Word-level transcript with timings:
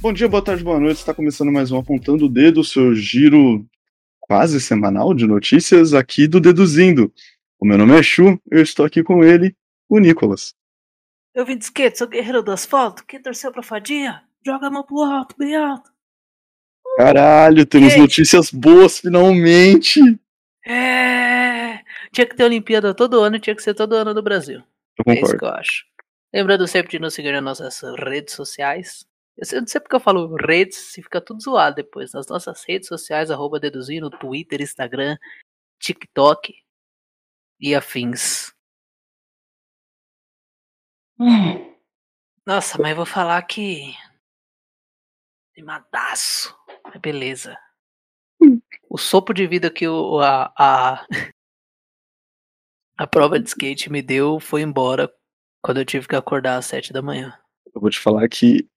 Bom 0.00 0.12
dia, 0.12 0.28
boa 0.28 0.42
tarde, 0.42 0.64
boa 0.64 0.80
noite. 0.80 0.98
Está 0.98 1.12
começando 1.12 1.52
mais 1.52 1.70
um 1.70 1.78
Apontando 1.78 2.26
o 2.26 2.28
Dedo, 2.28 2.64
seu 2.64 2.94
giro 2.94 3.66
quase 4.18 4.60
semanal 4.60 5.12
de 5.14 5.26
notícias 5.26 5.92
aqui 5.92 6.26
do 6.26 6.40
Deduzindo. 6.40 7.12
O 7.58 7.66
meu 7.66 7.76
nome 7.76 7.98
é 7.98 8.02
Chu, 8.02 8.40
eu 8.50 8.62
estou 8.62 8.86
aqui 8.86 9.02
com 9.02 9.22
ele, 9.22 9.54
o 9.88 9.98
Nicolas. 9.98 10.54
Eu 11.34 11.44
vim 11.44 11.56
de 11.56 11.64
skate, 11.64 11.98
sou 11.98 12.08
guerreiro 12.08 12.42
do 12.42 12.50
asfalto. 12.50 13.04
Quem 13.06 13.20
torceu 13.20 13.52
pra 13.52 13.62
fadinha? 13.62 14.22
Joga 14.44 14.68
a 14.68 14.70
mão 14.70 14.82
pro 14.82 15.02
alto, 15.02 15.36
bem 15.38 15.54
alto. 15.54 15.90
Caralho, 16.96 17.66
temos 17.66 17.94
notícias 17.96 18.50
boas 18.50 18.98
finalmente. 18.98 20.00
É. 20.66 21.80
Tinha 22.12 22.26
que 22.26 22.34
ter 22.34 22.44
Olimpíada 22.44 22.94
todo 22.94 23.20
ano, 23.20 23.38
tinha 23.38 23.54
que 23.54 23.62
ser 23.62 23.74
todo 23.74 23.94
ano 23.94 24.14
do 24.14 24.22
Brasil. 24.22 24.62
Eu 24.98 25.12
É 25.12 25.12
isso 25.12 25.20
concordo. 25.22 25.38
que 25.38 25.44
eu 25.44 25.48
acho. 25.50 25.84
Lembrando 26.34 26.66
sempre 26.66 26.90
de 26.92 26.98
nos 26.98 27.12
seguir 27.14 27.32
nas 27.40 27.60
nossas 27.60 27.82
redes 27.98 28.34
sociais. 28.34 29.06
Eu 29.52 29.60
não 29.60 29.66
sei 29.66 29.80
porque 29.80 29.96
eu 29.96 30.00
falo 30.00 30.36
redes, 30.36 30.76
se 30.76 31.02
fica 31.02 31.20
tudo 31.20 31.40
zoado 31.40 31.76
depois. 31.76 32.12
Nas 32.12 32.26
nossas 32.26 32.62
redes 32.64 32.88
sociais, 32.88 33.30
arroba 33.30 33.58
deduzindo, 33.58 34.10
Twitter, 34.10 34.60
Instagram, 34.60 35.16
TikTok 35.78 36.54
e 37.58 37.74
afins. 37.74 38.52
Nossa, 42.46 42.80
mas 42.80 42.96
vou 42.96 43.06
falar 43.06 43.40
que. 43.42 43.94
Animadaço. 45.56 46.56
Mas 46.84 47.00
beleza. 47.00 47.56
O 48.88 48.98
sopro 48.98 49.34
de 49.34 49.46
vida 49.46 49.70
que 49.70 49.86
o, 49.86 50.18
a, 50.20 50.52
a, 50.58 51.06
a 52.96 53.06
prova 53.06 53.38
de 53.38 53.48
skate 53.48 53.90
me 53.90 54.02
deu 54.02 54.40
foi 54.40 54.62
embora 54.62 55.12
quando 55.62 55.78
eu 55.78 55.84
tive 55.84 56.08
que 56.08 56.16
acordar 56.16 56.56
às 56.56 56.66
sete 56.66 56.92
da 56.92 57.02
manhã. 57.02 57.38
Eu 57.74 57.80
vou 57.80 57.90
te 57.90 58.00
falar 58.00 58.28
que. 58.28 58.68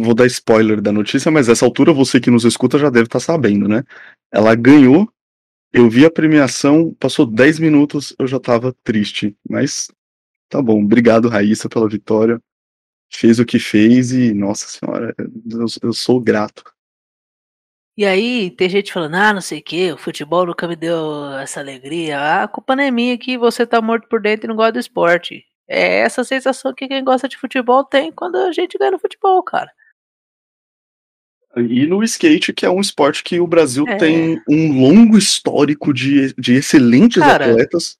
Vou 0.00 0.14
dar 0.14 0.26
spoiler 0.26 0.80
da 0.80 0.92
notícia, 0.92 1.30
mas 1.30 1.48
essa 1.48 1.64
altura 1.64 1.92
você 1.92 2.20
que 2.20 2.30
nos 2.30 2.44
escuta 2.44 2.78
já 2.78 2.90
deve 2.90 3.06
estar 3.06 3.20
sabendo, 3.20 3.68
né? 3.68 3.84
Ela 4.32 4.54
ganhou, 4.54 5.08
eu 5.72 5.88
vi 5.88 6.04
a 6.04 6.10
premiação, 6.10 6.94
passou 6.94 7.24
10 7.24 7.58
minutos, 7.58 8.14
eu 8.18 8.26
já 8.26 8.40
tava 8.40 8.74
triste. 8.82 9.36
Mas 9.48 9.88
tá 10.48 10.60
bom, 10.60 10.82
obrigado, 10.82 11.28
Raíssa, 11.28 11.68
pela 11.68 11.88
vitória. 11.88 12.40
Fez 13.10 13.38
o 13.38 13.44
que 13.44 13.58
fez 13.58 14.12
e, 14.12 14.32
nossa 14.32 14.66
senhora, 14.66 15.14
eu, 15.18 15.66
eu 15.82 15.92
sou 15.92 16.20
grato. 16.20 16.64
E 17.94 18.06
aí, 18.06 18.50
tem 18.50 18.70
gente 18.70 18.90
falando, 18.92 19.14
ah, 19.16 19.34
não 19.34 19.40
sei 19.42 19.58
o 19.58 19.62
que, 19.62 19.92
o 19.92 19.98
futebol 19.98 20.46
nunca 20.46 20.66
me 20.66 20.74
deu 20.74 21.30
essa 21.34 21.60
alegria. 21.60 22.18
Ah, 22.18 22.42
a 22.44 22.48
culpa 22.48 22.74
não 22.74 22.82
é 22.82 22.90
minha 22.90 23.18
que 23.18 23.36
você 23.36 23.66
tá 23.66 23.82
morto 23.82 24.08
por 24.08 24.20
dentro 24.20 24.46
e 24.46 24.48
não 24.48 24.56
gosta 24.56 24.72
do 24.72 24.78
esporte. 24.78 25.44
É 25.74 26.00
essa 26.00 26.22
sensação 26.22 26.74
que 26.74 26.86
quem 26.86 27.02
gosta 27.02 27.26
de 27.26 27.38
futebol 27.38 27.82
tem 27.82 28.12
quando 28.12 28.36
a 28.36 28.52
gente 28.52 28.76
ganha 28.76 28.90
no 28.90 28.98
futebol, 28.98 29.42
cara. 29.42 29.72
E 31.56 31.86
no 31.86 32.02
skate, 32.02 32.52
que 32.52 32.66
é 32.66 32.70
um 32.70 32.80
esporte 32.80 33.24
que 33.24 33.40
o 33.40 33.46
Brasil 33.46 33.86
É. 33.88 33.96
tem 33.96 34.42
um 34.46 34.80
longo 34.80 35.16
histórico 35.16 35.92
de, 35.92 36.34
de 36.34 36.54
excelentes 36.54 37.22
Cara, 37.22 37.50
atletas. 37.52 37.98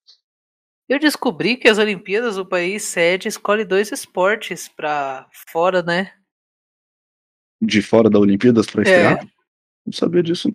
Eu 0.87 0.99
descobri 0.99 1.57
que 1.57 1.67
as 1.69 1.79
Olimpíadas, 1.79 2.37
o 2.37 2.45
país 2.45 2.83
sede 2.83 3.29
escolhe 3.29 3.65
dois 3.65 3.91
esportes 3.91 4.69
pra 4.69 5.27
fora, 5.51 5.83
né? 5.83 6.15
De 7.61 7.81
fora 7.81 8.11
da 8.11 8.19
Olimpíadas 8.19 8.67
pra 8.67 8.83
É. 8.83 8.85
estrear. 8.85 9.27
Não 9.87 9.93
sabia 9.95 10.23
disso. 10.23 10.55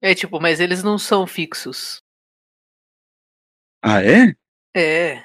É 0.00 0.14
tipo, 0.14 0.40
mas 0.40 0.60
eles 0.60 0.82
não 0.84 0.96
são 0.98 1.26
fixos. 1.26 2.00
Ah, 3.82 4.00
é? 4.04 4.34
É. 4.76 5.24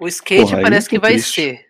O 0.00 0.06
skate 0.08 0.42
Porra, 0.50 0.62
parece 0.62 0.88
que 0.88 0.98
vai 0.98 1.12
triste. 1.14 1.32
ser. 1.32 1.66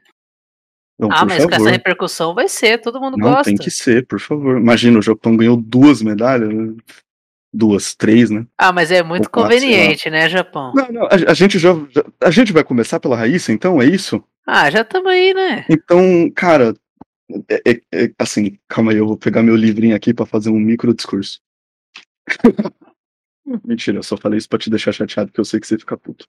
Não, 0.98 1.09
ah, 1.12 1.25
mas 1.25 1.45
com 1.45 1.51
essa 1.51 1.59
favor. 1.59 1.71
repercussão 1.71 2.34
vai 2.34 2.49
ser, 2.49 2.78
todo 2.81 3.00
mundo 3.00 3.16
Não, 3.16 3.28
gosta. 3.31 3.44
tem 3.44 3.56
que 3.56 3.71
ser, 3.71 4.05
por 4.06 4.19
favor. 4.19 4.59
Imagina, 4.59 4.99
o 4.99 5.03
Japão 5.03 5.37
ganhou 5.37 5.56
duas 5.56 6.03
medalhas. 6.03 6.50
Duas, 7.55 7.94
três, 7.94 8.28
né? 8.28 8.47
Ah, 8.59 8.72
mas 8.72 8.91
é 8.91 9.03
muito 9.03 9.31
quatro, 9.31 9.55
conveniente, 9.56 10.11
né, 10.11 10.28
Japão? 10.28 10.75
Não, 10.75 10.93
não, 10.93 11.03
a, 11.06 11.31
a 11.31 11.34
gente 11.34 11.59
já, 11.59 11.71
já- 11.91 12.05
A 12.21 12.31
gente 12.31 12.53
vai 12.53 12.62
começar 12.62 13.00
pela 13.00 13.17
Raíssa, 13.17 13.53
então, 13.53 13.81
é 13.81 13.87
isso? 13.87 14.22
Ah, 14.47 14.71
já 14.71 14.83
estamos 14.83 15.11
aí, 15.11 15.33
né? 15.33 15.65
Então, 15.71 16.31
cara. 16.34 16.75
é- 17.49 17.62
é- 17.71 17.81
é- 18.05 18.12
assim, 18.19 18.59
calma 18.69 18.93
aí, 18.93 18.99
eu 18.99 19.06
vou 19.06 19.17
pegar 19.17 19.43
meu 19.43 19.56
livrinho 19.56 19.97
aqui 19.97 20.12
pra 20.12 20.27
fazer 20.27 20.50
um 20.50 20.59
micro 20.59 20.93
discurso. 20.93 21.41
Mentira, 23.65 23.99
eu 23.99 24.03
só 24.03 24.17
falei 24.17 24.37
isso 24.38 24.49
pra 24.49 24.59
te 24.59 24.69
deixar 24.69 24.93
chateado, 24.93 25.31
porque 25.31 25.41
eu 25.41 25.44
sei 25.44 25.59
que 25.61 25.67
você 25.67 25.78
fica 25.78 25.97
puto. 25.97 26.27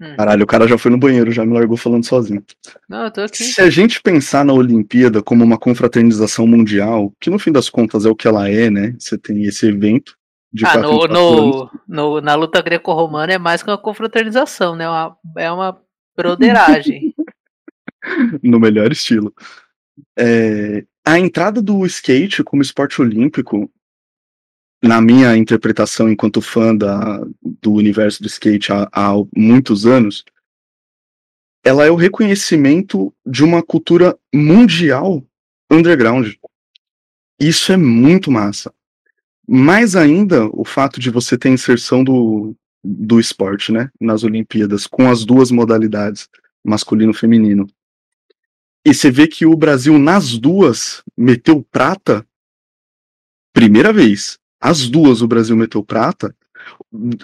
Hum. 0.00 0.16
Caralho, 0.16 0.42
o 0.44 0.46
cara 0.46 0.66
já 0.66 0.76
foi 0.76 0.90
no 0.90 0.98
banheiro, 0.98 1.30
já 1.30 1.44
me 1.46 1.52
largou 1.54 1.76
falando 1.76 2.04
sozinho. 2.04 2.42
Não, 2.88 3.04
eu 3.04 3.10
tô 3.12 3.20
aqui. 3.20 3.44
Se 3.44 3.60
a 3.60 3.70
gente 3.70 4.02
pensar 4.02 4.44
na 4.44 4.52
Olimpíada 4.52 5.22
como 5.22 5.44
uma 5.44 5.56
confraternização 5.58 6.46
mundial, 6.46 7.12
que 7.20 7.30
no 7.30 7.38
fim 7.38 7.52
das 7.52 7.70
contas 7.70 8.04
é 8.04 8.08
o 8.10 8.16
que 8.16 8.26
ela 8.26 8.48
é, 8.48 8.68
né? 8.70 8.94
Você 8.98 9.16
tem 9.16 9.44
esse 9.44 9.66
evento 9.66 10.16
de 10.52 10.64
Ah, 10.66 10.78
no, 10.78 11.06
no, 11.06 11.70
no- 11.86 12.20
na 12.20 12.34
luta 12.34 12.60
greco-romana 12.60 13.32
é 13.32 13.38
mais 13.38 13.62
que 13.62 13.70
uma 13.70 13.78
confraternização, 13.78 14.74
né? 14.76 14.88
Uma- 14.88 15.16
é 15.38 15.50
uma 15.50 15.80
broderagem. 16.16 17.14
no 18.42 18.60
melhor 18.60 18.92
estilo. 18.92 19.32
É, 20.18 20.84
a 21.06 21.18
entrada 21.18 21.62
do 21.62 21.84
skate 21.86 22.42
como 22.42 22.62
esporte 22.62 23.00
olímpico, 23.00 23.70
na 24.84 25.00
minha 25.00 25.34
interpretação 25.34 26.10
enquanto 26.10 26.42
fã 26.42 26.76
da, 26.76 27.24
do 27.42 27.72
universo 27.72 28.22
do 28.22 28.28
skate 28.28 28.70
há, 28.70 28.88
há 28.92 29.12
muitos 29.34 29.86
anos, 29.86 30.24
ela 31.64 31.86
é 31.86 31.90
o 31.90 31.96
reconhecimento 31.96 33.12
de 33.24 33.42
uma 33.42 33.62
cultura 33.62 34.14
mundial 34.32 35.24
underground. 35.70 36.34
Isso 37.40 37.72
é 37.72 37.78
muito 37.78 38.30
massa. 38.30 38.72
Mais 39.48 39.96
ainda 39.96 40.46
o 40.52 40.64
fato 40.64 41.00
de 41.00 41.08
você 41.08 41.38
ter 41.38 41.48
inserção 41.48 42.04
do, 42.04 42.54
do 42.82 43.18
esporte, 43.18 43.72
né, 43.72 43.90
nas 43.98 44.22
Olimpíadas, 44.22 44.86
com 44.86 45.10
as 45.10 45.24
duas 45.24 45.50
modalidades, 45.50 46.28
masculino 46.62 47.12
e 47.12 47.16
feminino. 47.16 47.66
E 48.84 48.92
você 48.92 49.10
vê 49.10 49.26
que 49.26 49.46
o 49.46 49.56
Brasil, 49.56 49.98
nas 49.98 50.36
duas, 50.36 51.02
meteu 51.16 51.66
prata. 51.70 52.26
Primeira 53.54 53.94
vez. 53.94 54.38
As 54.64 54.88
duas 54.88 55.20
o 55.20 55.28
Brasil 55.28 55.54
meteu 55.54 55.84
prata. 55.84 56.34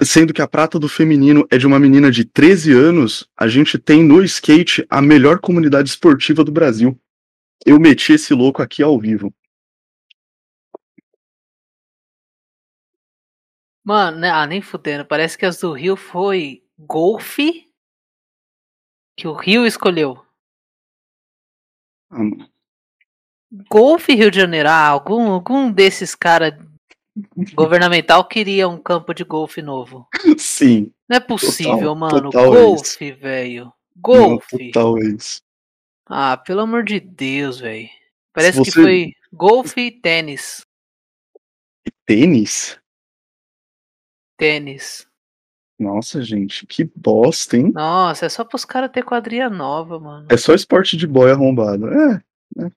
Sendo 0.04 0.34
que 0.34 0.42
a 0.42 0.46
prata 0.46 0.78
do 0.78 0.90
feminino 0.90 1.46
é 1.50 1.56
de 1.56 1.66
uma 1.66 1.80
menina 1.80 2.10
de 2.10 2.22
13 2.22 2.70
anos. 2.74 3.26
A 3.34 3.48
gente 3.48 3.78
tem 3.78 4.04
no 4.04 4.22
skate 4.22 4.86
a 4.90 5.00
melhor 5.00 5.40
comunidade 5.40 5.88
esportiva 5.88 6.44
do 6.44 6.52
Brasil. 6.52 7.00
Eu 7.64 7.80
meti 7.80 8.12
esse 8.12 8.34
louco 8.34 8.60
aqui 8.60 8.82
ao 8.82 9.00
vivo. 9.00 9.32
Mano, 13.82 14.18
né? 14.18 14.28
ah, 14.28 14.46
nem 14.46 14.60
fudendo. 14.60 15.06
Parece 15.06 15.38
que 15.38 15.46
as 15.46 15.58
do 15.60 15.72
Rio 15.72 15.96
foi 15.96 16.62
golfe 16.78 17.72
que 19.16 19.26
o 19.26 19.32
Rio 19.32 19.64
escolheu. 19.64 20.22
Ah. 22.10 22.18
Golfe 23.70 24.14
Rio 24.14 24.30
de 24.30 24.36
Janeiro. 24.36 24.68
Ah, 24.68 24.88
algum, 24.88 25.30
algum 25.30 25.72
desses 25.72 26.14
caras 26.14 26.52
governamental 27.54 28.24
queria 28.24 28.68
um 28.68 28.78
campo 28.78 29.12
de 29.14 29.24
golfe 29.24 29.60
novo. 29.62 30.06
Sim. 30.38 30.92
Não 31.08 31.16
é 31.16 31.20
possível, 31.20 31.74
Total, 31.78 31.94
mano. 31.96 32.22
total 32.30 32.54
é 32.56 32.60
golfe, 32.60 33.12
velho. 33.12 33.72
Golfe. 33.96 34.70
total 34.70 34.98
é 34.98 35.04
isso. 35.06 35.40
Ah, 36.06 36.36
pelo 36.36 36.60
amor 36.62 36.82
de 36.84 36.98
Deus, 37.00 37.60
velho. 37.60 37.88
Parece 38.32 38.62
que 38.62 38.70
você- 38.70 38.82
foi 38.82 39.12
golfe 39.32 39.80
e 39.80 39.90
tênis. 39.90 40.64
Tênis? 42.06 42.78
Tênis. 44.36 45.06
Nossa, 45.78 46.22
gente, 46.22 46.66
que 46.66 46.84
bosta, 46.94 47.56
hein? 47.56 47.72
Nossa, 47.72 48.26
é 48.26 48.28
só 48.28 48.44
pros 48.44 48.64
caras 48.64 48.90
ter 48.90 49.02
quadrilha 49.02 49.48
nova, 49.48 49.98
mano. 49.98 50.26
É 50.30 50.36
só 50.36 50.54
esporte 50.54 50.96
de 50.96 51.06
boy 51.06 51.30
arrombado. 51.30 51.88
É. 51.88 52.22
né? 52.56 52.70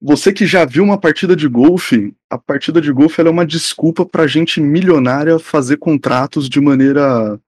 Você 0.00 0.32
que 0.32 0.46
já 0.46 0.64
viu 0.64 0.84
uma 0.84 0.98
partida 0.98 1.34
de 1.34 1.48
golfe, 1.48 2.14
a 2.30 2.38
partida 2.38 2.80
de 2.80 2.92
golfe 2.92 3.20
é 3.20 3.28
uma 3.28 3.44
desculpa 3.44 4.06
pra 4.06 4.28
gente 4.28 4.60
milionária 4.60 5.38
fazer 5.40 5.76
contratos 5.76 6.48
de 6.48 6.60
maneira, 6.60 7.38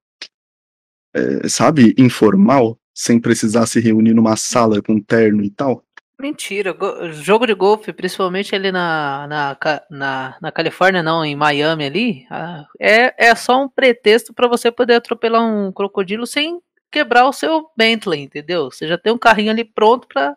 é, 1.14 1.48
sabe, 1.48 1.94
informal, 1.96 2.76
sem 2.92 3.20
precisar 3.20 3.66
se 3.66 3.78
reunir 3.78 4.14
numa 4.14 4.36
sala 4.36 4.82
com 4.82 5.00
terno 5.00 5.44
e 5.44 5.50
tal. 5.50 5.84
Mentira, 6.20 6.72
go- 6.72 7.10
jogo 7.12 7.46
de 7.46 7.54
golfe, 7.54 7.92
principalmente 7.92 8.54
ali 8.54 8.70
na, 8.72 9.26
na, 9.28 9.56
na, 9.90 10.36
na 10.42 10.52
Califórnia, 10.52 11.02
não, 11.02 11.24
em 11.24 11.34
Miami 11.36 11.84
ali, 11.84 12.26
ah, 12.30 12.66
é, 12.78 13.28
é 13.28 13.34
só 13.34 13.62
um 13.62 13.68
pretexto 13.68 14.34
pra 14.34 14.48
você 14.48 14.70
poder 14.72 14.94
atropelar 14.96 15.42
um 15.42 15.72
crocodilo 15.72 16.26
sem 16.26 16.60
quebrar 16.90 17.26
o 17.26 17.32
seu 17.32 17.70
Bentley, 17.76 18.20
entendeu? 18.22 18.70
Você 18.70 18.86
já 18.88 18.98
tem 18.98 19.12
um 19.12 19.18
carrinho 19.18 19.50
ali 19.52 19.64
pronto 19.64 20.06
pra 20.08 20.36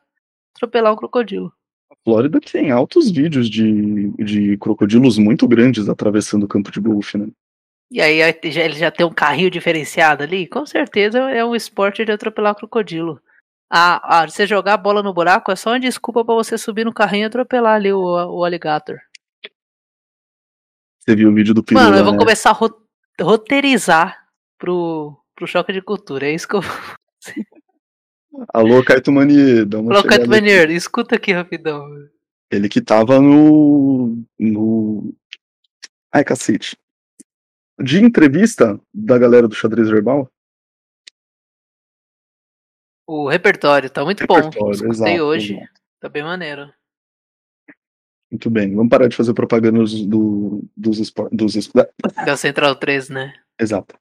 atropelar 0.56 0.94
um 0.94 0.96
crocodilo. 0.96 1.52
Flórida 2.04 2.40
tem 2.40 2.72
altos 2.72 3.10
vídeos 3.12 3.50
de, 3.50 4.10
de 4.24 4.58
crocodilos 4.58 5.18
muito 5.18 5.48
grandes 5.48 5.88
atravessando 5.90 6.44
o 6.44 6.48
campo 6.48 6.72
de 6.72 6.80
golfe, 6.80 7.18
né? 7.18 7.28
E 7.92 8.02
aí 8.02 8.20
ele 8.44 8.74
já 8.74 8.90
tem 8.90 9.06
um 9.06 9.14
carrinho 9.14 9.52
diferenciado 9.52 10.24
ali, 10.24 10.48
com 10.48 10.66
certeza 10.66 11.20
é 11.30 11.46
um 11.46 11.56
esporte 11.56 12.04
de 12.04 12.12
atropelar 12.12 12.56
crocodilo. 12.56 13.22
Ah, 13.70 14.22
ah, 14.22 14.28
você 14.28 14.46
jogar 14.48 14.74
a 14.74 14.78
bola 14.78 15.02
no 15.04 15.14
buraco 15.14 15.52
é 15.52 15.56
só 15.56 15.72
uma 15.72 15.80
desculpa 15.80 16.24
pra 16.24 16.36
você 16.36 16.58
subir 16.58 16.86
no 16.86 16.94
carrinho 16.94 17.24
e 17.24 17.26
atropelar 17.26 17.76
ali 17.76 17.92
o, 17.94 18.00
o 18.02 18.44
alligator. 18.44 19.00
Você 21.00 21.16
viu 21.16 21.30
o 21.30 21.34
vídeo 21.34 21.54
do 21.54 21.64
Pirula, 21.64 21.86
Mano, 21.86 21.98
eu 21.98 22.04
vou 22.04 22.14
né? 22.14 22.20
começar 22.20 22.52
a 22.52 22.54
ro- 22.54 22.82
roteirizar 23.20 24.26
pro, 24.58 25.18
pro 25.36 25.48
choque 25.48 25.74
de 25.74 25.82
cultura. 25.82 26.28
É 26.28 26.34
isso 26.34 26.48
que 26.48 26.56
eu 26.56 26.62
vou. 26.62 26.72
Alô, 28.54 28.84
Mani, 29.12 29.66
dá 29.66 29.80
uma 29.80 29.94
aqui. 30.22 30.28
maneiro, 30.30 30.72
escuta 30.72 31.16
aqui 31.16 31.32
rapidão. 31.32 31.88
Ele 32.52 32.68
que 32.68 32.82
tava 32.82 33.20
no. 33.20 34.24
no. 34.40 35.14
Ai, 36.12 36.24
cacete. 36.24 36.78
De 37.82 38.00
entrevista 38.00 38.80
da 38.94 39.18
galera 39.18 39.48
do 39.48 39.56
xadrez 39.56 39.90
verbal? 39.90 40.32
O 43.08 43.28
repertório 43.28 43.90
tá 43.90 44.04
muito 44.04 44.26
bom. 44.26 44.36
Repertório, 44.36 44.72
Escutei 44.74 44.92
exato, 45.14 45.24
hoje. 45.24 45.56
exato. 45.56 45.82
Tá 46.00 46.10
bem 46.10 46.24
maneiro. 46.24 46.72
Muito 48.32 48.50
bem. 48.50 48.74
Vamos 48.76 48.90
parar 48.90 49.08
de 49.08 49.16
fazer 49.16 49.34
propaganda 49.34 49.80
dos, 49.80 50.06
do, 50.06 50.64
dos, 50.76 50.98
espor- 51.00 51.30
dos 51.32 51.54
Da 52.26 52.36
Central 52.38 52.76
3, 52.76 53.10
né? 53.10 53.34
Exato. 53.60 53.96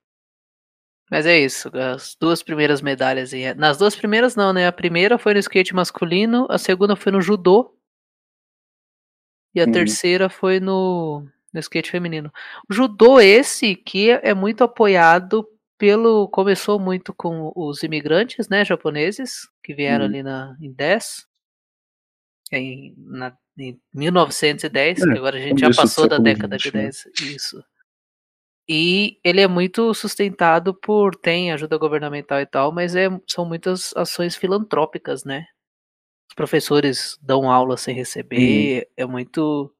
Mas 1.13 1.27
é 1.27 1.39
isso, 1.39 1.71
as 1.77 2.17
duas 2.19 2.43
primeiras 2.43 2.81
medalhas. 2.81 3.35
aí. 3.35 3.53
Nas 3.55 3.77
duas 3.77 3.95
primeiras 3.95 4.35
não, 4.35 4.51
né? 4.51 4.67
A 4.67 4.73
primeira 4.73 5.19
foi 5.19 5.35
no 5.35 5.41
skate 5.41 5.75
masculino, 5.75 6.47
a 6.49 6.57
segunda 6.57 6.97
foi 6.97 7.13
no 7.13 7.21
judô. 7.21 7.77
E 9.55 9.61
a 9.61 9.67
Uhum. 9.67 9.73
terceira 9.73 10.31
foi 10.31 10.59
no, 10.59 11.29
no 11.53 11.61
skate 11.61 11.91
feminino. 11.91 12.33
O 12.71 12.73
judô 12.73 13.21
esse 13.21 13.77
que 13.77 14.09
é 14.11 14.33
muito 14.33 14.65
apoiado 14.65 15.47
pelo 15.77 16.29
começou 16.29 16.79
muito 16.81 17.13
com 17.13 17.53
os 17.55 17.83
imigrantes, 17.83 18.49
né, 18.49 18.65
japoneses, 18.65 19.51
que 19.63 19.75
vieram 19.75 20.07
Uhum. 20.07 20.11
ali 20.11 20.23
na 20.23 20.57
em 20.63 20.73
10 20.73 21.27
em, 22.53 22.95
na, 22.97 23.37
em 23.59 23.79
1910, 23.93 25.03
É, 25.03 25.13
que 25.13 25.19
agora 25.19 25.37
a 25.37 25.41
gente 25.41 25.61
já 25.61 25.71
passou 25.75 26.09
da 26.09 26.17
década 26.17 26.57
20, 26.57 26.63
de 26.71 26.73
né? 26.77 26.83
10, 26.85 27.05
isso. 27.35 27.63
E 28.69 29.19
ele 29.25 29.41
é 29.41 29.49
muito 29.49 29.93
sustentado 29.93 30.73
por 30.73 31.17
tem 31.17 31.53
ajuda 31.53 31.77
governamental 31.77 32.41
e 32.41 32.47
tal, 32.47 32.73
mas 32.73 32.95
é, 32.95 33.09
são 33.27 33.45
muitas 33.45 33.93
ações 33.97 34.37
filantrópicas, 34.37 35.25
né? 35.25 35.47
Os 36.31 36.35
professores 36.35 37.19
dão 37.21 37.51
aula 37.51 37.77
sem 37.77 37.95
receber, 37.95 38.89
é 38.97 39.05
muito 39.05 39.73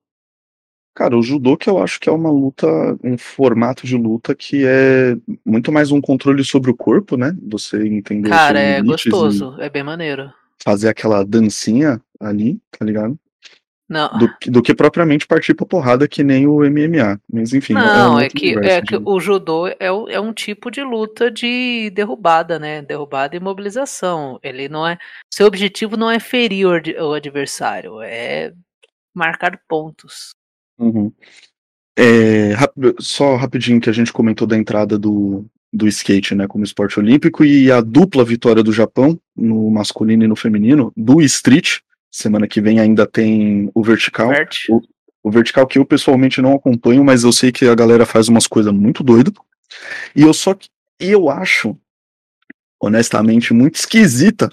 Cara, 0.95 1.17
o 1.17 1.23
judô 1.23 1.57
que 1.57 1.71
eu 1.71 1.79
acho 1.79 1.99
que 1.99 2.09
é 2.09 2.13
uma 2.13 2.31
luta, 2.31 2.67
um 3.03 3.17
formato 3.17 3.87
de 3.87 3.97
luta 3.97 4.35
que 4.35 4.67
é 4.67 5.17
muito 5.45 5.73
mais 5.73 5.91
um 5.91 6.03
controle 6.03 6.45
sobre 6.45 6.71
o 6.71 6.77
corpo, 6.77 7.17
né? 7.17 7.35
Você 7.49 7.87
entender 7.87 8.29
Cara, 8.29 8.61
é 8.61 8.83
gostoso, 8.83 9.57
é 9.59 9.71
bem 9.71 9.83
maneiro. 9.83 10.31
fazer 10.63 10.91
aquela 10.91 11.25
dancinha 11.25 11.99
ali, 12.21 12.61
tá 12.71 12.85
ligado? 12.85 13.19
Não, 13.93 14.19
Do, 14.19 14.37
que- 14.39 14.51
do 14.51 14.63
que 14.63 14.75
propriamente 14.75 15.27
partir 15.27 15.53
pra 15.53 15.67
porrada 15.67 16.09
que 16.09 16.25
nem 16.25 16.47
o 16.47 16.65
MMA. 16.65 17.21
Mas 17.31 17.53
enfim, 17.53 17.75
não 17.75 18.15
um 18.15 18.19
é 18.19 18.23
outro 18.25 18.39
que, 18.39 18.59
é 18.59 18.81
de 18.81 18.87
que 18.87 18.97
o 18.97 19.21
judô 19.21 19.67
é, 19.69 19.77
é 19.81 20.19
um 20.21 20.33
tipo 20.33 20.71
de 20.71 20.83
luta 20.83 21.31
de 21.31 21.91
derrubada, 21.91 22.59
né? 22.59 22.81
Derrubada 22.81 23.37
e 23.37 23.41
mobilização. 23.41 24.41
Ele 24.43 24.67
não 24.69 24.87
é. 24.87 24.97
Seu 25.31 25.47
objetivo 25.47 25.97
não 25.97 26.11
é 26.11 26.19
ferir 26.19 26.67
o 26.67 27.13
adversário, 27.13 28.01
é 28.01 28.55
marcar 29.15 29.61
pontos. 29.69 30.31
Uhum. 30.79 31.13
É, 31.99 32.55
rap- 32.55 32.95
só 32.99 33.37
rapidinho 33.37 33.79
que 33.81 33.91
a 33.91 33.93
gente 33.93 34.11
comentou 34.13 34.47
da 34.47 34.57
entrada 34.57 34.99
do, 34.99 35.45
do 35.71 35.87
skate, 35.87 36.35
né, 36.35 36.47
como 36.47 36.65
esporte 36.65 36.99
olímpico 36.99 37.45
e 37.45 37.71
a 37.71 37.83
dupla 37.83 38.25
vitória 38.25 38.63
do 38.63 38.73
Japão 38.73 39.21
no 39.37 39.71
masculino 39.71 40.25
e 40.25 40.29
no 40.29 40.35
feminino 40.35 40.91
do 40.97 41.21
street. 41.21 41.81
Semana 42.13 42.47
que 42.47 42.61
vem 42.61 42.79
ainda 42.79 43.07
tem 43.07 43.71
o 43.75 43.83
vertical. 43.83 44.29
Vert. 44.29 44.67
O 45.23 45.31
vertical 45.31 45.67
que 45.67 45.79
eu 45.79 45.85
pessoalmente 45.85 46.43
não 46.43 46.55
acompanho, 46.55 47.03
mas 47.03 47.25
eu 47.25 47.33
sei 47.33 47.51
que 47.51 47.65
a 47.65 47.75
galera 47.75 48.05
faz 48.05 48.29
umas 48.29 48.47
coisas 48.47 48.73
muito 48.73 49.03
doidas. 49.03 49.33
E 50.15 50.23
eu 50.23 50.35
só 50.35 50.55
e 51.01 51.11
eu 51.11 51.31
acho, 51.31 51.77
honestamente, 52.81 53.55
muito 53.55 53.77
esquisita 53.77 54.51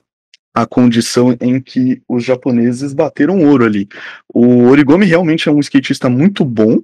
a 0.54 0.66
condição 0.66 1.36
em 1.40 1.62
que 1.62 2.02
os 2.08 2.24
japoneses 2.24 2.94
bateram 2.94 3.46
ouro 3.46 3.66
ali. 3.66 3.88
O 4.34 4.64
Origami 4.68 5.06
realmente 5.06 5.48
é 5.48 5.52
um 5.52 5.60
skatista 5.60 6.10
muito 6.10 6.44
bom, 6.44 6.82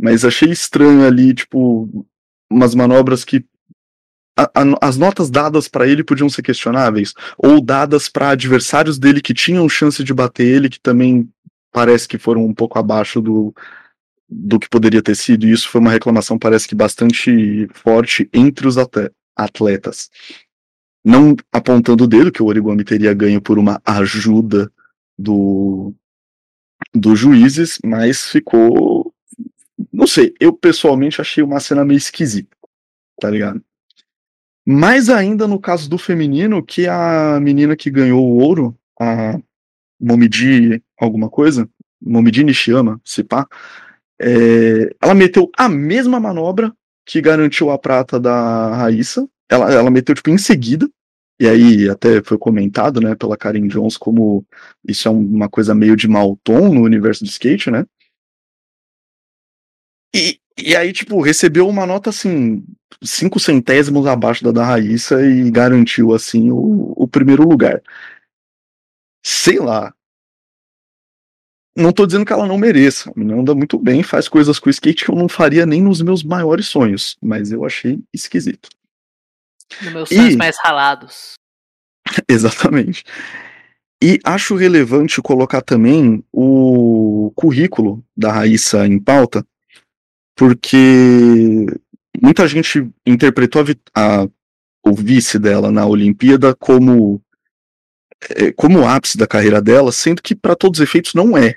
mas 0.00 0.24
achei 0.24 0.50
estranho 0.50 1.06
ali, 1.06 1.34
tipo, 1.34 2.06
umas 2.50 2.74
manobras 2.74 3.24
que 3.24 3.44
a- 4.36 4.50
a- 4.54 4.78
as 4.88 4.96
notas 4.96 5.30
dadas 5.30 5.68
pra 5.68 5.86
ele 5.86 6.02
podiam 6.04 6.28
ser 6.28 6.42
questionáveis, 6.42 7.14
ou 7.38 7.60
dadas 7.60 8.08
pra 8.08 8.30
adversários 8.30 8.98
dele 8.98 9.20
que 9.20 9.34
tinham 9.34 9.68
chance 9.68 10.02
de 10.02 10.12
bater 10.14 10.46
ele, 10.46 10.68
que 10.68 10.80
também 10.80 11.28
parece 11.72 12.06
que 12.08 12.18
foram 12.18 12.44
um 12.44 12.54
pouco 12.54 12.78
abaixo 12.78 13.20
do, 13.20 13.54
do 14.28 14.58
que 14.58 14.68
poderia 14.68 15.02
ter 15.02 15.14
sido, 15.14 15.46
e 15.46 15.52
isso 15.52 15.68
foi 15.68 15.80
uma 15.80 15.90
reclamação, 15.90 16.38
parece 16.38 16.66
que 16.66 16.74
bastante 16.74 17.68
forte 17.72 18.28
entre 18.32 18.66
os 18.66 18.76
atletas. 19.36 20.10
Não 21.04 21.36
apontando 21.52 22.04
o 22.04 22.06
dedo, 22.06 22.32
que 22.32 22.42
o 22.42 22.46
Origami 22.46 22.82
teria 22.82 23.12
ganho 23.12 23.40
por 23.40 23.58
uma 23.58 23.80
ajuda 23.84 24.72
do, 25.18 25.92
dos 26.94 27.18
juízes, 27.18 27.78
mas 27.84 28.28
ficou. 28.30 29.12
Não 29.92 30.06
sei, 30.06 30.34
eu 30.40 30.52
pessoalmente 30.52 31.20
achei 31.20 31.42
uma 31.42 31.60
cena 31.60 31.84
meio 31.84 31.98
esquisita, 31.98 32.56
tá 33.20 33.28
ligado? 33.30 33.62
Mais 34.66 35.10
ainda 35.10 35.46
no 35.46 35.60
caso 35.60 35.88
do 35.90 35.98
feminino, 35.98 36.64
que 36.64 36.86
a 36.86 37.38
menina 37.40 37.76
que 37.76 37.90
ganhou 37.90 38.24
o 38.24 38.38
ouro, 38.38 38.74
a 39.00 39.38
Momiji 40.00 40.82
alguma 40.98 41.28
coisa, 41.28 41.68
Momiji 42.00 42.44
Nishiyama, 42.44 43.00
se 43.04 43.22
pá, 43.22 43.46
é, 44.20 44.94
ela 45.02 45.14
meteu 45.14 45.50
a 45.56 45.68
mesma 45.68 46.18
manobra 46.18 46.74
que 47.06 47.20
garantiu 47.20 47.70
a 47.70 47.78
prata 47.78 48.18
da 48.18 48.74
Raíssa, 48.74 49.28
ela, 49.50 49.70
ela 49.72 49.90
meteu 49.90 50.14
tipo 50.14 50.30
em 50.30 50.38
seguida, 50.38 50.88
e 51.38 51.46
aí 51.46 51.88
até 51.90 52.22
foi 52.22 52.38
comentado, 52.38 53.00
né, 53.00 53.14
pela 53.14 53.36
Karen 53.36 53.66
Jones 53.68 53.96
como 53.98 54.46
isso 54.86 55.08
é 55.08 55.10
um- 55.10 55.18
uma 55.34 55.48
coisa 55.48 55.74
meio 55.74 55.96
de 55.96 56.08
mau 56.08 56.38
tom 56.42 56.72
no 56.72 56.82
universo 56.82 57.24
do 57.24 57.28
skate, 57.28 57.70
né? 57.70 57.84
E, 60.14 60.38
e 60.58 60.76
aí, 60.76 60.92
tipo, 60.92 61.20
recebeu 61.20 61.68
uma 61.68 61.84
nota 61.86 62.10
assim, 62.10 62.64
cinco 63.02 63.40
centésimos 63.40 64.06
abaixo 64.06 64.44
da 64.44 64.52
da 64.52 64.64
Raíssa 64.64 65.24
e 65.24 65.50
garantiu, 65.50 66.14
assim, 66.14 66.50
o, 66.50 66.92
o 66.96 67.08
primeiro 67.08 67.42
lugar. 67.48 67.82
Sei 69.24 69.58
lá. 69.58 69.92
Não 71.76 71.92
tô 71.92 72.06
dizendo 72.06 72.24
que 72.24 72.32
ela 72.32 72.46
não 72.46 72.56
mereça. 72.56 73.10
A 73.10 73.12
menina 73.16 73.40
anda 73.40 73.54
muito 73.54 73.78
bem, 73.78 74.02
faz 74.02 74.28
coisas 74.28 74.60
com 74.60 74.68
o 74.68 74.70
skate 74.70 75.04
que 75.04 75.10
eu 75.10 75.16
não 75.16 75.28
faria 75.28 75.66
nem 75.66 75.82
nos 75.82 76.00
meus 76.00 76.22
maiores 76.22 76.66
sonhos. 76.66 77.16
Mas 77.20 77.50
eu 77.50 77.64
achei 77.64 78.00
esquisito. 78.12 78.68
Nos 79.82 79.92
meus 79.92 80.10
E- 80.12 80.14
sonhos 80.14 80.36
mais 80.36 80.56
ralados. 80.62 81.34
Exatamente. 82.28 83.02
E 84.00 84.20
acho 84.22 84.54
relevante 84.54 85.20
colocar 85.22 85.62
também 85.62 86.22
o 86.30 87.32
currículo 87.34 88.04
da 88.16 88.30
Raíssa 88.30 88.86
em 88.86 89.00
pauta, 89.00 89.44
porque 90.36 91.66
muita 92.20 92.46
gente 92.46 92.88
interpretou 93.06 93.62
a, 93.94 94.22
a- 94.22 94.28
o 94.86 94.92
vice 94.94 95.38
dela 95.38 95.70
na 95.70 95.86
Olimpíada 95.86 96.54
como 96.54 97.20
é, 98.30 98.52
como 98.52 98.80
o 98.80 98.86
ápice 98.86 99.16
da 99.18 99.26
carreira 99.26 99.60
dela, 99.60 99.90
sendo 99.92 100.22
que 100.22 100.34
para 100.34 100.54
todos 100.54 100.78
os 100.80 100.84
efeitos 100.84 101.14
não 101.14 101.36
é. 101.36 101.56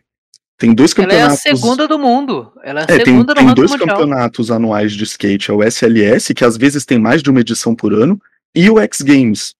Tem 0.57 0.73
dois 0.73 0.91
Ela 0.97 1.03
é 1.03 1.05
a 1.05 1.09
campeonatos. 1.29 1.39
segunda 1.41 1.87
do 1.87 1.99
mundo. 1.99 2.51
Ela 2.63 2.79
é 2.81 2.83
a 2.83 2.85
É, 2.85 2.97
tem, 2.97 3.05
segunda 3.05 3.35
tem 3.35 3.43
ranking 3.45 3.55
dois 3.55 3.71
mundial. 3.71 3.87
campeonatos 3.89 4.49
anuais 4.49 4.93
de 4.93 5.03
skate, 5.03 5.51
é 5.51 5.53
o 5.53 5.61
SLS, 5.63 6.33
que 6.33 6.43
às 6.43 6.57
vezes 6.57 6.83
tem 6.85 6.97
mais 6.97 7.21
de 7.21 7.29
uma 7.29 7.41
edição 7.41 7.75
por 7.75 7.93
ano, 7.93 8.19
e 8.55 8.69
o 8.69 8.79
X 8.79 9.01
Games. 9.01 9.53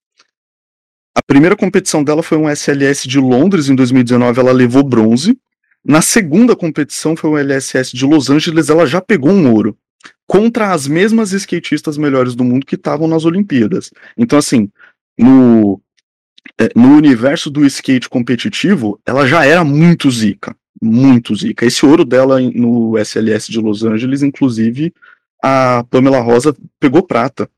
A 1.15 1.21
primeira 1.25 1.55
competição 1.55 2.03
dela 2.03 2.23
foi 2.23 2.37
um 2.37 2.49
SLS 2.49 3.07
de 3.07 3.19
Londres 3.19 3.69
em 3.69 3.75
2019, 3.75 4.39
ela 4.39 4.51
levou 4.51 4.81
bronze. 4.83 5.37
Na 5.83 6.01
segunda 6.01 6.55
competição 6.55 7.15
foi 7.15 7.29
o 7.29 7.37
LSS 7.37 7.95
de 7.95 8.05
Los 8.05 8.29
Angeles, 8.29 8.69
ela 8.69 8.85
já 8.85 9.01
pegou 9.01 9.31
um 9.31 9.51
ouro. 9.51 9.77
Contra 10.27 10.73
as 10.73 10.87
mesmas 10.87 11.31
skatistas 11.31 11.97
melhores 11.97 12.35
do 12.35 12.43
mundo 12.43 12.65
que 12.65 12.75
estavam 12.75 13.07
nas 13.07 13.23
Olimpíadas. 13.23 13.91
Então, 14.17 14.37
assim, 14.37 14.69
no, 15.17 15.81
é, 16.59 16.69
no 16.75 16.95
universo 16.95 17.49
do 17.49 17.65
skate 17.65 18.09
competitivo, 18.09 18.99
ela 19.05 19.25
já 19.25 19.45
era 19.45 19.63
muito 19.63 20.11
zica. 20.11 20.55
Muito 20.81 21.35
zica. 21.35 21.65
Esse 21.65 21.85
ouro 21.85 22.05
dela 22.05 22.39
no 22.39 22.97
SLS 22.97 23.47
de 23.47 23.59
Los 23.59 23.83
Angeles, 23.83 24.21
inclusive, 24.21 24.93
a 25.41 25.83
Pamela 25.89 26.19
Rosa 26.19 26.55
pegou 26.79 27.01
prata. 27.01 27.49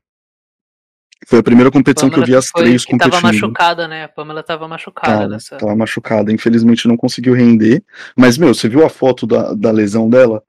Foi 1.26 1.38
a 1.38 1.42
primeira 1.42 1.70
competição 1.70 2.08
que 2.08 2.18
eu 2.18 2.24
vi 2.24 2.34
as 2.34 2.48
foi- 2.48 2.64
três 2.64 2.84
que 2.84 2.96
tava 2.96 3.10
competindo. 3.10 3.42
machucada, 3.42 3.86
né? 3.86 4.04
A 4.04 4.08
Pamela 4.08 4.42
tava 4.42 4.66
machucada 4.66 5.18
Tava, 5.18 5.28
nessa. 5.28 5.56
tava 5.58 5.76
machucada, 5.76 6.32
infelizmente 6.32 6.88
não 6.88 6.96
conseguiu 6.96 7.34
render. 7.34 7.84
Mas, 8.16 8.38
meu, 8.38 8.54
você 8.54 8.68
viu 8.68 8.84
a 8.84 8.88
foto 8.88 9.26
da, 9.26 9.52
da 9.52 9.70
lesão 9.70 10.08
dela? 10.08 10.42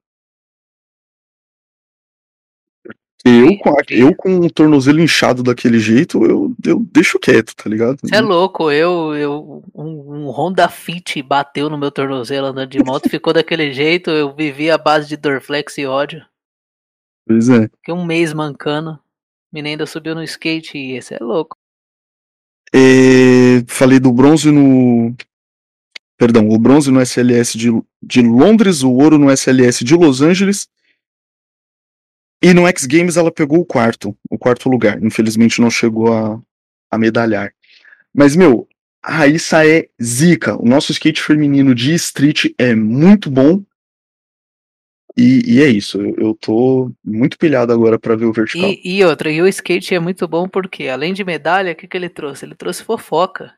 Eu 3.23 3.55
com, 3.59 3.69
a, 3.69 3.81
eu 3.91 4.15
com 4.15 4.29
um 4.31 4.49
tornozelo 4.49 4.99
inchado 4.99 5.43
daquele 5.43 5.77
jeito, 5.77 6.25
eu, 6.25 6.55
eu 6.65 6.79
deixo 6.91 7.19
quieto, 7.19 7.55
tá 7.55 7.69
ligado? 7.69 7.99
Você 8.01 8.15
é 8.15 8.21
louco, 8.21 8.71
eu, 8.71 9.15
eu 9.15 9.63
um, 9.75 10.25
um 10.25 10.29
Honda 10.31 10.67
Fit 10.67 11.21
bateu 11.21 11.69
no 11.69 11.77
meu 11.77 11.91
tornozelo 11.91 12.47
andando 12.47 12.71
de 12.71 12.83
moto, 12.83 13.07
ficou 13.11 13.31
daquele 13.31 13.71
jeito, 13.73 14.09
eu 14.09 14.33
vivi 14.33 14.71
a 14.71 14.77
base 14.77 15.07
de 15.07 15.17
Dorflex 15.17 15.77
e 15.77 15.85
ódio. 15.85 16.25
Pois 17.27 17.47
é. 17.49 17.67
Fiquei 17.67 17.93
um 17.93 18.03
mês 18.05 18.33
mancando. 18.33 18.99
Menina 19.51 19.69
ainda 19.69 19.85
subiu 19.85 20.15
no 20.15 20.23
skate 20.23 20.77
e 20.77 20.93
esse 20.93 21.13
é 21.13 21.19
louco. 21.19 21.57
É, 22.73 23.63
falei 23.67 23.99
do 23.99 24.11
bronze 24.11 24.49
no. 24.49 25.13
Perdão, 26.17 26.49
o 26.49 26.57
bronze 26.57 26.91
no 26.91 27.01
SLS 27.01 27.57
de, 27.57 27.69
de 28.01 28.21
Londres, 28.21 28.83
o 28.83 28.91
ouro 28.91 29.17
no 29.17 29.31
SLS 29.31 29.83
de 29.83 29.95
Los 29.95 30.21
Angeles 30.21 30.69
e 32.41 32.53
no 32.53 32.67
X 32.67 32.85
Games 32.85 33.17
ela 33.17 33.31
pegou 33.31 33.59
o 33.59 33.65
quarto, 33.65 34.17
o 34.29 34.37
quarto 34.37 34.67
lugar. 34.67 35.01
Infelizmente 35.03 35.61
não 35.61 35.69
chegou 35.69 36.11
a, 36.11 36.41
a 36.89 36.97
medalhar. 36.97 37.53
Mas, 38.11 38.35
meu, 38.35 38.67
a 39.03 39.11
Raíssa 39.11 39.65
é 39.67 39.87
zica. 40.01 40.59
O 40.59 40.65
nosso 40.65 40.91
skate 40.91 41.21
feminino 41.21 41.75
de 41.75 41.93
street 41.93 42.45
é 42.57 42.73
muito 42.73 43.29
bom. 43.29 43.63
E, 45.17 45.55
e 45.55 45.61
é 45.61 45.67
isso. 45.67 46.01
Eu, 46.01 46.15
eu 46.17 46.33
tô 46.33 46.91
muito 47.03 47.37
pilhado 47.37 47.73
agora 47.73 47.99
para 47.99 48.15
ver 48.15 48.25
o 48.25 48.33
vertical. 48.33 48.69
E, 48.69 48.81
e, 48.83 49.03
outra, 49.03 49.31
e 49.31 49.41
o 49.41 49.47
skate 49.47 49.95
é 49.95 49.99
muito 49.99 50.27
bom 50.27 50.47
porque, 50.47 50.87
além 50.87 51.13
de 51.13 51.23
medalha, 51.23 51.73
o 51.73 51.75
que, 51.75 51.87
que 51.87 51.97
ele 51.97 52.09
trouxe? 52.09 52.45
Ele 52.45 52.55
trouxe 52.55 52.83
fofoca. 52.83 53.53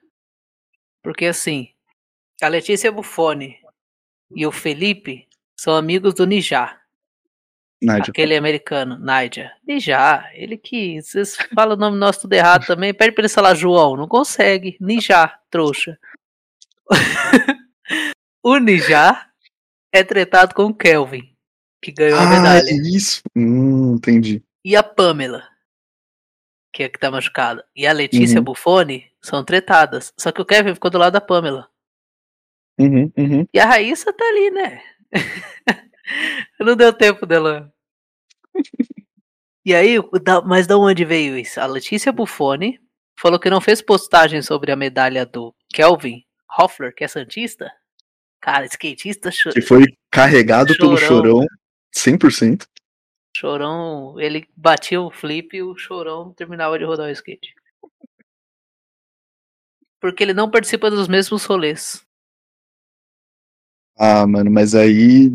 Porque, 1.01 1.25
assim, 1.25 1.69
a 2.41 2.47
Letícia 2.47 2.91
Buffoni 2.91 3.57
e 4.35 4.45
o 4.45 4.51
Felipe 4.51 5.27
são 5.55 5.75
amigos 5.75 6.13
do 6.13 6.25
Nijá. 6.25 6.79
Nádia. 7.81 8.11
Aquele 8.11 8.35
americano, 8.35 8.97
Nádia. 8.97 9.51
E 9.67 9.79
já, 9.79 10.29
ele 10.33 10.57
que. 10.57 11.01
Vocês 11.01 11.35
falam 11.53 11.75
o 11.75 11.79
nome 11.79 11.97
nosso 11.97 12.21
tudo 12.21 12.33
errado 12.33 12.65
também. 12.65 12.93
Pede 12.93 13.11
pra 13.11 13.23
ele 13.23 13.29
falar 13.29 13.55
João. 13.55 13.97
Não 13.97 14.07
consegue. 14.07 14.77
Nijá, 14.79 15.37
trouxa. 15.49 15.99
o 18.41 18.57
Nijá 18.57 19.29
é 19.91 20.03
tratado 20.03 20.55
com 20.55 20.63
o 20.63 20.73
Kelvin, 20.73 21.32
que 21.83 21.91
ganhou 21.91 22.17
a 22.19 22.23
Ah, 22.23 22.29
medalha. 22.29 22.69
é 22.69 22.73
isso. 22.73 23.21
Hum, 23.35 23.95
entendi. 23.95 24.41
E 24.65 24.75
a 24.75 24.81
Pamela, 24.83 25.43
que 26.73 26.83
é 26.83 26.85
a 26.85 26.89
que 26.89 26.97
tá 26.97 27.11
machucada. 27.11 27.63
E 27.75 27.85
a 27.85 27.91
Letícia 27.93 28.39
Uhum. 28.39 28.45
Buffoni 28.45 29.11
são 29.21 29.43
tretadas. 29.43 30.13
Só 30.17 30.31
que 30.31 30.41
o 30.41 30.45
Kevin 30.45 30.73
ficou 30.73 30.89
do 30.89 30.97
lado 30.97 31.13
da 31.13 31.21
Pamela. 31.21 31.69
Uhum, 32.79 33.11
uhum. 33.17 33.47
E 33.53 33.59
a 33.59 33.65
Raíssa 33.65 34.11
tá 34.13 34.25
ali, 34.25 34.49
né? 34.51 34.81
Não 36.59 36.75
deu 36.75 36.91
tempo 36.93 37.25
dela. 37.25 37.71
E 39.65 39.73
aí, 39.73 39.95
mas 40.45 40.67
da 40.67 40.77
onde 40.77 41.05
veio 41.05 41.37
isso? 41.37 41.59
A 41.61 41.65
Letícia 41.65 42.11
Buffoni 42.11 42.79
falou 43.19 43.39
que 43.39 43.49
não 43.49 43.61
fez 43.61 43.81
postagem 43.81 44.41
sobre 44.41 44.71
a 44.71 44.75
medalha 44.75 45.25
do 45.25 45.55
Kelvin 45.73 46.23
Hoffler, 46.59 46.93
que 46.93 47.03
é 47.03 47.07
Santista. 47.07 47.71
Cara, 48.41 48.65
skatista 48.65 49.31
cho- 49.31 49.51
Que 49.51 49.61
foi 49.61 49.85
carregado 50.11 50.75
pelo 50.77 50.97
Chorão. 50.97 51.45
Chorão 51.95 52.17
100%. 52.17 52.67
chorão. 53.35 54.19
Ele 54.19 54.47
batia 54.55 55.01
o 55.01 55.11
flip 55.11 55.55
e 55.55 55.61
o 55.63 55.75
chorão 55.77 56.33
terminava 56.33 56.77
de 56.77 56.85
rodar 56.85 57.07
o 57.07 57.11
skate. 57.11 57.53
Porque 59.99 60.23
ele 60.23 60.33
não 60.33 60.49
participa 60.51 60.89
dos 60.91 61.07
mesmos 61.07 61.45
rolês. 61.45 62.05
Ah, 63.97 64.25
mano, 64.27 64.49
mas 64.51 64.75
aí, 64.75 65.31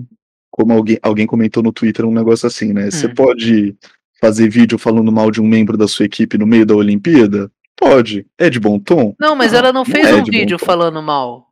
como 0.51 0.73
alguém, 0.73 0.99
alguém 1.03 1.27
comentou 1.27 1.63
no 1.63 1.73
Twitter, 1.73 2.05
um 2.05 2.13
negócio 2.13 2.47
assim, 2.47 2.73
né? 2.73 2.91
Você 2.91 3.07
Hum. 3.07 3.15
pode 3.15 3.77
fazer 4.21 4.49
vídeo 4.51 4.77
falando 4.79 5.13
mal 5.13 5.31
de 5.31 5.41
um 5.41 5.47
membro 5.47 5.77
da 5.77 5.87
sua 5.87 6.05
equipe 6.07 6.37
no 6.37 6.47
meio 6.47 6.67
da 6.67 6.75
Olimpíada? 6.75 7.51
Pode. 7.77 8.27
É 8.37 8.51
de 8.51 8.59
bom 8.59 8.79
tom? 8.79 9.15
Não, 9.19 9.37
mas 9.37 9.53
Não, 9.53 9.59
ela 9.61 9.73
não 9.73 9.81
não 9.81 9.85
fez 9.85 10.07
é 10.09 10.15
um 10.17 10.25
vídeo 10.25 10.59
falando 10.59 11.01
mal. 11.01 11.48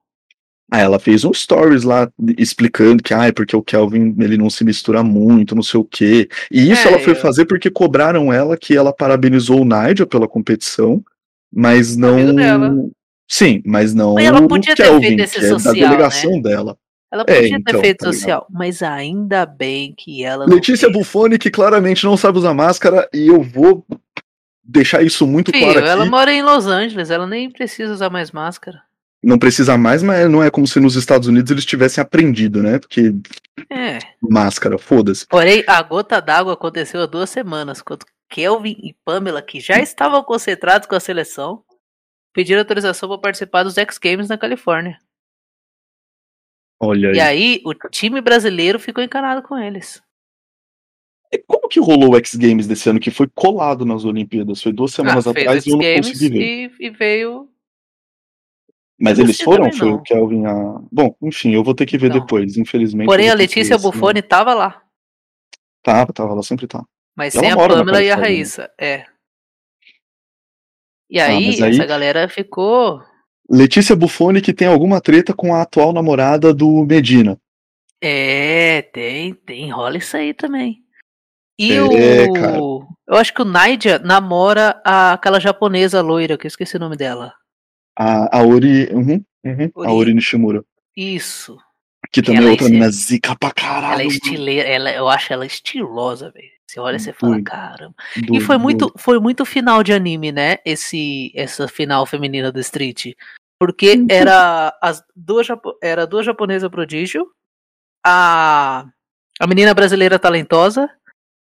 Ah, 0.71 0.81
ela 0.81 0.99
fez 0.99 1.25
um 1.25 1.33
stories 1.33 1.85
lá 1.85 2.11
explicando 2.37 3.01
que, 3.03 3.15
ah, 3.15 3.27
é 3.27 3.33
porque 3.33 3.55
o 3.55 3.63
Kelvin 3.63 4.17
ele 4.19 4.37
não 4.37 4.51
se 4.51 4.65
mistura 4.65 5.03
muito, 5.03 5.55
não 5.55 5.63
sei 5.63 5.79
o 5.79 5.85
quê. 5.85 6.29
E 6.51 6.71
isso 6.73 6.87
É, 6.89 6.93
ela 6.93 6.99
foi 6.99 7.13
eu- 7.13 7.17
fazer 7.17 7.45
porque 7.47 7.71
cobraram 7.71 8.33
ela 8.33 8.57
que 8.57 8.77
ela 8.77 8.93
parabenizou 8.93 9.61
o 9.61 9.65
Nigel 9.65 10.07
pela 10.09 10.27
competição, 10.27 11.05
mas 11.55 11.97
não. 11.97 12.91
Sim, 13.29 13.63
mas 13.65 13.95
não 13.95 14.15
Mas 14.15 14.25
ela 14.25 14.47
podia 14.47 14.75
ter 14.75 14.85
Kelvin, 14.85 15.07
feito 15.09 15.21
esse 15.23 15.39
que 15.39 15.45
é 15.45 15.49
da 15.51 15.59
social, 15.59 15.75
delegação 15.75 16.41
dela. 16.41 16.77
Ela 17.13 17.23
É, 17.23 17.35
podia 17.43 17.49
ter 17.51 17.57
então, 17.71 17.81
feito 17.81 17.99
tá 17.99 18.13
social, 18.13 18.47
mas 18.51 18.83
ainda 18.83 19.47
bem 19.47 19.95
que 19.97 20.25
ela 20.25 20.47
não 20.47 20.55
Letícia 20.55 20.89
fez. 20.89 20.99
Buffoni, 20.99 21.39
que 21.39 21.51
claramente 21.51 22.05
não 22.05 22.17
sabe 22.17 22.39
usar 22.39 22.55
máscara, 22.55 23.09
e 23.15 23.29
eu 23.29 23.41
vou 23.43 23.85
deixar 24.65 25.03
isso 25.03 25.27
muito 25.27 25.53
Filho, 25.53 25.63
claro 25.65 25.79
aqui. 25.79 25.89
ela 25.89 26.05
mora 26.07 26.33
em 26.33 26.43
Los 26.43 26.67
Angeles, 26.67 27.09
ela 27.11 27.27
nem 27.27 27.49
precisa 27.51 27.93
usar 27.93 28.11
mais 28.11 28.33
máscara. 28.33 28.83
Não 29.23 29.39
precisa 29.39 29.77
mais, 29.77 30.03
mas 30.03 30.31
não 30.31 30.43
é 30.43 30.51
como 30.51 30.67
se 30.67 30.79
nos 30.79 30.95
Estados 30.95 31.27
Unidos 31.27 31.51
eles 31.51 31.65
tivessem 31.65 32.01
aprendido, 32.03 32.63
né? 32.63 32.79
Porque 32.79 33.13
É. 33.71 33.99
máscara, 34.23 34.79
foda-se. 34.79 35.27
Porém, 35.27 35.65
a 35.67 35.83
gota 35.83 36.21
d'água 36.21 36.53
aconteceu 36.53 37.01
há 37.03 37.07
duas 37.07 37.31
semanas, 37.31 37.83
quando 37.83 38.05
Kelvin 38.29 38.77
e 38.83 38.95
Pamela, 39.05 39.41
que 39.43 39.59
já 39.59 39.79
estavam 39.81 40.23
concentrados 40.23 40.87
com 40.87 40.95
a 40.95 41.01
seleção, 41.01 41.65
pediram 42.33 42.61
autorização 42.61 43.09
para 43.09 43.19
participar 43.19 43.63
dos 43.63 43.79
X 43.79 43.99
Games 43.99 44.29
na 44.29 44.37
Califórnia. 44.39 44.99
Olha 46.81 47.11
aí. 47.11 47.17
E 47.17 47.21
aí, 47.21 47.63
o 47.65 47.73
time 47.89 48.21
brasileiro 48.21 48.79
ficou 48.79 49.03
encanado 49.03 49.43
com 49.43 49.59
eles. 49.59 50.03
E 51.33 51.39
Como 51.39 51.69
que 51.69 51.81
rolou 51.81 52.13
o 52.13 52.17
X 52.19 52.35
Games 52.37 52.67
desse 52.67 52.89
ano, 52.89 53.01
que 53.01 53.11
foi 53.11 53.27
colado 53.35 53.85
nas 53.85 54.05
Olimpíadas? 54.05 54.63
Foi 54.63 54.73
duas 54.73 54.93
semanas 54.93 55.27
Ah, 55.27 55.31
atrás 55.31 55.67
e 55.67 55.71
eu 55.71 55.77
não 55.79 55.83
consegui 55.97 56.29
ver. 56.29 56.41
e, 56.81 56.87
e 56.87 56.91
veio. 56.91 57.49
Mas 58.99 59.19
eles 59.19 59.41
foram? 59.41 59.71
Foi 59.73 59.91
o 59.91 60.01
Kelvin 60.03 60.47
a. 60.47 60.81
Bom, 60.91 61.15
enfim, 61.23 61.53
eu 61.53 61.63
vou 61.63 61.75
ter 61.75 61.85
que 61.87 61.99
ver 61.99 62.09
Não. 62.11 62.21
depois, 62.21 62.57
infelizmente. 62.57 63.07
Porém, 63.07 63.29
a 63.29 63.35
Letícia 63.35 63.75
ano. 63.77 63.83
Buffoni 63.83 64.23
tava 64.23 64.55
lá. 64.55 64.83
Tava, 65.83 66.13
tava, 66.13 66.33
ela 66.33 66.43
sempre 66.43 66.67
tá. 66.67 66.83
Mas 67.15 67.35
Ela 67.35 67.45
sem 67.45 67.53
a 67.53 67.57
Pamela 67.57 68.03
e 68.03 68.11
a? 68.11 68.17
Raíssa. 68.17 68.71
É. 68.81 69.05
E 71.11 71.21
Ah, 71.21 71.27
aí, 71.27 71.47
mas 71.47 71.63
aí- 71.63 71.71
essa 71.75 71.87
galera 71.87 72.29
ficou. 72.29 73.01
Letícia 73.49 73.95
Buffoni 73.95 74.41
que 74.41 74.53
tem 74.53 74.67
alguma 74.67 75.01
treta 75.01 75.33
com 75.33 75.55
a 75.55 75.63
atual 75.63 75.93
namorada 75.93 76.53
do 76.53 76.85
Medina. 76.85 77.39
É, 78.03 78.83
tem, 78.83 79.33
tem, 79.35 79.71
rola 79.71 79.97
isso 79.99 80.17
aí 80.17 80.35
também. 80.35 80.83
E 81.59 81.73
É, 81.73 81.83
o. 82.29 82.33
cara. 82.33 82.59
Eu 82.59 83.15
acho 83.17 83.33
que 83.33 83.41
o 83.41 83.45
Naija 83.45 83.99
namora 84.01 84.81
a, 84.85 85.13
aquela 85.13 85.39
japonesa 85.39 86.03
loira, 86.03 86.37
que 86.37 86.47
eu 86.47 86.49
esqueci 86.49 86.77
o 86.77 86.81
nome 86.81 86.97
dela. 86.97 87.33
A, 87.99 88.39
a 88.39 88.43
Ori. 88.43 88.89
Uhum, 88.93 89.25
uhum, 89.45 89.71
a 89.77 89.81
Ori. 89.81 89.93
Ori 89.93 90.15
Nishimura. 90.15 90.65
Isso. 90.97 91.59
Que 92.13 92.23
também 92.23 92.39
ela 92.39 92.47
é 92.47 92.49
é 92.49 92.53
outra 92.53 92.69
mina 92.69 92.91
zica 92.91 93.37
pra 93.37 93.51
caralho. 93.51 93.95
Ela 93.95 94.03
é 94.03 94.07
estileira, 94.07 94.69
ela, 94.69 94.93
eu 94.93 95.09
acho 95.09 95.33
ela 95.33 95.47
estilosa, 95.47 96.31
velho. 96.31 96.57
Você 96.67 96.81
olha 96.81 96.97
e 96.97 97.01
você 97.01 97.13
fala, 97.13 97.33
Doido. 97.35 97.45
caramba. 97.45 97.95
E 98.17 98.23
Doido, 98.23 98.45
foi 98.45 98.59
muito, 98.59 98.87
doido. 98.87 98.95
foi 98.99 99.21
muito 99.21 99.45
final 99.45 99.83
de 99.83 99.93
anime, 99.93 100.33
né? 100.33 100.59
Esse, 100.65 101.33
essa 101.35 101.69
final 101.69 102.05
feminina 102.07 102.51
do 102.51 102.61
Street. 102.61 103.15
Porque 103.59 104.05
era 104.11 104.77
as 104.83 105.03
duas, 105.15 105.47
era 105.83 106.07
duas 106.07 106.27
japonesas 106.27 106.71
prodígio, 106.71 107.27
a, 108.05 108.87
a 109.41 109.47
menina 109.47 109.73
brasileira 109.73 110.19
talentosa, 110.19 110.91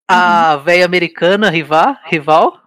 a 0.07 0.57
velha 0.57 0.85
americana 0.85 1.49
rival, 1.49 1.97
rival 2.05 2.61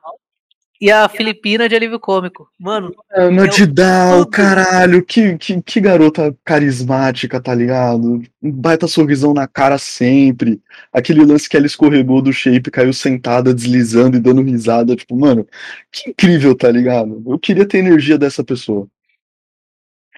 e 0.80 0.92
a 0.92 1.08
filipina 1.08 1.68
de 1.68 1.74
alívio 1.74 1.98
cômico. 1.98 2.48
Mano, 2.58 2.94
Ana 3.10 3.42
eu- 3.42 3.48
Didal, 3.48 4.20
tudo. 4.24 4.30
caralho, 4.30 5.04
que, 5.04 5.36
que, 5.36 5.60
que 5.60 5.80
garota 5.80 6.34
carismática, 6.44 7.40
tá 7.40 7.54
ligado? 7.54 8.22
Um 8.40 8.52
baita 8.52 8.86
sorrisão 8.86 9.34
na 9.34 9.48
cara 9.48 9.76
sempre. 9.76 10.60
Aquele 10.92 11.24
lance 11.24 11.48
que 11.48 11.56
ela 11.56 11.66
escorregou 11.66 12.22
do 12.22 12.32
shape, 12.32 12.70
caiu 12.70 12.92
sentada, 12.92 13.52
deslizando 13.52 14.16
e 14.16 14.20
dando 14.20 14.42
risada. 14.42 14.94
Tipo, 14.94 15.16
mano, 15.16 15.46
que 15.90 16.10
incrível, 16.10 16.54
tá 16.56 16.70
ligado? 16.70 17.22
Eu 17.26 17.38
queria 17.38 17.66
ter 17.66 17.78
energia 17.78 18.16
dessa 18.16 18.44
pessoa. 18.44 18.86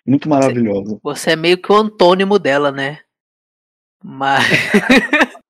Muito 0.06 0.28
maravilhosa. 0.28 0.98
você 1.02 1.30
é 1.30 1.36
meio 1.36 1.58
que 1.58 1.70
o 1.72 1.76
antônimo 1.76 2.38
dela, 2.38 2.70
né? 2.70 2.98
Mas 4.02 4.44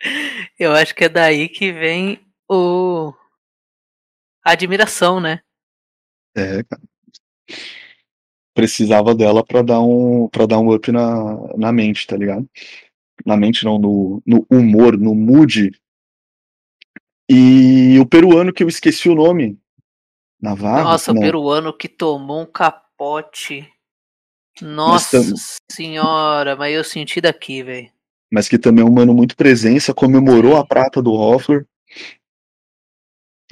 eu 0.58 0.72
acho 0.72 0.94
que 0.94 1.04
é 1.04 1.08
daí 1.08 1.48
que 1.48 1.72
vem 1.72 2.20
o 2.48 3.12
admiração, 4.44 5.20
né? 5.20 5.40
É, 6.36 6.62
cara. 6.62 6.82
Precisava 8.54 9.14
dela 9.14 9.44
pra 9.44 9.62
dar 9.62 9.80
um, 9.80 10.28
pra 10.28 10.46
dar 10.46 10.58
um 10.58 10.74
up 10.74 10.90
na, 10.90 11.56
na 11.56 11.72
mente, 11.72 12.06
tá 12.06 12.16
ligado? 12.16 12.48
Na 13.24 13.36
mente 13.36 13.64
não, 13.64 13.78
no, 13.78 14.22
no 14.26 14.46
humor, 14.50 14.96
no 14.98 15.14
mood. 15.14 15.70
E 17.28 17.98
o 17.98 18.06
peruano 18.06 18.52
que 18.52 18.62
eu 18.62 18.68
esqueci 18.68 19.08
o 19.08 19.14
nome. 19.14 19.58
Navarro? 20.40 20.84
Nossa, 20.84 21.12
o 21.12 21.14
Não. 21.14 21.20
peruano 21.20 21.72
que 21.72 21.86
tomou 21.88 22.42
um 22.42 22.46
capote. 22.46 23.70
Nossa 24.60 25.22
tam- 25.22 25.34
senhora, 25.70 26.56
mas 26.56 26.74
eu 26.74 26.82
senti 26.82 27.20
daqui, 27.20 27.62
velho. 27.62 27.90
Mas 28.32 28.48
que 28.48 28.58
também 28.58 28.84
é 28.84 28.86
um 28.88 28.92
mano 28.92 29.12
muito 29.12 29.36
presença, 29.36 29.94
comemorou 29.94 30.56
a 30.56 30.66
prata 30.66 31.02
do 31.02 31.12
Hoffler. 31.12 31.66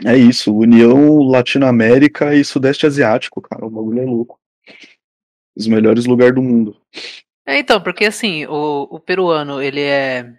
É 0.04 0.16
isso, 0.16 0.54
União 0.54 1.18
Latino-América 1.22 2.34
e 2.34 2.44
Sudeste 2.44 2.86
Asiático, 2.86 3.40
cara. 3.40 3.66
O 3.66 3.70
bagulho 3.70 4.00
é 4.00 4.04
louco. 4.04 4.38
Os 5.56 5.66
melhores 5.66 6.04
lugares 6.06 6.34
do 6.34 6.42
mundo. 6.42 6.80
É, 7.44 7.58
então, 7.58 7.80
porque 7.80 8.04
assim, 8.04 8.46
o, 8.46 8.82
o 8.90 9.00
peruano, 9.00 9.60
ele 9.60 9.80
é 9.80 10.34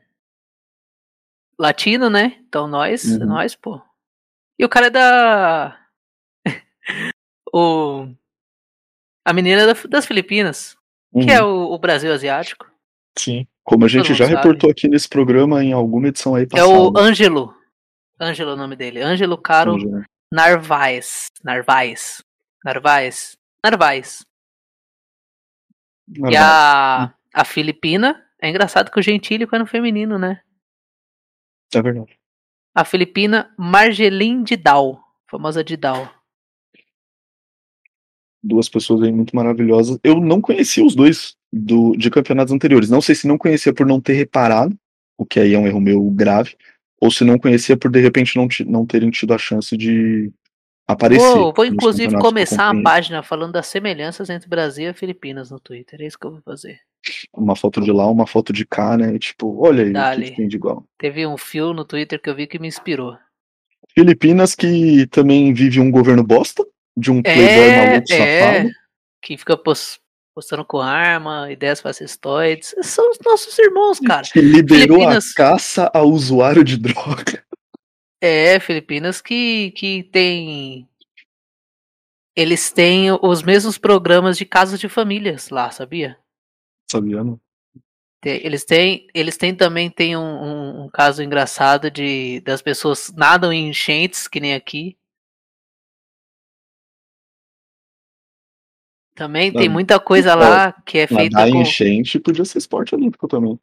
latino, 1.60 2.10
né? 2.10 2.38
Então 2.48 2.68
nós, 2.68 3.04
Uhum. 3.04 3.26
nós, 3.26 3.56
pô. 3.56 3.82
E 4.58 4.64
o 4.66 4.70
cara 4.70 4.88
é 4.88 4.90
da. 4.90 5.80
o. 7.54 8.08
A 9.26 9.34
menina 9.34 9.64
é 9.64 9.66
da- 9.74 9.88
das 9.90 10.06
Filipinas, 10.06 10.78
que 11.14 11.30
é 11.32 11.44
Uhum. 11.44 11.68
o, 11.70 11.74
o 11.74 11.78
Brasil 11.80 12.12
asiático. 12.14 12.66
Sim. 13.18 13.46
Como 13.64 13.86
a 13.86 13.88
gente 13.88 14.08
mundo 14.10 14.18
já 14.18 14.26
sabe. 14.26 14.38
reportou 14.38 14.70
aqui 14.72 14.88
nesse 14.88 15.08
programa 15.08 15.64
em 15.64 15.74
alguma 15.74 16.08
edição 16.08 16.34
aí 16.36 16.44
É 16.44 16.48
passada. 16.48 16.70
o 16.70 16.98
Ângelo. 16.98 17.54
Ângelo 18.20 18.52
é 18.52 18.54
o 18.54 18.58
nome 18.58 18.76
dele. 18.76 19.02
Ângelo 19.02 19.38
Caro 19.38 19.78
Entendi. 19.78 20.06
Narvaez. 20.32 21.28
Narvaez. 21.44 22.24
Narvaez. 22.64 23.38
Narvaez. 23.64 24.26
E 26.08 26.20
Normal. 26.20 26.42
a, 26.42 27.14
a 27.34 27.46
Filipina. 27.46 28.26
É 28.42 28.50
engraçado 28.50 28.92
que 28.92 29.00
o 29.00 29.04
gentílico 29.04 29.56
é 29.56 29.60
no 29.60 29.66
feminino, 29.66 30.18
né? 30.18 30.42
É 31.74 31.82
verdade. 31.82 32.18
A 32.74 32.86
Filipina 32.86 33.54
Margelin 33.58 34.44
Didal. 34.44 35.02
Famosa 35.30 35.64
Didal. 35.64 36.14
Duas 38.42 38.70
pessoas 38.70 39.04
aí 39.04 39.12
muito 39.12 39.36
maravilhosas. 39.36 40.00
Eu 40.04 40.20
não 40.20 40.40
conhecia 40.40 40.86
os 40.86 40.96
dois 40.96 41.36
do, 41.52 41.96
de 41.96 42.10
campeonatos 42.10 42.54
anteriores. 42.54 42.90
Não 42.90 43.02
sei 43.02 43.16
se 43.16 43.28
não 43.28 43.38
conhecia 43.38 43.74
por 43.74 43.86
não 43.86 44.00
ter 44.00 44.14
reparado, 44.14 44.78
o 45.18 45.26
que 45.26 45.40
aí 45.40 45.54
é 45.54 45.60
um 45.60 45.68
erro 45.68 45.82
meu 45.82 46.10
grave, 46.12 46.56
ou 47.02 47.10
se 47.10 47.24
não 47.24 47.40
conhecia 47.40 47.78
por 47.78 47.92
de 47.92 48.00
repente 48.00 48.36
não, 48.36 48.48
não 48.68 48.86
terem 48.86 49.10
tido 49.10 49.34
a 49.34 49.38
chance 49.38 49.76
de 49.76 50.32
aparecer. 50.88 51.24
Vou, 51.24 51.54
vou 51.54 51.66
inclusive 51.66 52.18
começar 52.18 52.70
a 52.70 52.82
página 52.82 53.22
falando 53.22 53.54
das 53.54 53.68
semelhanças 53.68 54.30
entre 54.30 54.50
Brasil 54.50 54.90
e 54.90 54.94
Filipinas 54.94 55.52
no 55.52 55.60
Twitter. 55.60 56.02
É 56.02 56.08
isso 56.08 56.18
que 56.18 56.26
eu 56.26 56.32
vou 56.32 56.42
fazer. 56.42 56.80
Uma 57.34 57.56
foto 57.56 57.80
de 57.80 57.92
lá, 57.92 58.10
uma 58.10 58.28
foto 58.28 58.52
de 58.52 58.66
cá, 58.66 58.98
né? 58.98 59.16
E, 59.16 59.20
tipo, 59.20 59.66
olha 59.66 59.84
aí 59.84 60.20
o 60.20 60.24
que 60.26 60.36
tem 60.36 60.48
de 60.48 60.58
igual. 60.58 60.84
Teve 60.98 61.26
um 61.26 61.38
fio 61.38 61.74
no 61.74 61.86
Twitter 61.86 62.22
que 62.22 62.30
eu 62.30 62.36
vi 62.36 62.48
que 62.48 62.60
me 62.60 62.68
inspirou. 62.68 63.18
Filipinas 63.94 64.54
que 64.54 65.08
também 65.08 65.54
vive 65.54 65.80
um 65.80 65.90
governo 65.90 66.24
bosta, 66.24 66.66
de 66.98 67.12
um 67.12 67.22
playboy 67.22 67.46
É, 67.46 67.88
maluco 67.88 68.14
é. 68.14 68.52
safado. 68.52 68.70
Que 69.22 69.38
fica 69.38 69.58
postando 70.40 70.64
com 70.64 70.80
arma, 70.80 71.52
ideias 71.52 71.82
fascistoides. 71.82 72.74
São 72.82 73.12
os 73.12 73.18
nossos 73.26 73.58
irmãos, 73.60 74.00
cara. 74.00 74.26
Que 74.32 74.40
liderou 74.40 75.00
Filipinas- 75.00 75.32
a 75.32 75.36
caça 75.36 75.92
ao 75.94 76.08
usuário 76.10 76.64
de 76.64 76.78
droga. 76.80 77.44
É, 78.22 78.58
Filipinas 78.60 79.22
que, 79.22 79.72
que 79.72 80.04
tem. 80.04 80.88
Eles 82.36 82.72
têm 82.72 83.12
os 83.22 83.44
mesmos 83.44 83.78
programas 83.78 84.38
de 84.38 84.46
casas 84.46 84.80
de 84.80 84.88
famílias 84.88 85.50
lá, 85.50 85.70
sabia? 85.72 86.18
Sabia, 86.90 87.22
não? 87.22 87.38
Eles 88.24 88.64
têm, 88.64 89.08
eles 89.14 89.36
têm 89.38 89.54
também 89.56 89.90
tem 89.90 90.16
um, 90.16 90.22
um- 90.22 90.84
um 90.86 90.90
caso 90.90 91.22
engraçado 91.22 91.92
de 91.92 92.40
das 92.42 92.62
pessoas 92.62 93.12
nadam 93.16 93.52
em 93.52 93.70
enchentes, 93.70 94.26
que 94.28 94.40
nem 94.40 94.54
aqui. 94.54 94.98
Também 99.20 99.52
tem 99.52 99.68
muita 99.68 100.00
coisa 100.00 100.34
lá 100.34 100.72
que 100.72 100.98
é 101.00 101.06
feita 101.06 101.40
Nadar 101.40 101.52
com 101.52 101.62
enchente 101.62 102.18
podia 102.18 102.46
ser 102.46 102.58
esporte 102.58 102.96
olímpico 102.96 103.28
também. 103.28 103.60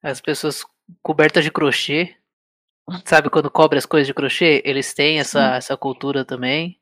as 0.00 0.20
pessoas 0.20 0.64
cobertas 1.02 1.42
de 1.42 1.50
crochê. 1.50 2.14
Sabe 3.04 3.28
quando 3.28 3.50
cobre 3.50 3.76
as 3.76 3.84
coisas 3.84 4.06
de 4.06 4.14
crochê? 4.14 4.62
Eles 4.64 4.94
têm 4.94 5.18
essa, 5.18 5.56
essa 5.56 5.76
cultura 5.76 6.24
também. 6.24 6.80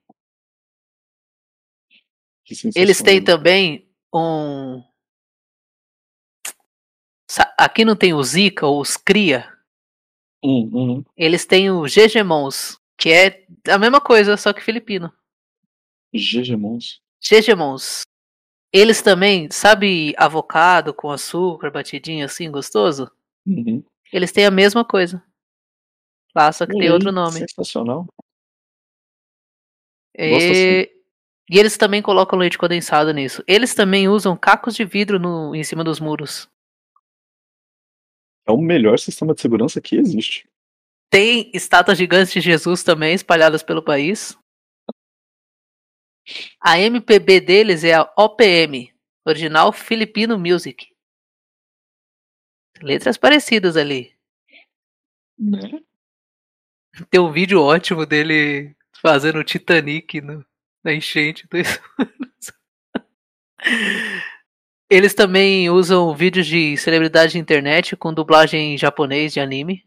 Eles 2.77 3.01
têm 3.01 3.25
também 3.25 3.89
um. 4.15 4.85
Aqui 7.57 7.87
não 7.87 7.97
tem 7.97 8.13
o 8.13 8.23
Zika 8.23 8.67
ou 8.67 8.83
os 8.83 8.99
Cria. 8.99 9.51
Hum, 10.45 10.71
hum. 10.75 11.05
Eles 11.17 11.47
têm 11.47 11.71
o 11.71 11.89
Gegemons, 11.89 12.79
que 12.99 13.09
é 13.11 13.47
a 13.67 13.79
mesma 13.79 13.99
coisa, 13.99 14.37
só 14.37 14.53
que 14.53 14.61
filipino. 14.61 15.11
Gegemons. 16.13 17.03
Gegemons. 17.25 18.03
Eles 18.73 19.01
também, 19.01 19.49
sabe, 19.51 20.15
avocado 20.17 20.93
com 20.93 21.11
açúcar, 21.11 21.71
batidinho 21.71 22.25
assim, 22.25 22.51
gostoso? 22.51 23.11
Uhum. 23.47 23.83
Eles 24.13 24.33
têm 24.33 24.45
a 24.45 24.51
mesma 24.51 24.85
coisa. 24.85 25.25
Lá, 26.35 26.51
só 26.51 26.67
que 26.67 26.77
tem 26.77 26.91
outro 26.91 27.09
aí, 27.09 27.15
nome. 27.15 27.39
Sensacional. 27.39 28.07
E... 30.17 30.91
e 31.51 31.59
eles 31.59 31.77
também 31.77 32.03
colocam 32.03 32.39
leite 32.39 32.59
condensado 32.59 33.13
nisso. 33.13 33.45
Eles 33.47 33.75
também 33.75 34.09
usam 34.09 34.37
cacos 34.37 34.75
de 34.75 34.85
vidro 34.85 35.19
no... 35.19 35.55
em 35.55 35.63
cima 35.63 35.85
dos 35.85 36.01
muros. 36.01 36.49
É 38.47 38.53
o 38.53 38.59
melhor 38.59 38.99
sistema 38.99 39.35
de 39.35 39.41
segurança 39.41 39.81
que 39.81 39.97
existe. 39.97 40.47
Tem 41.11 41.51
estátuas 41.55 41.97
gigantes 41.97 42.33
de 42.33 42.41
Jesus 42.41 42.83
também 42.83 43.15
espalhadas 43.15 43.63
pelo 43.63 43.83
país. 43.83 44.37
A 46.61 46.79
MPB 46.79 47.41
deles 47.41 47.85
é 47.85 47.95
a 47.95 48.11
OPM, 48.17 48.93
Original 49.25 49.73
Filipino 49.73 50.39
Music. 50.39 50.89
Letras 52.81 53.17
parecidas 53.17 53.77
ali. 53.77 54.15
Né? 55.39 55.81
Tem 57.11 57.21
um 57.21 57.33
vídeo 57.33 57.61
ótimo 57.61 58.07
dele 58.07 58.75
fazendo 59.01 59.39
o 59.41 59.45
Titanic 59.45 60.21
no- 60.21 60.45
na 60.83 60.93
enchente. 60.93 61.47
do- 61.49 61.57
Eles 64.91 65.15
também 65.15 65.71
usam 65.71 66.15
vídeos 66.15 66.47
de 66.47 66.77
celebridade 66.77 67.33
de 67.33 67.39
internet 67.39 67.97
com 67.97 68.13
dublagem 68.15 68.75
em 68.75 68.79
japonês 68.79 69.33
de 69.33 69.41
anime. 69.41 69.85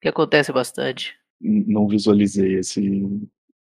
Que 0.00 0.08
acontece 0.08 0.52
bastante. 0.52 1.18
Não 1.40 1.86
visualizei 1.88 2.58
esse, 2.58 2.82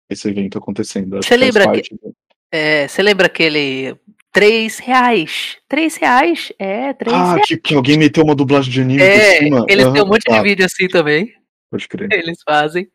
esse 0.09 0.29
evento 0.29 0.59
acontecendo. 0.59 1.17
Você 1.17 1.29
que 1.31 1.37
lembra 1.37 1.65
parte 1.65 1.95
do- 1.95 2.15
É, 2.51 2.89
você 2.89 3.03
lembra 3.03 3.27
aquele. 3.27 3.97
Três 4.33 4.79
reais. 4.79 5.57
Três 5.67 5.97
reais? 5.97 6.53
É, 6.59 6.93
três 6.93 7.15
Ah, 7.17 7.35
reais. 7.35 7.47
que, 7.49 7.57
que 7.57 7.75
alguém 7.75 7.97
meteu 7.99 8.23
uma 8.23 8.35
dublagem 8.35 8.71
de 8.71 8.81
anime 8.83 9.03
É, 9.03 9.39
por 9.39 9.45
cima. 9.45 9.67
eles 9.69 9.93
têm 9.93 10.03
um 10.03 10.07
monte 10.07 10.31
de 10.31 10.43
vídeo 10.43 10.65
assim 10.67 10.89
também. 10.89 11.35
Pode 11.71 11.89
crer. 11.89 12.13
Eles 12.13 12.39
fazem. 12.45 12.87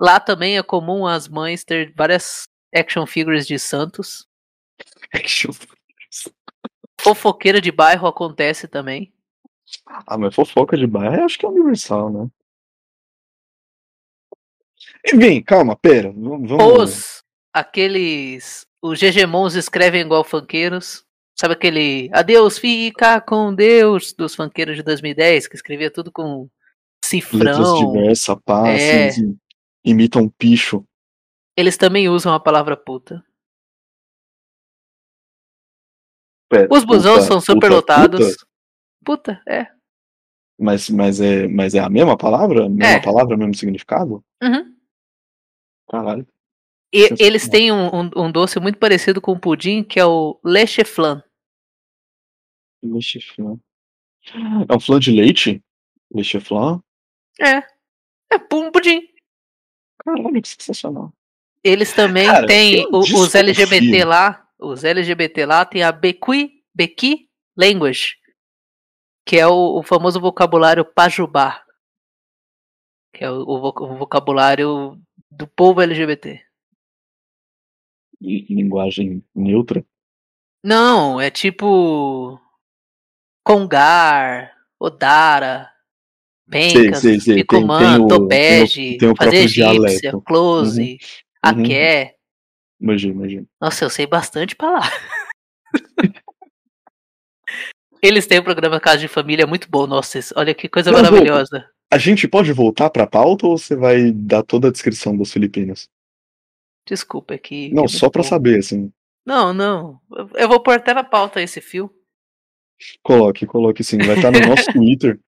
Lá 0.00 0.18
também 0.18 0.56
é 0.56 0.62
comum 0.62 1.06
as 1.06 1.28
mães 1.28 1.64
ter 1.64 1.92
várias 1.94 2.48
action 2.74 3.06
figures 3.06 3.46
de 3.46 3.58
santos. 3.58 4.26
Action. 5.12 5.52
Fofoqueira 7.00 7.60
de 7.60 7.70
bairro 7.70 8.06
acontece 8.06 8.66
também. 8.66 9.12
Ah, 9.86 10.16
mas 10.18 10.34
fofoca 10.34 10.76
de 10.76 10.86
bairro 10.86 11.24
acho 11.24 11.38
que 11.38 11.44
é 11.46 11.48
universal, 11.48 12.10
né? 12.10 12.28
Enfim, 15.12 15.42
calma, 15.42 15.76
pera. 15.76 16.10
Vamos. 16.12 16.52
Os, 16.52 17.22
aqueles. 17.52 18.66
Os 18.82 18.98
Gegemons 18.98 19.54
escrevem 19.54 20.00
igual 20.02 20.22
funqueiros. 20.24 21.04
Sabe 21.38 21.52
aquele 21.54 22.08
Adeus, 22.12 22.58
fica 22.58 23.20
com 23.20 23.54
Deus 23.54 24.12
dos 24.14 24.34
funkeiros 24.34 24.74
de 24.76 24.82
2010, 24.82 25.46
que 25.48 25.54
escrevia 25.56 25.90
tudo 25.90 26.10
com 26.10 26.42
Letras 26.42 26.50
cifrão. 27.04 27.92
diversas, 27.92 28.36
pá, 28.44 28.68
É. 28.70 29.10
imitam 29.84 30.22
um 30.22 30.28
picho. 30.30 30.82
Eles 31.56 31.76
também 31.76 32.08
usam 32.08 32.32
a 32.32 32.40
palavra 32.40 32.76
puta. 32.76 33.22
Pera, 36.48 36.68
Os 36.70 36.84
busões 36.84 37.24
são 37.24 37.40
superlotados. 37.40 38.36
puta? 38.36 38.46
Puta, 39.04 39.42
é. 39.48 39.66
Mas, 40.58 40.88
mas, 40.88 41.20
é, 41.20 41.46
mas 41.48 41.74
é 41.74 41.80
a 41.80 41.88
mesma 41.90 42.16
palavra? 42.16 42.68
Mesma 42.68 42.94
É. 42.94 43.02
palavra, 43.02 43.36
mesmo 43.36 43.54
significado? 43.54 44.24
Uhum. 44.42 44.74
Caralho. 45.88 46.26
E 46.92 47.08
eles 47.18 47.48
têm 47.48 47.70
um, 47.72 47.88
um- 47.94 48.10
um 48.16 48.32
doce 48.32 48.58
muito 48.60 48.78
parecido 48.78 49.20
com 49.20 49.32
o 49.32 49.40
pudim, 49.40 49.82
que 49.82 49.98
é 50.00 50.06
o 50.06 50.38
leche 50.44 50.84
flan. 50.84 51.22
Leite 52.82 53.20
flan. 53.20 53.58
É 54.68 54.74
um 54.74 54.80
flan 54.80 54.98
de 55.00 55.10
leite? 55.10 55.62
Leite 56.12 56.38
flan? 56.40 56.80
É. 57.40 57.58
É 58.32 58.36
um 58.52 58.70
pudim. 58.70 59.08
Caralho, 59.98 60.40
que 60.42 60.48
sensacional. 60.48 61.12
Eles 61.62 61.92
também 61.92 62.26
Cara, 62.26 62.46
têm 62.46 62.86
o- 62.86 62.98
os. 62.98 63.34
LGBT 63.34 64.04
lá. 64.04 64.48
Os 64.58 64.84
LGBT 64.84 65.44
lá 65.46 65.64
tem 65.64 65.82
a 65.82 65.92
Bequi, 65.92 66.62
Bequi 66.74 67.28
Language, 67.56 68.16
que 69.26 69.36
é 69.36 69.46
o, 69.46 69.78
o 69.78 69.82
famoso 69.82 70.20
vocabulário 70.20 70.84
pajubá. 70.84 71.62
Que 73.12 73.24
é 73.24 73.30
o, 73.30 73.42
o 73.42 73.96
vocabulário 73.98 75.00
do 75.30 75.46
povo 75.46 75.80
LGBT. 75.82 76.40
Li- 78.20 78.46
Linguagem 78.48 79.22
neutra. 79.34 79.84
Não, 80.64 81.20
é 81.20 81.30
tipo. 81.30 82.40
Congar, 83.44 84.52
Odara. 84.80 85.70
Pencas, 86.48 87.02
o- 88.04 88.08
Topege, 88.08 88.98
fazer 89.16 89.36
egípcia, 89.36 89.72
dialeto. 89.72 90.22
close, 90.22 90.80
Uhum. 90.92 90.98
aké. 91.42 92.16
Imagina, 92.80 93.14
imagina. 93.14 93.46
Nossa, 93.60 93.84
eu 93.84 93.90
sei 93.90 94.06
bastante 94.06 94.54
palavra. 94.54 94.88
Eles 98.02 98.26
têm 98.26 98.38
o 98.38 98.44
programa 98.44 98.80
Casa 98.80 98.98
de 98.98 99.08
Família 99.08 99.46
muito 99.46 99.68
bom, 99.70 99.86
nossa, 99.86 100.18
olha 100.36 100.54
que 100.54 100.68
coisa 100.68 100.90
Não, 100.90 101.02
maravilhosa. 101.02 101.68
A 101.92 101.98
gente 101.98 102.26
pode 102.28 102.52
voltar 102.52 102.90
pra 102.90 103.06
pauta 103.06 103.46
ou 103.46 103.56
você 103.56 103.76
vai 103.76 104.10
dar 104.12 104.42
toda 104.42 104.68
a 104.68 104.72
descrição 104.72 105.16
dos 105.16 105.32
Filipinos? 105.32 105.88
Desculpa, 106.86 107.34
é 107.34 107.38
que. 107.38 107.72
Não, 107.72 107.84
é 107.84 107.88
só 107.88 108.06
muito 108.06 108.12
pra 108.12 108.22
bom. 108.22 108.28
saber, 108.28 108.58
assim. 108.58 108.92
Não, 109.24 109.52
não. 109.52 110.00
Eu- 110.34 110.48
vou 110.48 110.60
pôr 110.62 110.74
até 110.76 110.94
na 110.94 111.02
pauta 111.02 111.40
esse 111.42 111.60
fio. 111.60 111.92
Coloque, 113.02 113.46
coloque 113.46 113.82
sim. 113.82 113.98
Vai 113.98 114.16
estar 114.16 114.30
no 114.30 114.40
nosso 114.40 114.66
Twitter. 114.72 115.18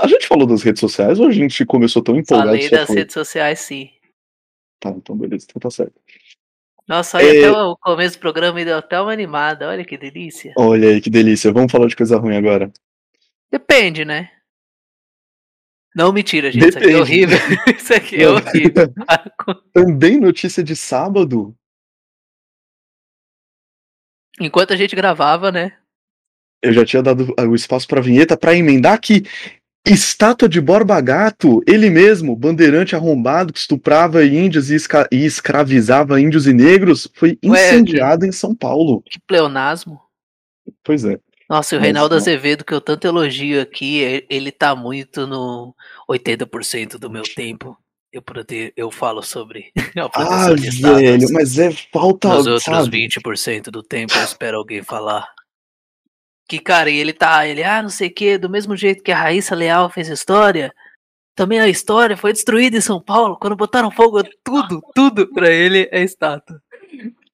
A 0.00 0.06
gente 0.08 0.26
falou 0.26 0.46
das 0.46 0.62
redes 0.62 0.80
sociais 0.80 1.20
ou 1.20 1.28
a 1.28 1.30
gente 1.32 1.64
começou 1.66 2.02
tão 2.02 2.16
empolgado 2.16 2.48
Falei 2.50 2.68
só 2.68 2.76
das 2.76 2.86
foi? 2.86 2.96
redes 2.96 3.12
sociais, 3.14 3.60
sim. 3.60 3.90
Tá, 4.80 4.90
então 4.90 5.16
beleza, 5.16 5.46
então 5.48 5.60
tá 5.60 5.70
certo. 5.70 6.00
Nossa, 6.86 7.16
olha, 7.18 7.26
É. 7.26 7.38
até 7.48 7.52
o 7.52 7.76
começo 7.76 8.16
do 8.16 8.20
programa 8.20 8.54
me 8.56 8.64
deu 8.64 8.76
até 8.76 9.00
uma 9.00 9.12
animada, 9.12 9.68
olha 9.68 9.84
que 9.84 9.96
delícia. 9.96 10.52
Olha 10.56 10.88
aí, 10.90 11.00
que 11.00 11.08
delícia. 11.10 11.52
Vamos 11.52 11.72
falar 11.72 11.86
de 11.86 11.96
coisa 11.96 12.18
ruim 12.18 12.36
agora. 12.36 12.70
Depende, 13.50 14.04
né? 14.04 14.30
Não, 15.96 16.12
mentira, 16.12 16.50
gente. 16.50 16.68
Isso 16.68 16.76
aqui 16.78 16.86
é 16.86 16.90
Depende. 16.90 17.00
horrível. 17.02 17.38
Isso 17.78 17.94
aqui 17.94 18.16
é 18.22 18.28
horrível. 18.28 18.92
Para 19.06 19.60
Também 19.72 20.18
notícia 20.20 20.62
de 20.62 20.74
sábado. 20.76 21.54
Enquanto 24.40 24.72
a 24.72 24.76
gente 24.76 24.96
gravava, 24.96 25.52
né? 25.52 25.78
Eu 26.62 26.72
já 26.72 26.84
tinha 26.84 27.02
dado 27.02 27.32
o 27.38 27.54
espaço 27.54 27.86
pra 27.86 28.00
vinheta 28.00 28.36
pra 28.36 28.54
emendar 28.56 29.00
que 29.00 29.22
estátua 29.92 30.48
de 30.48 30.60
Borba 30.60 31.00
Gato, 31.00 31.62
ele 31.66 31.90
mesmo, 31.90 32.34
bandeirante 32.34 32.96
arrombado 32.96 33.52
que 33.52 33.58
estuprava 33.58 34.24
índios 34.24 34.70
e, 34.70 34.76
e 35.12 35.24
escravizava 35.24 36.20
índios 36.20 36.46
e 36.46 36.54
negros, 36.54 37.08
foi 37.14 37.38
Ué, 37.44 37.68
incendiado 37.68 38.24
em 38.24 38.32
São 38.32 38.54
Paulo. 38.54 39.02
Que 39.04 39.20
pleonasmo. 39.26 40.00
Pois 40.82 41.04
é. 41.04 41.18
Nossa, 41.48 41.74
e 41.74 41.76
o 41.76 41.80
Mas 41.80 41.84
Reinaldo 41.84 42.14
não. 42.14 42.20
Azevedo, 42.20 42.64
que 42.64 42.72
eu 42.72 42.80
tanto 42.80 43.06
elogio 43.06 43.60
aqui, 43.60 44.24
ele 44.30 44.50
tá 44.50 44.74
muito 44.74 45.26
no 45.26 45.74
80% 46.10 46.98
do 46.98 47.10
meu 47.10 47.22
tempo. 47.22 47.76
Eu, 48.10 48.22
prote... 48.22 48.72
eu 48.76 48.90
falo 48.90 49.22
sobre 49.22 49.72
a 49.98 50.08
Ah, 50.14 50.54
de 50.54 50.70
velho, 50.80 51.26
mas 51.32 51.58
é 51.58 51.70
falta, 51.92 52.28
Nos 52.28 52.46
outros 52.46 52.64
sabe? 52.64 53.08
20% 53.08 53.64
do 53.64 53.82
tempo 53.82 54.14
eu 54.14 54.24
espero 54.24 54.56
alguém 54.56 54.82
falar. 54.82 55.33
Que, 56.48 56.58
cara, 56.58 56.90
e 56.90 56.96
ele 56.98 57.12
tá, 57.12 57.46
ele, 57.46 57.62
ah, 57.64 57.82
não 57.82 57.88
sei 57.88 58.08
o 58.08 58.14
que, 58.14 58.36
do 58.38 58.50
mesmo 58.50 58.76
jeito 58.76 59.02
que 59.02 59.10
a 59.12 59.16
Raíssa 59.18 59.54
Leal 59.54 59.88
fez 59.88 60.08
história, 60.08 60.74
também 61.34 61.58
a 61.58 61.68
história 61.68 62.16
foi 62.16 62.32
destruída 62.32 62.76
em 62.76 62.80
São 62.82 63.00
Paulo, 63.00 63.36
quando 63.40 63.56
botaram 63.56 63.90
fogo 63.90 64.22
tudo, 64.44 64.82
tudo 64.94 65.26
pra 65.32 65.50
ele 65.50 65.88
é 65.90 66.02
estátua. 66.02 66.60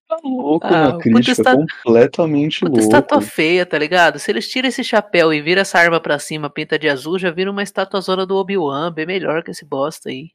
Tá 0.09 0.17
louco, 0.25 0.67
Ah, 0.67 0.89
uma 0.91 0.99
crítica 0.99 1.33
está- 1.33 1.57
completamente 1.57 2.61
Puta 2.61 2.71
louca. 2.73 2.83
estátua 2.83 3.21
feia, 3.21 3.65
tá 3.67 3.79
ligado? 3.79 4.19
Se 4.19 4.31
eles 4.31 4.49
tiram 4.49 4.69
esse 4.69 4.83
chapéu 4.83 5.33
e 5.33 5.41
viram 5.41 5.63
essa 5.63 5.79
arma 5.79 6.01
pra 6.01 6.19
cima, 6.19 6.49
pinta 6.51 6.79
de 6.79 6.89
azul, 6.89 7.19
já 7.19 7.31
vira 7.31 7.51
uma 7.51 7.63
estátua 7.63 8.01
zona 8.01 8.25
do 8.27 8.37
Obi-Wan, 8.37 8.93
bem 8.93 9.07
melhor 9.07 9.43
que 9.45 9.51
esse 9.53 9.65
bosta 9.65 10.09
aí. 10.09 10.31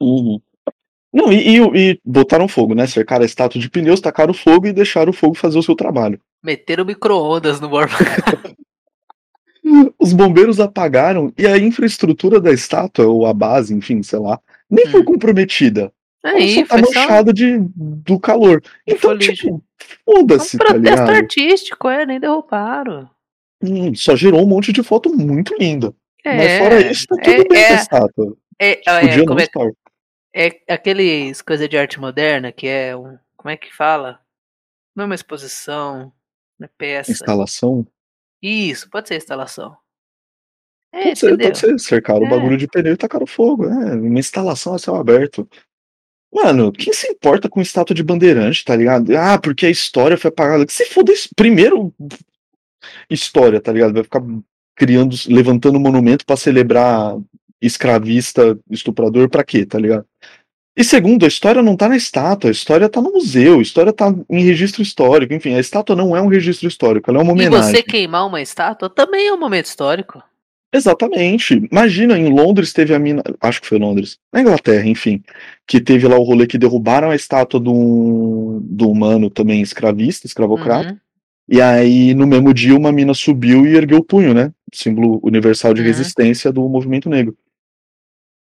Uhum. 0.00 0.40
Não, 1.12 1.32
e, 1.32 1.56
e- 1.58 1.90
e 1.92 2.00
botaram 2.04 2.46
fogo, 2.48 2.74
né? 2.74 2.86
Cercaram 2.86 3.22
a 3.22 3.26
estátua 3.26 3.60
de 3.60 3.70
pneus, 3.70 4.00
tacaram 4.00 4.34
fogo 4.34 4.66
e 4.66 4.72
deixaram 4.72 5.10
o 5.10 5.14
fogo 5.14 5.34
fazer 5.34 5.58
o 5.58 5.62
seu 5.62 5.74
trabalho. 5.74 6.20
Meteram 6.42 6.84
micro-ondas 6.84 7.60
no 7.60 7.68
Borba. 7.68 7.94
Os 9.98 10.12
bombeiros 10.12 10.60
apagaram 10.60 11.32
e 11.36 11.46
a 11.46 11.58
infraestrutura 11.58 12.40
da 12.40 12.52
estátua, 12.52 13.06
ou 13.06 13.26
a 13.26 13.34
base, 13.34 13.74
enfim, 13.74 14.02
sei 14.02 14.18
lá, 14.18 14.38
nem 14.70 14.86
foi 14.86 15.02
Hum. 15.02 15.04
comprometida. 15.04 15.92
Ela 16.24 16.34
Aí, 16.36 16.54
só 16.54 16.62
tá 16.66 16.78
foi 16.78 16.92
só 16.92 17.00
manchada 17.00 17.32
de, 17.32 17.58
do 17.74 18.18
calor. 18.18 18.62
Então, 18.86 19.10
Foi 19.10 19.18
tipo, 19.18 19.54
um 19.54 19.60
foda-se, 20.04 20.58
tá 20.58 20.64
protesto 20.64 20.80
ligado? 20.80 21.10
artístico, 21.10 21.88
é, 21.88 22.04
nem 22.06 22.18
derrubaram. 22.18 23.08
Hum, 23.62 23.94
só 23.94 24.16
gerou 24.16 24.42
um 24.42 24.48
monte 24.48 24.72
de 24.72 24.82
foto 24.82 25.12
muito 25.14 25.54
linda. 25.58 25.94
É, 26.24 26.36
Mas 26.36 26.58
fora 26.58 26.90
isso, 26.90 27.06
tá 27.06 27.16
tudo 27.22 27.30
é, 27.30 27.36
bem 27.36 27.46
com 27.46 27.54
a 27.54 27.58
é, 27.58 27.74
estátua. 27.74 28.36
é, 28.60 28.70
é, 28.86 29.16
não 29.16 29.26
como 29.26 29.40
é. 29.40 29.46
É 30.40 30.62
aqueles 30.72 31.42
coisa 31.42 31.68
de 31.68 31.76
arte 31.76 31.98
moderna 32.00 32.52
que 32.52 32.66
é 32.66 32.96
um. 32.96 33.18
Como 33.36 33.50
é 33.50 33.56
que 33.56 33.74
fala? 33.74 34.20
Não 34.94 35.04
é 35.04 35.06
uma 35.06 35.14
exposição, 35.14 36.12
não 36.58 36.66
é 36.66 36.70
peça. 36.76 37.12
Instalação? 37.12 37.86
Isso, 38.42 38.88
pode 38.90 39.08
ser 39.08 39.16
instalação. 39.16 39.76
É, 40.92 41.04
Pode 41.08 41.18
ser, 41.18 41.38
pode 41.38 41.58
ser. 41.58 41.78
Cercaram 41.78 42.22
o 42.22 42.26
É. 42.26 42.30
bagulho 42.30 42.56
de 42.56 42.66
pneu 42.66 42.94
e 42.94 42.96
tacaram 42.96 43.26
fogo. 43.26 43.66
É, 43.66 43.94
uma 43.94 44.18
instalação 44.18 44.74
a 44.74 44.78
céu 44.78 44.96
aberto. 44.96 45.48
Mano, 46.32 46.72
quem 46.72 46.92
se 46.92 47.08
importa 47.08 47.48
com 47.48 47.60
estátua 47.60 47.94
de 47.94 48.02
bandeirante, 48.02 48.64
tá 48.64 48.74
ligado? 48.76 49.14
Ah, 49.16 49.38
porque 49.38 49.66
a 49.66 49.70
história 49.70 50.16
foi 50.16 50.28
apagada. 50.30 50.64
Que 50.66 50.72
se 50.72 50.86
foda. 50.86 51.12
Primeiro, 51.36 51.94
história, 53.10 53.60
tá 53.60 53.72
ligado? 53.72 53.92
Vai 53.94 54.02
ficar 54.02 54.22
criando, 54.76 55.14
levantando 55.28 55.78
monumento 55.80 56.24
pra 56.24 56.36
celebrar 56.36 57.16
escravista, 57.60 58.58
estuprador, 58.70 59.28
pra 59.28 59.44
quê, 59.44 59.64
tá 59.66 59.78
ligado? 59.78 60.04
E 60.76 60.84
segundo, 60.84 61.24
a 61.24 61.28
história 61.28 61.60
não 61.60 61.76
tá 61.76 61.88
na 61.88 61.96
estátua, 61.96 62.50
a 62.50 62.52
história 62.52 62.88
tá 62.88 63.00
no 63.02 63.10
museu, 63.12 63.58
a 63.58 63.62
história 63.62 63.92
tá 63.92 64.14
em 64.30 64.44
registro 64.44 64.80
histórico. 64.80 65.34
Enfim, 65.34 65.54
a 65.54 65.58
estátua 65.60 65.96
não 65.96 66.16
é 66.16 66.22
um 66.22 66.28
registro 66.28 66.68
histórico, 66.68 67.10
ela 67.10 67.18
é 67.18 67.22
uma 67.22 67.32
E 67.32 67.34
homenagem. 67.34 67.70
você 67.74 67.82
queimar 67.82 68.26
uma 68.26 68.40
estátua 68.40 68.88
também 68.88 69.26
é 69.26 69.32
um 69.32 69.38
momento 69.40 69.66
histórico. 69.66 70.22
Exatamente. 70.72 71.66
Imagina, 71.72 72.16
em 72.18 72.28
Londres 72.30 72.72
teve 72.72 72.94
a 72.94 72.98
mina. 72.98 73.22
Acho 73.40 73.60
que 73.60 73.66
foi 73.66 73.78
Londres. 73.78 74.18
Na 74.32 74.40
Inglaterra, 74.40 74.86
enfim. 74.86 75.22
Que 75.66 75.80
teve 75.80 76.06
lá 76.06 76.16
o 76.18 76.22
rolê 76.22 76.46
que 76.46 76.58
derrubaram 76.58 77.10
a 77.10 77.16
estátua 77.16 77.58
do, 77.58 78.60
do 78.62 78.90
humano 78.90 79.30
também 79.30 79.60
escravista, 79.62 80.26
escravocrata. 80.26 80.90
Uhum. 80.90 80.98
E 81.48 81.60
aí, 81.62 82.12
no 82.14 82.26
mesmo 82.26 82.52
dia, 82.52 82.76
uma 82.76 82.92
mina 82.92 83.14
subiu 83.14 83.66
e 83.66 83.74
ergueu 83.76 83.98
o 83.98 84.04
punho, 84.04 84.34
né? 84.34 84.52
Símbolo 84.72 85.18
universal 85.24 85.72
de 85.72 85.80
Uhum. 85.80 85.86
resistência 85.86 86.52
do 86.52 86.68
movimento 86.68 87.08
negro. 87.08 87.34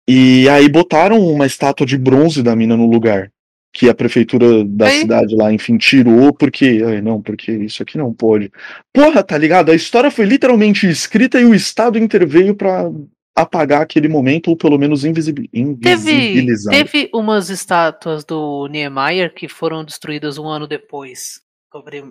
E 0.07 0.47
aí 0.49 0.67
botaram 0.67 1.19
uma 1.19 1.45
estátua 1.45 1.85
de 1.85 1.97
bronze 1.97 2.43
da 2.43 2.55
mina 2.55 2.75
no 2.75 2.89
lugar. 2.89 3.31
Que 3.75 3.89
a 3.89 3.95
prefeitura 3.95 4.63
da 4.63 4.85
Aí. 4.85 4.99
cidade 4.99 5.35
lá, 5.35 5.51
enfim, 5.51 5.77
tirou, 5.77 6.31
porque. 6.31 6.83
Ai, 6.85 7.01
não, 7.01 7.19
porque 7.19 7.51
isso 7.51 7.81
aqui 7.81 7.97
não 7.97 8.13
pode. 8.13 8.51
Porra, 8.93 9.23
tá 9.23 9.35
ligado? 9.35 9.71
A 9.71 9.75
história 9.75 10.11
foi 10.11 10.25
literalmente 10.25 10.87
escrita 10.87 11.39
e 11.41 11.45
o 11.45 11.55
Estado 11.55 11.97
interveio 11.97 12.55
pra 12.55 12.91
apagar 13.35 13.81
aquele 13.81 14.07
momento, 14.07 14.49
ou 14.49 14.55
pelo 14.55 14.77
menos 14.77 15.03
invisibi- 15.03 15.49
Teve, 15.81 16.11
invisibilizar. 16.11 16.71
teve 16.75 17.09
umas 17.11 17.49
estátuas 17.49 18.23
do 18.23 18.67
Niemeyer 18.67 19.33
que 19.33 19.47
foram 19.47 19.83
destruídas 19.83 20.37
um 20.37 20.47
ano 20.47 20.67
depois. 20.67 21.41
Sobre 21.71 22.03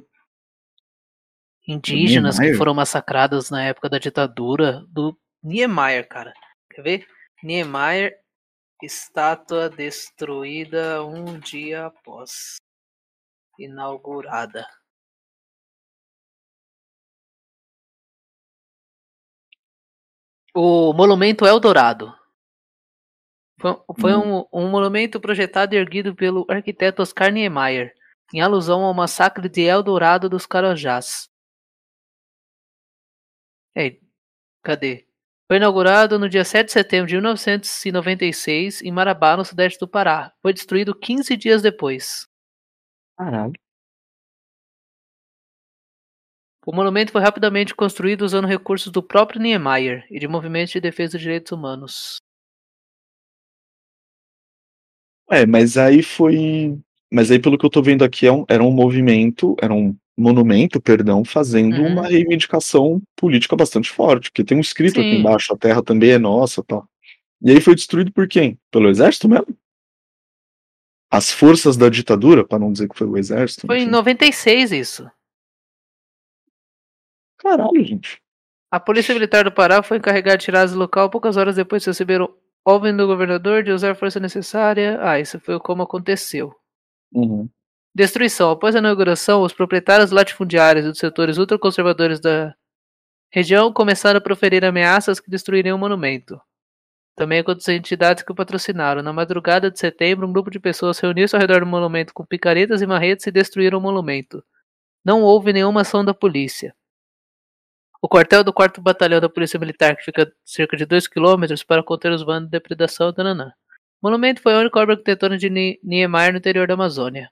indígenas 1.68 2.38
que 2.40 2.54
foram 2.54 2.74
massacradas 2.74 3.50
na 3.50 3.62
época 3.62 3.88
da 3.88 3.98
ditadura 3.98 4.82
do 4.88 5.16
Niemeyer, 5.44 6.08
cara. 6.08 6.32
Quer 6.74 6.82
ver? 6.82 7.06
Niemeyer, 7.42 8.22
estátua 8.82 9.68
destruída 9.68 11.04
um 11.04 11.38
dia 11.40 11.86
após 11.86 12.56
inaugurada. 13.58 14.66
O 20.54 20.92
monumento 20.92 21.46
Eldorado. 21.46 22.14
Foi, 23.58 23.84
foi 24.00 24.14
um, 24.14 24.46
um 24.52 24.70
monumento 24.70 25.20
projetado 25.20 25.74
e 25.74 25.78
erguido 25.78 26.14
pelo 26.14 26.44
arquiteto 26.48 27.02
Oscar 27.02 27.32
Niemeyer, 27.32 27.94
em 28.34 28.40
alusão 28.40 28.84
ao 28.84 28.94
massacre 28.94 29.48
de 29.48 29.62
Eldorado 29.62 30.28
dos 30.28 30.46
Carajás. 30.46 31.28
Ei, 33.74 34.00
cadê? 34.62 35.11
Foi 35.52 35.58
inaugurado 35.58 36.18
no 36.18 36.30
dia 36.30 36.46
7 36.46 36.68
de 36.68 36.72
setembro 36.72 37.08
de 37.08 37.14
1996 37.14 38.80
em 38.80 38.90
Marabá, 38.90 39.36
no 39.36 39.44
sudeste 39.44 39.78
do 39.78 39.86
Pará. 39.86 40.32
Foi 40.40 40.50
destruído 40.50 40.98
15 40.98 41.36
dias 41.36 41.60
depois. 41.60 42.26
Caralho. 43.18 43.52
O 46.64 46.74
monumento 46.74 47.12
foi 47.12 47.20
rapidamente 47.20 47.74
construído 47.74 48.22
usando 48.22 48.48
recursos 48.48 48.90
do 48.90 49.02
próprio 49.02 49.42
Niemeyer 49.42 50.06
e 50.10 50.18
de 50.18 50.26
movimentos 50.26 50.72
de 50.72 50.80
defesa 50.80 51.18
dos 51.18 51.20
direitos 51.20 51.52
humanos. 51.52 52.16
É, 55.28 55.44
mas 55.44 55.76
aí 55.76 56.02
foi. 56.02 56.80
Mas 57.12 57.30
aí, 57.30 57.38
pelo 57.38 57.58
que 57.58 57.66
eu 57.66 57.70
tô 57.70 57.82
vendo 57.82 58.02
aqui, 58.02 58.26
é 58.26 58.30
era 58.48 58.62
um 58.62 58.72
movimento, 58.72 59.54
era 59.60 59.74
um 59.74 59.94
monumento, 60.16 60.80
perdão, 60.80 61.24
fazendo 61.24 61.76
Uhum. 61.80 61.92
uma 61.92 62.06
reivindicação 62.06 63.00
política 63.16 63.56
bastante 63.56 63.90
forte, 63.90 64.30
porque 64.30 64.44
tem 64.44 64.56
um 64.56 64.60
escrito 64.60 65.00
aqui 65.00 65.10
Sim. 65.10 65.16
embaixo, 65.20 65.52
a 65.52 65.56
terra 65.56 65.82
também 65.82 66.10
é 66.10 66.18
nossa 66.18 66.62
tal. 66.62 66.86
E 67.40 67.50
aí 67.50 67.60
foi 67.60 67.74
destruído 67.74 68.12
por 68.12 68.28
quem? 68.28 68.58
Pelo 68.70 68.88
exército 68.88 69.28
mesmo? 69.28 69.56
As 71.10 71.30
forças 71.32 71.76
da 71.76 71.88
ditadura, 71.88 72.46
pra 72.46 72.58
não 72.58 72.72
dizer 72.72 72.88
que 72.88 72.96
foi 72.96 73.06
o 73.06 73.16
exército. 73.18 73.66
Foi 73.66 73.78
em 73.78 73.82
enfim. 73.82 73.90
96 73.90 74.72
isso. 74.72 75.10
Caralho, 77.38 77.84
gente. 77.84 78.20
A 78.70 78.80
polícia 78.80 79.12
militar 79.14 79.44
do 79.44 79.52
Pará 79.52 79.82
foi 79.82 79.98
encarregada 79.98 80.38
de 80.38 80.44
tirar 80.44 80.66
do 80.66 80.78
local 80.78 81.10
poucas 81.10 81.36
horas 81.36 81.56
depois 81.56 81.82
de 81.82 81.90
receber 81.90 82.20
ordem 82.64 82.96
do 82.96 83.06
governador 83.06 83.62
de 83.62 83.72
usar 83.72 83.90
a 83.90 83.94
força 83.94 84.18
necessária. 84.20 84.98
Ah, 85.02 85.18
isso 85.20 85.38
foi 85.40 85.58
como 85.60 85.82
aconteceu. 85.82 86.54
Uhum. 87.12 87.48
Destruição. 87.94 88.50
Após 88.50 88.74
a 88.74 88.78
inauguração, 88.78 89.42
os 89.42 89.52
proprietários 89.52 90.10
latifundiários 90.10 90.86
dos 90.86 90.98
setores 90.98 91.36
ultraconservadores 91.36 92.20
da 92.20 92.54
região 93.30 93.70
começaram 93.70 94.16
a 94.16 94.20
proferir 94.20 94.64
ameaças 94.64 95.20
que 95.20 95.30
destruiriam 95.30 95.76
o 95.76 95.80
monumento. 95.80 96.40
Também 97.14 97.44
com 97.44 97.50
as 97.50 97.68
entidades 97.68 98.22
que 98.22 98.32
o 98.32 98.34
patrocinaram. 98.34 99.02
Na 99.02 99.12
madrugada 99.12 99.70
de 99.70 99.78
setembro, 99.78 100.26
um 100.26 100.32
grupo 100.32 100.50
de 100.50 100.58
pessoas 100.58 100.98
reuniu-se 100.98 101.36
ao 101.36 101.40
redor 101.40 101.60
do 101.60 101.66
monumento 101.66 102.14
com 102.14 102.24
picaretas 102.24 102.80
e 102.80 102.86
marretes 102.86 103.26
e 103.26 103.30
destruíram 103.30 103.78
o 103.78 103.82
monumento. 103.82 104.42
Não 105.04 105.22
houve 105.22 105.52
nenhuma 105.52 105.82
ação 105.82 106.02
da 106.02 106.14
polícia. 106.14 106.74
O 108.00 108.08
quartel 108.08 108.42
do 108.42 108.54
4 108.54 108.82
Batalhão 108.82 109.20
da 109.20 109.28
Polícia 109.28 109.58
Militar, 109.60 109.96
que 109.96 110.04
fica 110.04 110.32
cerca 110.44 110.78
de 110.78 110.86
2 110.86 111.06
km 111.06 111.44
para 111.66 111.82
conter 111.82 112.10
os 112.10 112.24
vandos 112.24 112.46
de 112.46 112.52
depredação, 112.52 113.12
tananã. 113.12 113.52
O 114.00 114.08
monumento 114.08 114.40
foi 114.40 114.54
a 114.54 114.58
única 114.58 114.80
obra 114.80 114.94
arquitetônica 114.94 115.38
de 115.38 115.78
Niemeyer 115.82 116.32
no 116.32 116.38
interior 116.38 116.66
da 116.66 116.74
Amazônia. 116.74 117.30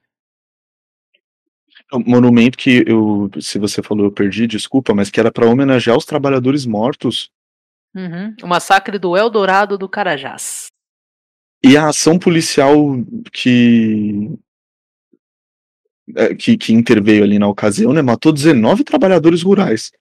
Monumento 1.92 2.57
que 2.57 2.85
eu, 2.87 3.31
se 3.40 3.59
você 3.59 3.83
falou, 3.83 4.07
eu 4.07 4.12
perdi, 4.12 4.46
desculpa, 4.46 4.94
mas 4.94 5.11
que 5.11 5.18
era 5.18 5.33
para 5.33 5.46
homenagear 5.46 5.96
os 5.96 6.05
trabalhadores 6.05 6.64
mortos. 6.64 7.31
Uhum. 7.94 8.35
O 8.42 8.46
massacre 8.46 8.98
do 8.98 9.16
Eldorado 9.16 9.76
do 9.76 9.88
Carajás. 9.88 10.68
E 11.62 11.76
a 11.76 11.88
ação 11.88 12.18
policial 12.18 12.76
que 13.33 14.31
é, 16.16 16.35
que, 16.35 16.57
que 16.57 16.72
interveio 16.72 17.22
ali 17.22 17.38
na 17.38 17.48
ocasião, 17.48 17.92
né, 17.92 18.03
matou 18.03 18.33
19 18.33 18.85
trabalhadores 18.85 19.42
rurais. 19.42 19.92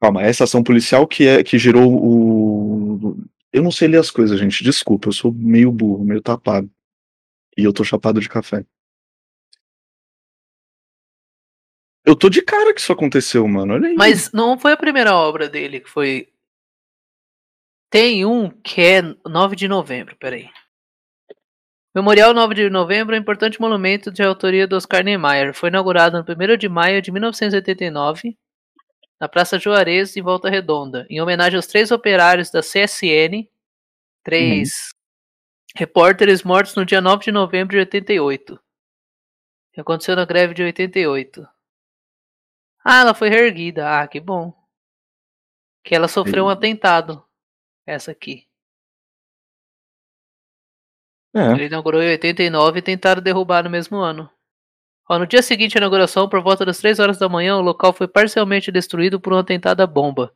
Calma, 0.00 0.22
essa 0.22 0.44
ação 0.44 0.62
policial 0.62 1.06
que 1.06 1.26
é 1.26 1.42
que 1.42 1.58
gerou 1.58 1.92
o. 1.92 3.16
Eu 3.52 3.62
não 3.62 3.70
sei 3.70 3.88
ler 3.88 3.98
as 3.98 4.10
coisas, 4.10 4.38
gente. 4.38 4.62
Desculpa, 4.62 5.08
eu 5.08 5.12
sou 5.12 5.32
meio 5.32 5.72
burro, 5.72 6.04
meio 6.04 6.20
tapado. 6.20 6.70
E 7.56 7.64
eu 7.64 7.72
tô 7.72 7.82
chapado 7.82 8.20
de 8.20 8.28
café. 8.28 8.64
Eu 12.06 12.14
tô 12.14 12.30
de 12.30 12.40
cara 12.40 12.72
que 12.72 12.80
isso 12.80 12.92
aconteceu, 12.92 13.46
mano. 13.48 13.74
Olha 13.74 13.88
aí. 13.88 13.96
Mas 13.96 14.30
não 14.30 14.56
foi 14.56 14.70
a 14.72 14.76
primeira 14.76 15.12
obra 15.12 15.48
dele 15.48 15.80
que 15.80 15.90
foi. 15.90 16.28
Tem 17.90 18.24
um 18.24 18.48
que 18.48 18.80
é 18.80 19.02
9 19.26 19.56
de 19.56 19.66
novembro, 19.66 20.16
peraí. 20.16 20.48
Memorial 21.92 22.32
9 22.32 22.54
de 22.54 22.70
novembro 22.70 23.16
é 23.16 23.18
um 23.18 23.22
importante 23.22 23.60
monumento 23.60 24.12
de 24.12 24.22
autoria 24.22 24.68
do 24.68 24.76
Oscar 24.76 25.02
Niemeyer. 25.02 25.52
Foi 25.52 25.68
inaugurado 25.68 26.16
no 26.16 26.22
1 26.22 26.56
de 26.56 26.68
maio 26.68 27.02
de 27.02 27.10
1989 27.10 28.36
na 29.18 29.28
Praça 29.28 29.58
Juarez, 29.58 30.16
em 30.16 30.22
Volta 30.22 30.48
Redonda, 30.48 31.06
em 31.10 31.20
homenagem 31.20 31.56
aos 31.56 31.66
três 31.66 31.90
operários 31.90 32.50
da 32.50 32.60
CSN, 32.60 33.48
três 34.22 34.68
uhum. 34.68 35.74
repórteres 35.74 36.42
mortos 36.42 36.74
no 36.76 36.84
dia 36.84 37.00
9 37.00 37.24
de 37.24 37.32
novembro 37.32 37.72
de 37.72 37.78
88. 37.78 38.60
Que 39.72 39.80
aconteceu 39.80 40.14
na 40.14 40.24
greve 40.24 40.54
de 40.54 40.62
88. 40.62 41.55
Ah, 42.88 43.00
ela 43.00 43.14
foi 43.14 43.28
reerguida. 43.28 44.00
Ah, 44.00 44.06
que 44.06 44.20
bom. 44.20 44.54
Que 45.82 45.92
ela 45.92 46.06
sofreu 46.06 46.44
um 46.44 46.48
atentado. 46.48 47.20
Essa 47.84 48.12
aqui. 48.12 48.46
É. 51.34 51.50
Ele 51.50 51.66
inaugurou 51.66 52.00
em 52.00 52.10
89 52.10 52.78
e 52.78 52.82
tentaram 52.82 53.20
derrubar 53.20 53.64
no 53.64 53.70
mesmo 53.70 53.96
ano. 53.96 54.30
Ó, 55.08 55.18
no 55.18 55.26
dia 55.26 55.42
seguinte 55.42 55.76
à 55.76 55.80
inauguração, 55.80 56.28
por 56.28 56.40
volta 56.40 56.64
das 56.64 56.78
3 56.78 57.00
horas 57.00 57.18
da 57.18 57.28
manhã, 57.28 57.56
o 57.56 57.60
local 57.60 57.92
foi 57.92 58.06
parcialmente 58.06 58.70
destruído 58.70 59.20
por 59.20 59.32
um 59.32 59.38
atentado 59.38 59.80
à 59.80 59.86
bomba. 59.86 60.32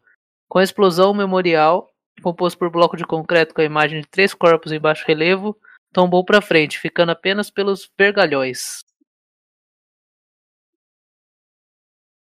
Com 0.49 0.59
a 0.59 0.65
explosão, 0.65 1.13
o 1.13 1.15
memorial, 1.15 1.89
composto 2.21 2.59
por 2.59 2.69
bloco 2.69 2.97
de 2.97 3.05
concreto 3.05 3.55
com 3.55 3.61
a 3.61 3.65
imagem 3.65 4.01
de 4.01 4.09
três 4.09 4.35
corpos 4.35 4.73
em 4.73 4.81
baixo 4.81 5.05
relevo, 5.07 5.57
tombou 5.93 6.25
para 6.25 6.41
frente, 6.41 6.81
ficando 6.81 7.13
apenas 7.13 7.49
pelos 7.49 7.89
vergalhões. 7.97 8.85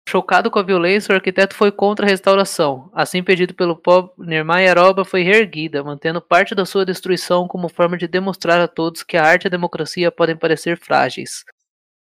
Chocado 0.08 0.52
com 0.52 0.58
a 0.60 0.62
violência, 0.62 1.12
o 1.12 1.16
arquiteto 1.16 1.56
foi 1.56 1.72
contra 1.72 2.06
a 2.06 2.08
restauração. 2.08 2.88
Assim 2.94 3.24
pedido 3.24 3.52
pelo 3.54 3.74
pobre 3.74 4.12
Niemeyer, 4.18 4.78
a 4.78 4.88
obra 4.88 5.04
foi 5.04 5.22
reerguida, 5.22 5.82
mantendo 5.82 6.22
parte 6.22 6.54
da 6.54 6.64
sua 6.64 6.86
destruição 6.86 7.48
como 7.48 7.68
forma 7.68 7.98
de 7.98 8.06
demonstrar 8.06 8.60
a 8.60 8.68
todos 8.68 9.02
que 9.02 9.16
a 9.16 9.24
arte 9.24 9.44
e 9.44 9.48
a 9.48 9.50
democracia 9.50 10.12
podem 10.12 10.36
parecer 10.36 10.78
frágeis, 10.78 11.44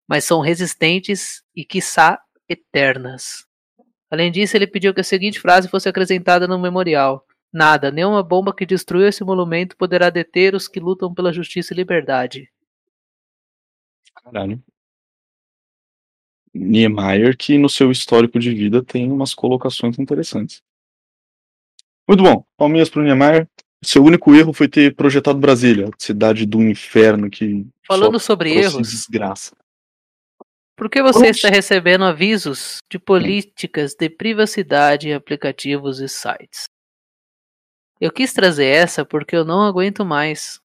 mas 0.05 0.25
são 0.25 0.41
resistentes 0.41 1.41
e, 1.55 1.63
quiçá, 1.63 2.19
eternas. 2.49 3.45
Além 4.11 4.29
disso, 4.29 4.57
ele 4.57 4.67
pediu 4.67 4.93
que 4.93 4.99
a 4.99 5.03
seguinte 5.03 5.39
frase 5.39 5.69
fosse 5.69 5.87
acrescentada 5.87 6.45
no 6.45 6.59
memorial: 6.59 7.25
Nada, 7.53 7.89
nenhuma 7.89 8.21
bomba 8.21 8.53
que 8.53 8.65
destrua 8.65 9.07
esse 9.07 9.23
monumento 9.23 9.77
poderá 9.77 10.09
deter 10.09 10.55
os 10.55 10.67
que 10.67 10.79
lutam 10.79 11.13
pela 11.13 11.31
justiça 11.31 11.73
e 11.73 11.77
liberdade. 11.77 12.51
Caralho. 14.23 14.61
Niemeyer, 16.53 17.35
que 17.35 17.57
no 17.57 17.67
seu 17.67 17.91
histórico 17.91 18.37
de 18.39 18.53
vida 18.53 18.83
tem 18.83 19.11
umas 19.11 19.33
colocações 19.33 19.97
interessantes. 19.97 20.61
Muito 22.07 22.21
bom, 22.21 22.45
palminhas 22.57 22.89
para 22.89 23.01
o 23.01 23.03
Niemeyer. 23.03 23.47
Seu 23.83 24.03
único 24.03 24.33
erro 24.33 24.53
foi 24.53 24.67
ter 24.67 24.95
projetado 24.95 25.39
Brasília, 25.39 25.89
cidade 25.97 26.45
do 26.45 26.61
inferno 26.61 27.29
que. 27.29 27.65
Falando 27.85 28.19
sobre 28.19 28.53
erros. 28.53 28.89
Desgraça. 28.89 29.55
Por 30.75 30.89
que 30.89 31.01
você 31.01 31.29
Oxi. 31.29 31.29
está 31.29 31.49
recebendo 31.49 32.03
avisos 32.03 32.77
de 32.89 32.97
políticas 32.97 33.93
de 33.93 34.09
privacidade 34.09 35.09
em 35.09 35.13
aplicativos 35.13 35.99
e 35.99 36.09
sites? 36.09 36.65
Eu 37.99 38.11
quis 38.11 38.33
trazer 38.33 38.65
essa 38.65 39.05
porque 39.05 39.35
eu 39.35 39.45
não 39.45 39.61
aguento 39.61 40.03
mais. 40.03 40.59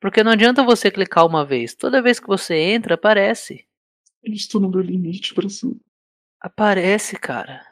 Porque 0.00 0.22
não 0.22 0.32
adianta 0.32 0.62
você 0.62 0.90
clicar 0.90 1.26
uma 1.26 1.44
vez, 1.44 1.74
toda 1.74 2.02
vez 2.02 2.20
que 2.20 2.26
você 2.26 2.54
entra, 2.54 2.94
aparece. 2.94 3.66
Estou 4.34 4.60
no 4.60 4.68
meu 4.68 4.80
limite 4.80 5.34
para 5.34 5.48
cima. 5.48 5.76
Aparece, 6.40 7.18
cara. 7.18 7.64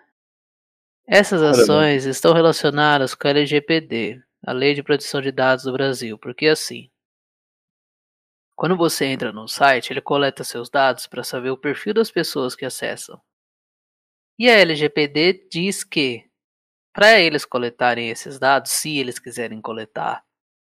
Essas 1.06 1.42
ações 1.42 2.06
estão 2.06 2.32
relacionadas 2.32 3.14
com 3.14 3.28
a 3.28 3.30
LGPD, 3.30 4.22
a 4.42 4.52
Lei 4.52 4.74
de 4.74 4.82
Proteção 4.82 5.20
de 5.20 5.30
Dados 5.30 5.64
do 5.64 5.72
Brasil, 5.72 6.18
porque 6.18 6.46
assim, 6.46 6.90
quando 8.56 8.76
você 8.76 9.06
entra 9.06 9.32
no 9.32 9.46
site, 9.46 9.92
ele 9.92 10.00
coleta 10.00 10.44
seus 10.44 10.70
dados 10.70 11.06
para 11.06 11.24
saber 11.24 11.50
o 11.50 11.58
perfil 11.58 11.92
das 11.92 12.10
pessoas 12.10 12.54
que 12.54 12.64
acessam. 12.64 13.20
E 14.38 14.48
a 14.48 14.54
LGPD 14.54 15.48
diz 15.50 15.84
que, 15.84 16.24
para 16.92 17.20
eles 17.20 17.44
coletarem 17.44 18.08
esses 18.08 18.38
dados, 18.38 18.70
se 18.72 18.96
eles 18.96 19.18
quiserem 19.18 19.60
coletar, 19.60 20.24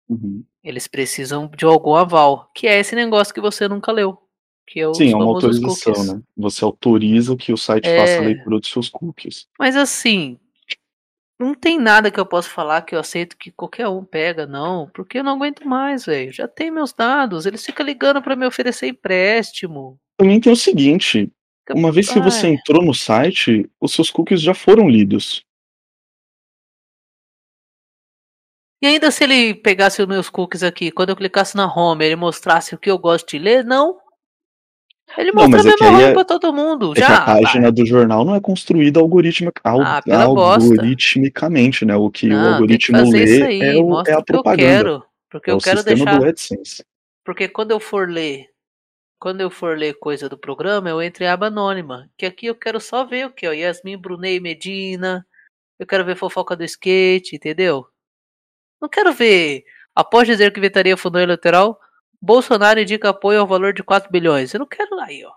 uhum. 0.10 0.44
eles 0.64 0.88
precisam 0.88 1.48
de 1.48 1.66
algum 1.66 1.96
aval, 1.96 2.50
que 2.56 2.68
é 2.68 2.80
esse 2.80 2.96
negócio 2.96 3.34
que 3.34 3.42
você 3.42 3.68
nunca 3.68 3.92
leu. 3.92 4.25
Que 4.68 4.82
é 4.82 4.94
Sim, 4.94 5.12
é 5.12 5.16
uma 5.16 5.26
autorização, 5.26 6.04
né? 6.04 6.22
Você 6.36 6.64
autoriza 6.64 7.36
que 7.36 7.54
o 7.54 7.58
site 7.58 7.86
é... 7.86 8.00
faça 8.00 8.18
a 8.18 8.22
leitura 8.22 8.60
dos 8.60 8.70
seus 8.70 8.90
cookies. 8.90 9.48
Mas 9.60 9.76
assim, 9.76 10.40
não 11.38 11.54
tem 11.54 11.78
nada 11.78 12.10
que 12.10 12.20
eu 12.20 12.26
possa 12.26 12.50
falar 12.50 12.82
que 12.82 12.96
eu 12.96 13.00
aceito 13.00 13.38
que 13.38 13.52
qualquer 13.52 13.88
um 13.88 14.04
pega, 14.04 14.46
não. 14.48 14.90
Porque 14.94 15.20
eu 15.20 15.24
não 15.24 15.34
aguento 15.34 15.68
mais, 15.68 16.06
velho. 16.06 16.32
Já 16.32 16.48
tem 16.48 16.72
meus 16.72 16.94
dados. 16.94 17.46
Eles 17.46 17.66
ficam 17.66 17.86
ligando 17.86 18.22
para 18.22 18.36
me 18.36 18.46
oferecer 18.46 18.88
empréstimo. 18.88 20.00
Também 20.18 20.40
tem 20.40 20.52
o 20.52 20.56
seguinte: 20.56 21.30
uma 21.72 21.92
vez 21.92 22.10
que 22.10 22.20
você 22.20 22.48
entrou 22.48 22.84
no 22.84 22.94
site, 22.94 23.70
os 23.82 23.92
seus 23.92 24.10
cookies 24.10 24.42
já 24.42 24.54
foram 24.54 24.88
lidos. 24.88 25.44
E 28.82 28.88
ainda 28.88 29.10
se 29.10 29.24
ele 29.24 29.56
pegasse 29.56 30.02
os 30.02 30.08
meus 30.08 30.30
cookies 30.30 30.64
aqui, 30.64 30.92
quando 30.92 31.10
eu 31.10 31.16
clicasse 31.16 31.56
na 31.58 31.66
home, 31.66 32.06
ele 32.06 32.16
mostrasse 32.16 32.76
o 32.76 32.78
que 32.78 32.90
eu 32.90 32.98
gosto 32.98 33.30
de 33.32 33.40
ler? 33.40 33.66
Não. 33.66 33.98
Ele 35.18 35.32
mostra 35.32 35.58
não, 35.58 35.60
a 35.60 35.64
mesma 35.64 35.90
roupa 35.90 36.04
é, 36.04 36.14
pra 36.14 36.26
todo 36.26 36.54
mundo. 36.54 36.94
É 36.96 37.00
já, 37.00 37.18
a 37.18 37.26
página 37.26 37.72
do 37.72 37.86
jornal 37.86 38.26
não 38.26 38.36
é 38.36 38.40
construída 38.40 39.00
algoritmic, 39.00 39.60
ah, 39.64 40.02
algoritmicamente, 40.08 41.86
né? 41.86 41.96
O 41.96 42.10
que 42.10 42.28
não, 42.28 42.44
o 42.44 42.54
algoritmo 42.54 43.10
lê 43.10 43.44
aí, 43.44 43.62
é, 43.62 43.76
o, 43.76 44.02
é, 44.02 44.14
a 44.14 44.22
propaganda. 44.22 44.62
Eu 44.62 44.68
quero, 44.68 45.04
porque 45.30 45.50
é 45.50 45.54
eu 45.54 45.58
quero 45.60 45.84
deixar. 45.84 46.20
Do 46.20 46.26
AdSense. 46.26 46.84
Porque 47.24 47.48
quando 47.48 47.72
eu 47.72 47.80
for 47.80 48.10
ler, 48.10 48.48
quando 49.20 49.42
eu 49.42 49.50
for 49.50 49.78
ler 49.78 49.98
coisa 49.98 50.30
do 50.30 50.38
programa, 50.38 50.90
eu 50.90 51.02
entro 51.02 51.24
em 51.24 51.28
aba 51.28 51.48
anônima. 51.48 52.10
Que 52.18 52.26
aqui 52.26 52.46
eu 52.46 52.56
quero 52.56 52.80
só 52.80 53.06
ver 53.06 53.26
o 53.26 53.32
que? 53.32 53.48
Yasmin 53.48 53.98
Brunei 53.98 54.40
Medina. 54.40 55.26
Eu 55.80 55.88
quero 55.88 56.06
ver 56.06 56.16
fofoca 56.16 56.56
do 56.56 56.64
skate, 56.64 57.36
entendeu? 57.36 57.88
Não 58.82 58.88
quero 58.88 59.12
ver. 59.12 59.64
Após 59.96 60.28
dizer 60.28 60.52
que 60.54 60.60
vetaria 60.60 60.96
fundo 60.96 61.20
eleitoral, 61.20 61.80
Bolsonaro 62.26 62.80
indica 62.80 63.10
apoio 63.10 63.40
ao 63.40 63.48
valor 63.48 63.72
de 63.72 63.84
4 63.84 64.12
bilhões. 64.12 64.54
Eu 64.54 64.60
não 64.60 64.68
quero 64.68 65.00
aí, 65.00 65.24
ó. 65.24 65.32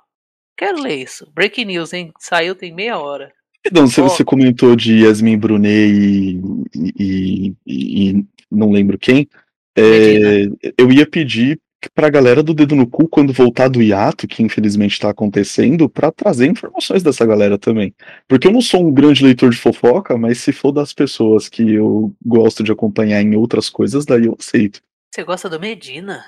Quero 0.57 0.81
ler 0.81 0.97
isso. 0.97 1.31
Breaking 1.35 1.67
news, 1.67 1.93
hein? 1.93 2.13
Saiu 2.19 2.55
tem 2.55 2.75
meia 2.75 2.99
hora. 2.99 3.31
Então, 3.65 3.87
você, 3.87 4.01
oh. 4.01 4.09
você 4.09 4.25
comentou 4.25 4.75
de 4.75 5.05
Yasmin 5.05 5.37
Brunet 5.37 5.71
e, 5.71 6.41
e, 6.75 7.55
e, 7.67 8.11
e 8.11 8.27
não 8.51 8.71
lembro 8.71 8.99
quem. 8.99 9.29
É, 9.77 10.47
eu 10.79 10.91
ia 10.91 11.07
pedir 11.07 11.61
pra 11.95 12.09
galera 12.09 12.43
do 12.43 12.55
dedo 12.55 12.75
no 12.75 12.87
cu 12.87 13.07
quando 13.07 13.33
voltar 13.33 13.69
do 13.69 13.83
hiato, 13.83 14.27
que 14.27 14.43
infelizmente 14.43 14.99
tá 14.99 15.11
acontecendo, 15.11 15.89
pra 15.89 16.11
trazer 16.11 16.47
informações 16.47 17.03
dessa 17.03 17.25
galera 17.27 17.59
também. 17.59 17.95
Porque 18.27 18.49
eu 18.49 18.53
não 18.53 18.63
sou 18.63 18.85
um 18.85 18.93
grande 18.93 19.23
leitor 19.23 19.51
de 19.51 19.59
fofoca, 19.59 20.17
mas 20.17 20.39
se 20.39 20.53
for 20.53 20.73
das 20.73 20.93
pessoas 20.95 21.49
que 21.49 21.75
eu 21.75 22.13
gosto 22.25 22.65
de 22.65 22.73
acompanhar 22.73 23.21
em 23.21 23.37
outras 23.37 23.69
coisas, 23.69 24.07
daí 24.07 24.25
eu 24.25 24.37
aceito. 24.39 24.81
Você 25.15 25.23
gosta 25.23 25.49
do 25.49 25.61
Medina? 25.61 26.25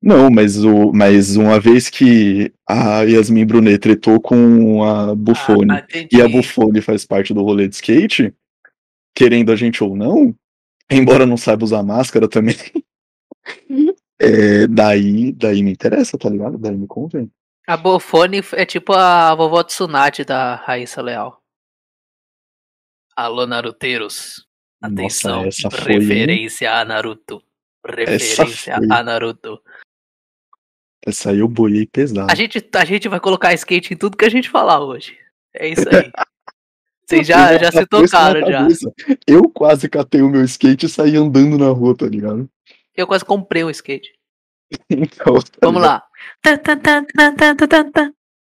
Não, 0.00 0.30
mas, 0.30 0.64
o, 0.64 0.92
mas 0.92 1.34
uma 1.36 1.58
vez 1.58 1.90
que 1.90 2.52
a 2.68 3.02
Yasmin 3.02 3.44
Brunet 3.44 3.78
tretou 3.78 4.20
com 4.20 4.84
a 4.84 5.12
Buffone 5.14 5.72
Ah, 5.72 5.86
e 6.12 6.22
a. 6.22 6.28
Buffone 6.28 6.80
faz 6.80 7.04
parte 7.04 7.34
do 7.34 7.42
rolê 7.42 7.66
de 7.66 7.74
skate, 7.74 8.32
querendo 9.14 9.50
a 9.50 9.56
gente 9.56 9.82
ou 9.82 9.96
não, 9.96 10.32
embora 10.88 11.26
não 11.26 11.36
saiba 11.36 11.64
usar 11.64 11.82
máscara 11.82 12.28
também, 12.28 12.54
é, 14.20 14.68
daí, 14.68 15.32
daí 15.32 15.62
me 15.64 15.72
interessa, 15.72 16.16
tá 16.16 16.28
ligado? 16.30 16.56
Daí 16.58 16.76
me 16.76 16.86
convém. 16.86 17.28
A 17.66 17.76
Bofone 17.76 18.40
é 18.52 18.64
tipo 18.64 18.92
a 18.94 19.34
vovó 19.34 19.62
Tsunade 19.64 20.24
da 20.24 20.54
Raíssa 20.54 21.02
Leal. 21.02 21.42
Alô, 23.16 23.46
Naruteiros. 23.46 24.46
Atenção, 24.80 25.44
Nossa, 25.44 25.66
essa 25.66 25.70
foi- 25.82 25.98
referência 25.98 26.72
a 26.72 26.84
Naruto. 26.84 27.42
Referência 27.84 28.76
a 28.76 29.02
Naruto. 29.02 29.60
Essa 31.06 31.30
aí 31.30 31.38
eu 31.38 31.48
boiei 31.48 31.86
pesado. 31.86 32.30
A 32.30 32.34
gente, 32.34 32.62
a 32.74 32.84
gente 32.84 33.08
vai 33.08 33.20
colocar 33.20 33.54
skate 33.54 33.94
em 33.94 33.96
tudo 33.96 34.16
que 34.16 34.24
a 34.24 34.30
gente 34.30 34.50
falar 34.50 34.80
hoje. 34.84 35.16
É 35.54 35.68
isso 35.68 35.88
aí. 35.88 36.10
Vocês 37.08 37.26
já, 37.26 37.56
já 37.56 37.72
se 37.72 37.86
tocaram 37.86 38.40
já. 38.50 38.68
Eu 39.26 39.48
quase 39.48 39.88
catei 39.88 40.20
o 40.20 40.28
meu 40.28 40.44
skate 40.44 40.84
e 40.84 40.88
saí 40.88 41.16
andando 41.16 41.56
na 41.56 41.70
rua, 41.70 41.96
tá 41.96 42.06
ligado? 42.06 42.48
Eu 42.94 43.06
quase 43.06 43.24
comprei 43.24 43.64
um 43.64 43.70
skate. 43.70 44.12
Então, 44.90 45.40
tá 45.40 45.58
Vamos 45.62 45.80
lá. 45.80 46.04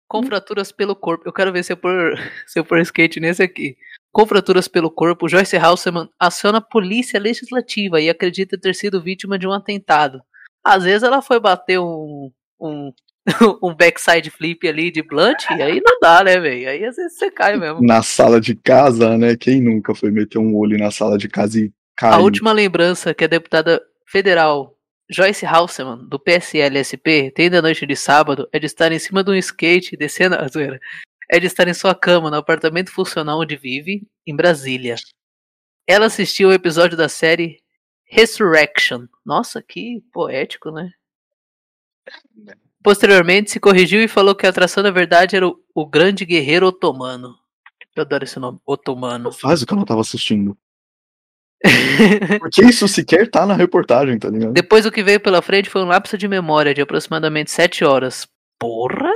Com 0.09 0.23
fraturas 0.23 0.73
pelo 0.73 0.97
corpo. 0.97 1.29
Eu 1.29 1.33
quero 1.33 1.53
ver 1.53 1.63
se 1.63 1.75
eu 1.75 1.77
pôr, 1.77 2.17
se 2.47 2.59
eu 2.59 2.65
pôr 2.65 2.81
skate 2.81 3.21
nesse 3.21 3.43
aqui. 3.43 3.77
Com 4.11 4.25
fraturas 4.25 4.67
pelo 4.67 4.91
corpo, 4.91 5.29
Joyce 5.29 5.57
Halseman 5.57 6.09
aciona 6.19 6.59
a 6.59 6.63
polícia 6.63 7.21
legislativa 7.21 8.01
e 8.01 8.09
acredita 8.09 8.59
ter 8.59 8.75
sido 8.75 9.03
vítima 9.03 9.39
de 9.39 9.47
um 9.47 9.53
atentado. 9.53 10.23
Às 10.65 10.85
vezes 10.85 11.03
ela 11.03 11.21
foi 11.21 11.39
bater 11.39 11.79
um, 11.79 12.31
um, 12.65 12.93
um 13.63 13.75
backside 13.75 14.31
flip 14.31 14.67
ali 14.67 14.91
de 14.91 15.03
blunt, 15.03 15.45
e 15.51 15.63
aí 15.63 15.81
não 15.85 15.99
dá, 16.01 16.25
né, 16.25 16.39
velho? 16.39 16.69
Aí 16.69 16.85
às 16.85 16.97
vezes 16.97 17.19
você 17.19 17.31
cai 17.31 17.57
mesmo. 17.57 17.81
Na 17.83 18.03
sala 18.03 18.41
de 18.41 18.55
casa, 18.55 19.17
né? 19.17 19.37
Quem 19.37 19.61
nunca 19.61 19.95
foi 19.95 20.11
meter 20.11 20.39
um 20.39 20.57
olho 20.57 20.79
na 20.79 20.91
sala 20.91 21.19
de 21.19 21.29
casa 21.29 21.59
e 21.61 21.67
A 21.67 21.73
caiu? 21.97 22.23
última 22.23 22.53
lembrança 22.53 23.15
que 23.15 23.25
a 23.25 23.29
deputada 23.29 23.83
federal 24.07 24.75
Joyce 25.11 25.45
Halseman, 25.45 26.09
do 26.09 26.19
PSL-SP, 26.19 27.31
tem 27.35 27.51
da 27.51 27.61
noite 27.61 27.87
de 27.87 27.95
sábado 27.95 28.49
é 28.53 28.59
de 28.59 28.67
estar 28.67 28.91
em 28.91 28.99
cima 28.99 29.23
de 29.23 29.31
um 29.31 29.35
skate 29.35 29.97
descendo 29.97 30.37
a 30.41 30.49
zoeira. 30.49 30.81
É 31.31 31.39
de 31.39 31.47
estar 31.47 31.67
em 31.69 31.75
sua 31.75 31.95
cama 31.95 32.31
no 32.31 32.37
apartamento 32.37 32.91
funcional 32.91 33.41
onde 33.41 33.57
vive, 33.57 34.07
em 34.27 34.37
Brasília. 34.37 34.97
Ela 35.87 36.07
assistiu 36.07 36.49
o 36.49 36.53
episódio 36.53 36.97
da 36.97 37.09
série 37.09 37.59
Resurrection. 38.07 39.07
Nossa, 39.25 39.63
que 39.63 40.03
poético, 40.13 40.71
né? 40.71 40.91
Posteriormente 42.83 43.51
se 43.51 43.59
corrigiu 43.59 44.03
e 44.03 44.09
falou 44.09 44.35
que 44.35 44.47
a 44.47 44.51
atração 44.51 44.83
da 44.83 44.91
verdade 44.91 45.37
era 45.37 45.49
o, 45.49 45.59
o 45.75 45.87
grande 45.87 46.25
guerreiro 46.25 46.67
otomano. 46.67 47.35
Eu 47.97 48.03
adoro 48.03 48.25
esse 48.25 48.39
nome, 48.39 48.59
otomano. 48.67 49.33
Faz 49.33 49.63
o 49.63 49.67
que 49.67 49.73
ela 49.73 49.87
tava 49.87 50.01
assistindo. 50.01 50.57
Porque 52.41 52.63
isso 52.63 52.87
sequer 52.87 53.31
tá 53.31 53.47
na 53.47 53.55
reportagem, 53.55 54.19
tá 54.19 54.29
ligado? 54.29 54.53
Depois 54.53 54.85
o 54.85 54.91
que 54.91 55.03
veio 55.03 55.19
pela 55.19 55.41
frente 55.41 55.71
foi 55.71 55.83
um 55.83 55.87
lapso 55.87 56.19
de 56.19 56.29
memória 56.29 56.75
de 56.75 56.83
aproximadamente 56.83 57.51
7 57.51 57.85
horas. 57.85 58.29
Porra! 58.59 59.13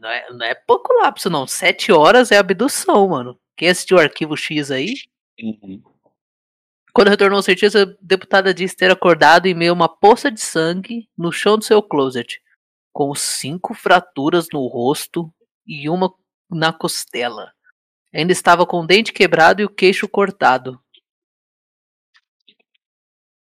Não 0.00 0.08
é, 0.08 0.32
não 0.32 0.46
é 0.46 0.54
pouco 0.54 0.92
lapso, 0.94 1.28
não. 1.28 1.46
7 1.46 1.92
horas 1.92 2.32
é 2.32 2.38
abdução, 2.38 3.08
mano. 3.08 3.38
Quem 3.56 3.68
assistiu 3.68 3.98
o 3.98 4.00
arquivo 4.00 4.36
X 4.36 4.70
aí? 4.70 4.94
Uhum. 5.40 5.82
Quando 6.96 7.08
retornou 7.08 7.36
ao 7.36 7.42
cientista, 7.42 7.82
a 7.82 7.94
deputada 8.00 8.54
disse 8.54 8.74
ter 8.74 8.90
acordado 8.90 9.44
em 9.44 9.52
meio 9.52 9.72
a 9.72 9.74
uma 9.74 9.86
poça 9.86 10.30
de 10.30 10.40
sangue 10.40 11.06
no 11.14 11.30
chão 11.30 11.58
do 11.58 11.62
seu 11.62 11.82
closet, 11.82 12.40
com 12.90 13.14
cinco 13.14 13.74
fraturas 13.74 14.46
no 14.50 14.66
rosto 14.66 15.30
e 15.66 15.90
uma 15.90 16.10
na 16.50 16.72
costela. 16.72 17.52
Ainda 18.14 18.32
estava 18.32 18.64
com 18.64 18.80
o 18.80 18.86
dente 18.86 19.12
quebrado 19.12 19.60
e 19.60 19.66
o 19.66 19.68
queixo 19.68 20.08
cortado. 20.08 20.80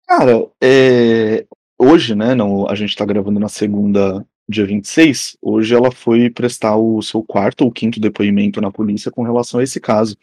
Cara, 0.07 0.49
é, 0.63 1.45
hoje, 1.77 2.15
né? 2.15 2.33
Não, 2.33 2.69
a 2.69 2.73
gente 2.73 2.95
tá 2.95 3.03
gravando 3.03 3.37
na 3.37 3.49
segunda, 3.49 4.25
dia 4.47 4.65
26. 4.65 5.35
Hoje 5.41 5.75
ela 5.75 5.91
foi 5.91 6.29
prestar 6.29 6.77
o 6.77 7.01
seu 7.01 7.21
quarto 7.21 7.65
ou 7.65 7.71
quinto 7.73 7.99
depoimento 7.99 8.61
na 8.61 8.71
polícia 8.71 9.11
com 9.11 9.23
relação 9.23 9.59
a 9.59 9.63
esse 9.63 9.81
caso. 9.81 10.15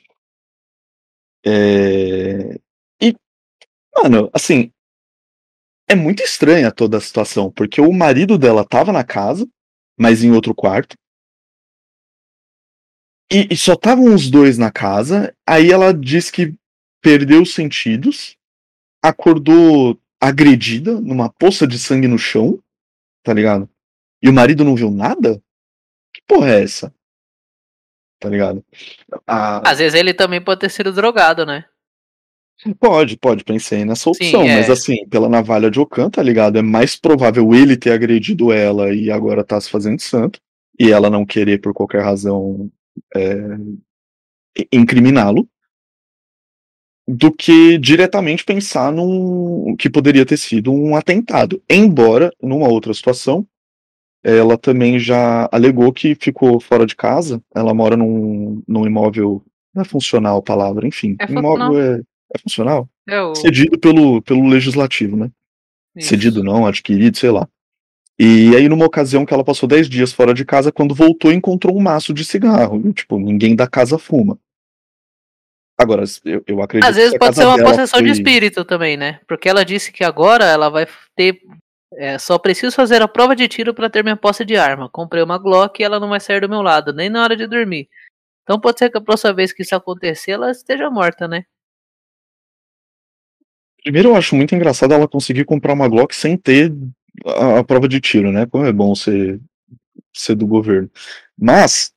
É, 1.44 2.58
mano, 4.02 4.30
assim, 4.32 4.70
é 5.88 5.94
muito 5.94 6.22
estranha 6.22 6.70
toda 6.70 6.98
a 6.98 7.00
situação, 7.00 7.50
porque 7.50 7.80
o 7.80 7.92
marido 7.92 8.36
dela 8.38 8.64
tava 8.64 8.92
na 8.92 9.04
casa, 9.04 9.46
mas 9.98 10.22
em 10.22 10.30
outro 10.32 10.54
quarto. 10.54 10.96
E, 13.32 13.48
e 13.52 13.56
só 13.56 13.74
estavam 13.74 14.14
os 14.14 14.30
dois 14.30 14.56
na 14.58 14.70
casa. 14.70 15.34
Aí 15.46 15.70
ela 15.70 15.92
diz 15.92 16.30
que 16.30 16.54
perdeu 17.02 17.42
os 17.42 17.52
sentidos, 17.54 18.36
acordou 19.02 20.00
agredida 20.20 21.00
numa 21.00 21.30
poça 21.30 21.66
de 21.66 21.78
sangue 21.78 22.08
no 22.08 22.18
chão, 22.18 22.62
tá 23.22 23.32
ligado? 23.32 23.68
E 24.22 24.28
o 24.28 24.32
marido 24.32 24.64
não 24.64 24.74
viu 24.74 24.90
nada? 24.90 25.40
Que 26.12 26.22
porra 26.26 26.50
é 26.50 26.62
essa? 26.62 26.92
Tá 28.20 28.28
ligado? 28.28 28.64
A- 29.26 29.70
Às 29.70 29.78
vezes 29.78 29.94
ele 29.98 30.12
também 30.12 30.42
pode 30.42 30.60
ter 30.60 30.70
sido 30.70 30.92
drogado, 30.92 31.46
né? 31.46 31.64
Pode, 32.80 33.16
pode, 33.16 33.44
pensei 33.44 33.84
nessa 33.84 34.04
Sim, 34.04 34.10
opção, 34.10 34.40
mas 34.46 34.68
é. 34.68 34.72
assim, 34.72 35.06
pela 35.08 35.28
navalha 35.28 35.70
de 35.70 35.78
Ocan, 35.78 36.10
tá 36.10 36.22
ligado? 36.22 36.58
É 36.58 36.62
mais 36.62 36.96
provável 36.96 37.54
ele 37.54 37.76
ter 37.76 37.92
agredido 37.92 38.52
ela 38.52 38.92
e 38.92 39.10
agora 39.10 39.44
tá 39.44 39.60
se 39.60 39.70
fazendo 39.70 40.00
santo, 40.00 40.40
e 40.78 40.90
ela 40.90 41.08
não 41.08 41.24
querer, 41.24 41.60
por 41.60 41.72
qualquer 41.72 42.02
razão, 42.02 42.68
é, 43.14 43.36
incriminá-lo, 44.72 45.48
do 47.06 47.32
que 47.32 47.78
diretamente 47.78 48.44
pensar 48.44 48.92
num 48.92 49.74
que 49.78 49.88
poderia 49.88 50.26
ter 50.26 50.36
sido 50.36 50.72
um 50.72 50.94
atentado. 50.94 51.62
Embora, 51.70 52.30
numa 52.42 52.68
outra 52.68 52.92
situação, 52.92 53.46
ela 54.22 54.58
também 54.58 54.98
já 54.98 55.48
alegou 55.50 55.92
que 55.92 56.14
ficou 56.14 56.60
fora 56.60 56.84
de 56.84 56.96
casa, 56.96 57.40
ela 57.54 57.72
mora 57.72 57.96
num, 57.96 58.62
num 58.66 58.84
imóvel, 58.84 59.42
não 59.72 59.82
é 59.82 59.84
funcional 59.84 60.38
a 60.38 60.42
palavra, 60.42 60.86
enfim, 60.86 61.16
É 61.20 61.30
imóvel 61.30 61.80
é, 61.80 62.02
é 62.34 62.38
funcional? 62.38 62.88
É 63.08 63.20
o... 63.20 63.34
cedido 63.34 63.78
pelo, 63.78 64.20
pelo 64.22 64.46
legislativo, 64.46 65.16
né? 65.16 65.30
Isso. 65.96 66.08
Cedido 66.08 66.42
não, 66.42 66.66
adquirido, 66.66 67.16
sei 67.16 67.30
lá. 67.30 67.48
E 68.18 68.54
aí, 68.56 68.68
numa 68.68 68.84
ocasião 68.84 69.24
que 69.24 69.32
ela 69.32 69.44
passou 69.44 69.68
10 69.68 69.88
dias 69.88 70.12
fora 70.12 70.34
de 70.34 70.44
casa, 70.44 70.72
quando 70.72 70.94
voltou, 70.94 71.32
encontrou 71.32 71.76
um 71.76 71.80
maço 71.80 72.12
de 72.12 72.24
cigarro. 72.24 72.82
E, 72.84 72.92
tipo, 72.92 73.18
ninguém 73.18 73.54
da 73.54 73.68
casa 73.68 73.96
fuma. 73.96 74.38
Agora, 75.80 76.02
eu, 76.24 76.42
eu 76.44 76.60
acredito 76.60 76.88
Às 76.88 76.96
vezes 76.96 77.12
que 77.12 77.18
pode 77.20 77.36
ser 77.36 77.46
uma 77.46 77.62
possessão 77.62 78.00
de 78.00 78.08
foi- 78.08 78.16
espírito 78.16 78.64
também, 78.64 78.96
né? 78.96 79.20
Porque 79.28 79.48
ela 79.48 79.64
disse 79.64 79.92
que 79.92 80.02
agora 80.02 80.44
ela 80.44 80.68
vai 80.68 80.88
ter. 81.14 81.40
é, 81.94 82.18
só 82.18 82.36
preciso 82.36 82.74
fazer 82.74 83.00
a 83.00 83.06
prova 83.06 83.36
de 83.36 83.46
tiro 83.46 83.72
pra 83.72 83.88
ter 83.88 84.02
minha 84.02 84.16
posse 84.16 84.44
de 84.44 84.56
arma. 84.56 84.90
Comprei 84.90 85.22
uma 85.22 85.38
Glock 85.38 85.80
e 85.80 85.84
ela 85.84 86.00
não 86.00 86.08
vai 86.08 86.18
sair 86.18 86.40
do 86.40 86.48
meu 86.48 86.60
lado, 86.62 86.92
nem 86.92 87.08
na 87.08 87.22
hora 87.22 87.36
de 87.36 87.46
dormir. 87.46 87.88
Então 88.42 88.58
pode 88.60 88.80
ser 88.80 88.90
que 88.90 88.98
a 88.98 89.00
próxima 89.00 89.32
vez 89.32 89.52
que 89.52 89.62
isso 89.62 89.76
acontecer, 89.76 90.32
ela 90.32 90.50
esteja 90.50 90.90
morta, 90.90 91.28
né? 91.28 91.44
Primeiro, 93.88 94.10
eu 94.10 94.16
acho 94.16 94.36
muito 94.36 94.54
engraçado 94.54 94.92
ela 94.92 95.08
conseguir 95.08 95.46
comprar 95.46 95.72
uma 95.72 95.88
Glock 95.88 96.14
sem 96.14 96.36
ter 96.36 96.70
a, 97.24 97.60
a 97.60 97.64
prova 97.64 97.88
de 97.88 97.98
tiro, 98.02 98.30
né? 98.30 98.44
Como 98.44 98.66
é 98.66 98.70
bom 98.70 98.94
ser, 98.94 99.40
ser 100.12 100.34
do 100.34 100.46
governo. 100.46 100.90
Mas, 101.40 101.90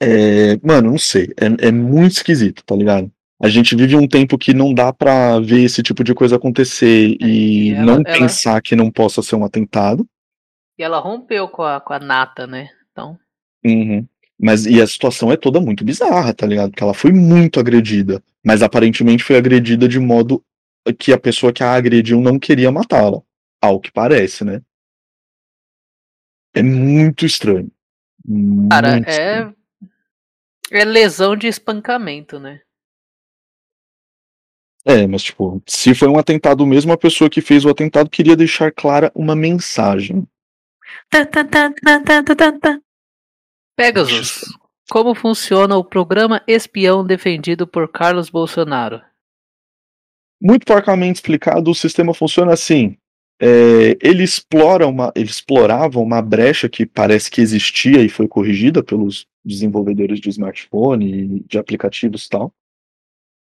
é, 0.00 0.56
mano, 0.62 0.92
não 0.92 0.98
sei. 0.98 1.34
É, 1.36 1.66
é 1.66 1.72
muito 1.72 2.12
esquisito, 2.12 2.62
tá 2.64 2.76
ligado? 2.76 3.10
A 3.42 3.48
gente 3.48 3.74
vive 3.74 3.96
um 3.96 4.06
tempo 4.06 4.38
que 4.38 4.54
não 4.54 4.72
dá 4.72 4.92
pra 4.92 5.40
ver 5.40 5.64
esse 5.64 5.82
tipo 5.82 6.04
de 6.04 6.14
coisa 6.14 6.36
acontecer 6.36 7.16
É, 7.20 7.26
e, 7.26 7.70
e 7.70 7.74
ela- 7.74 7.84
não 7.84 7.94
ela- 7.94 8.04
pensar 8.04 8.62
que 8.62 8.76
não 8.76 8.88
possa 8.88 9.22
ser 9.22 9.34
um 9.34 9.44
atentado. 9.44 10.06
E 10.78 10.84
ela 10.84 11.00
rompeu 11.00 11.48
com 11.48 11.64
a, 11.64 11.80
com 11.80 11.94
a 11.94 11.98
nata, 11.98 12.46
né? 12.46 12.68
Então. 12.92 13.18
Uhum. 13.64 14.06
Mas 14.38 14.66
e 14.66 14.80
a 14.80 14.86
situação 14.86 15.32
é 15.32 15.36
toda 15.36 15.60
muito 15.60 15.82
bizarra, 15.84 16.32
tá 16.32 16.46
ligado? 16.46 16.70
Porque 16.70 16.84
ela 16.84 16.94
foi 16.94 17.10
muito 17.10 17.58
agredida, 17.58 18.22
mas 18.46 18.62
aparentemente 18.62 19.24
foi 19.24 19.36
agredida 19.36 19.88
de 19.88 19.98
modo 19.98 20.40
que 20.98 21.12
a 21.12 21.18
pessoa 21.18 21.52
que 21.52 21.62
a 21.62 21.72
agrediu 21.72 22.20
não 22.20 22.38
queria 22.38 22.72
matá-la, 22.72 23.20
ao 23.60 23.80
que 23.80 23.92
parece, 23.92 24.44
né? 24.44 24.62
É 26.54 26.62
muito 26.62 27.24
estranho. 27.24 27.70
Cara, 28.70 28.92
Muito 28.92 29.08
estranho. 29.08 29.56
é. 30.70 30.80
É 30.80 30.84
lesão 30.84 31.36
de 31.36 31.46
espancamento, 31.46 32.38
né? 32.38 32.60
É, 34.84 35.06
mas 35.06 35.22
tipo, 35.22 35.62
se 35.66 35.94
foi 35.94 36.08
um 36.08 36.18
atentado 36.18 36.66
mesmo, 36.66 36.92
a 36.92 36.98
pessoa 36.98 37.30
que 37.30 37.40
fez 37.40 37.64
o 37.64 37.68
atentado 37.70 38.10
queria 38.10 38.34
deixar 38.34 38.72
clara 38.72 39.12
uma 39.14 39.36
mensagem. 39.36 40.26
Pegasus, 43.76 44.44
como 44.90 45.14
funciona 45.14 45.76
o 45.76 45.84
programa 45.84 46.42
espião 46.46 47.04
defendido 47.06 47.66
por 47.66 47.90
Carlos 47.90 48.28
Bolsonaro? 48.28 49.00
Muito 50.42 50.66
porcamente 50.66 51.16
explicado, 51.16 51.70
o 51.70 51.74
sistema 51.74 52.12
funciona 52.12 52.52
assim. 52.52 52.96
É, 53.40 53.96
ele 54.00 54.24
explora 54.24 54.86
uma, 54.86 55.12
ele 55.14 55.28
explorava 55.28 56.00
uma 56.00 56.20
brecha 56.20 56.68
que 56.68 56.84
parece 56.84 57.30
que 57.30 57.40
existia 57.40 58.02
e 58.02 58.08
foi 58.08 58.26
corrigida 58.26 58.82
pelos 58.82 59.26
desenvolvedores 59.44 60.20
de 60.20 60.28
smartphone 60.30 61.06
e 61.06 61.40
de 61.48 61.58
aplicativos 61.58 62.26
e 62.26 62.28
tal 62.28 62.54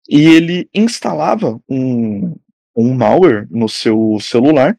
e 0.08 0.26
ele 0.26 0.70
instalava 0.74 1.60
um, 1.68 2.36
um 2.76 2.94
malware 2.94 3.48
no 3.52 3.68
seu 3.68 4.18
celular 4.22 4.78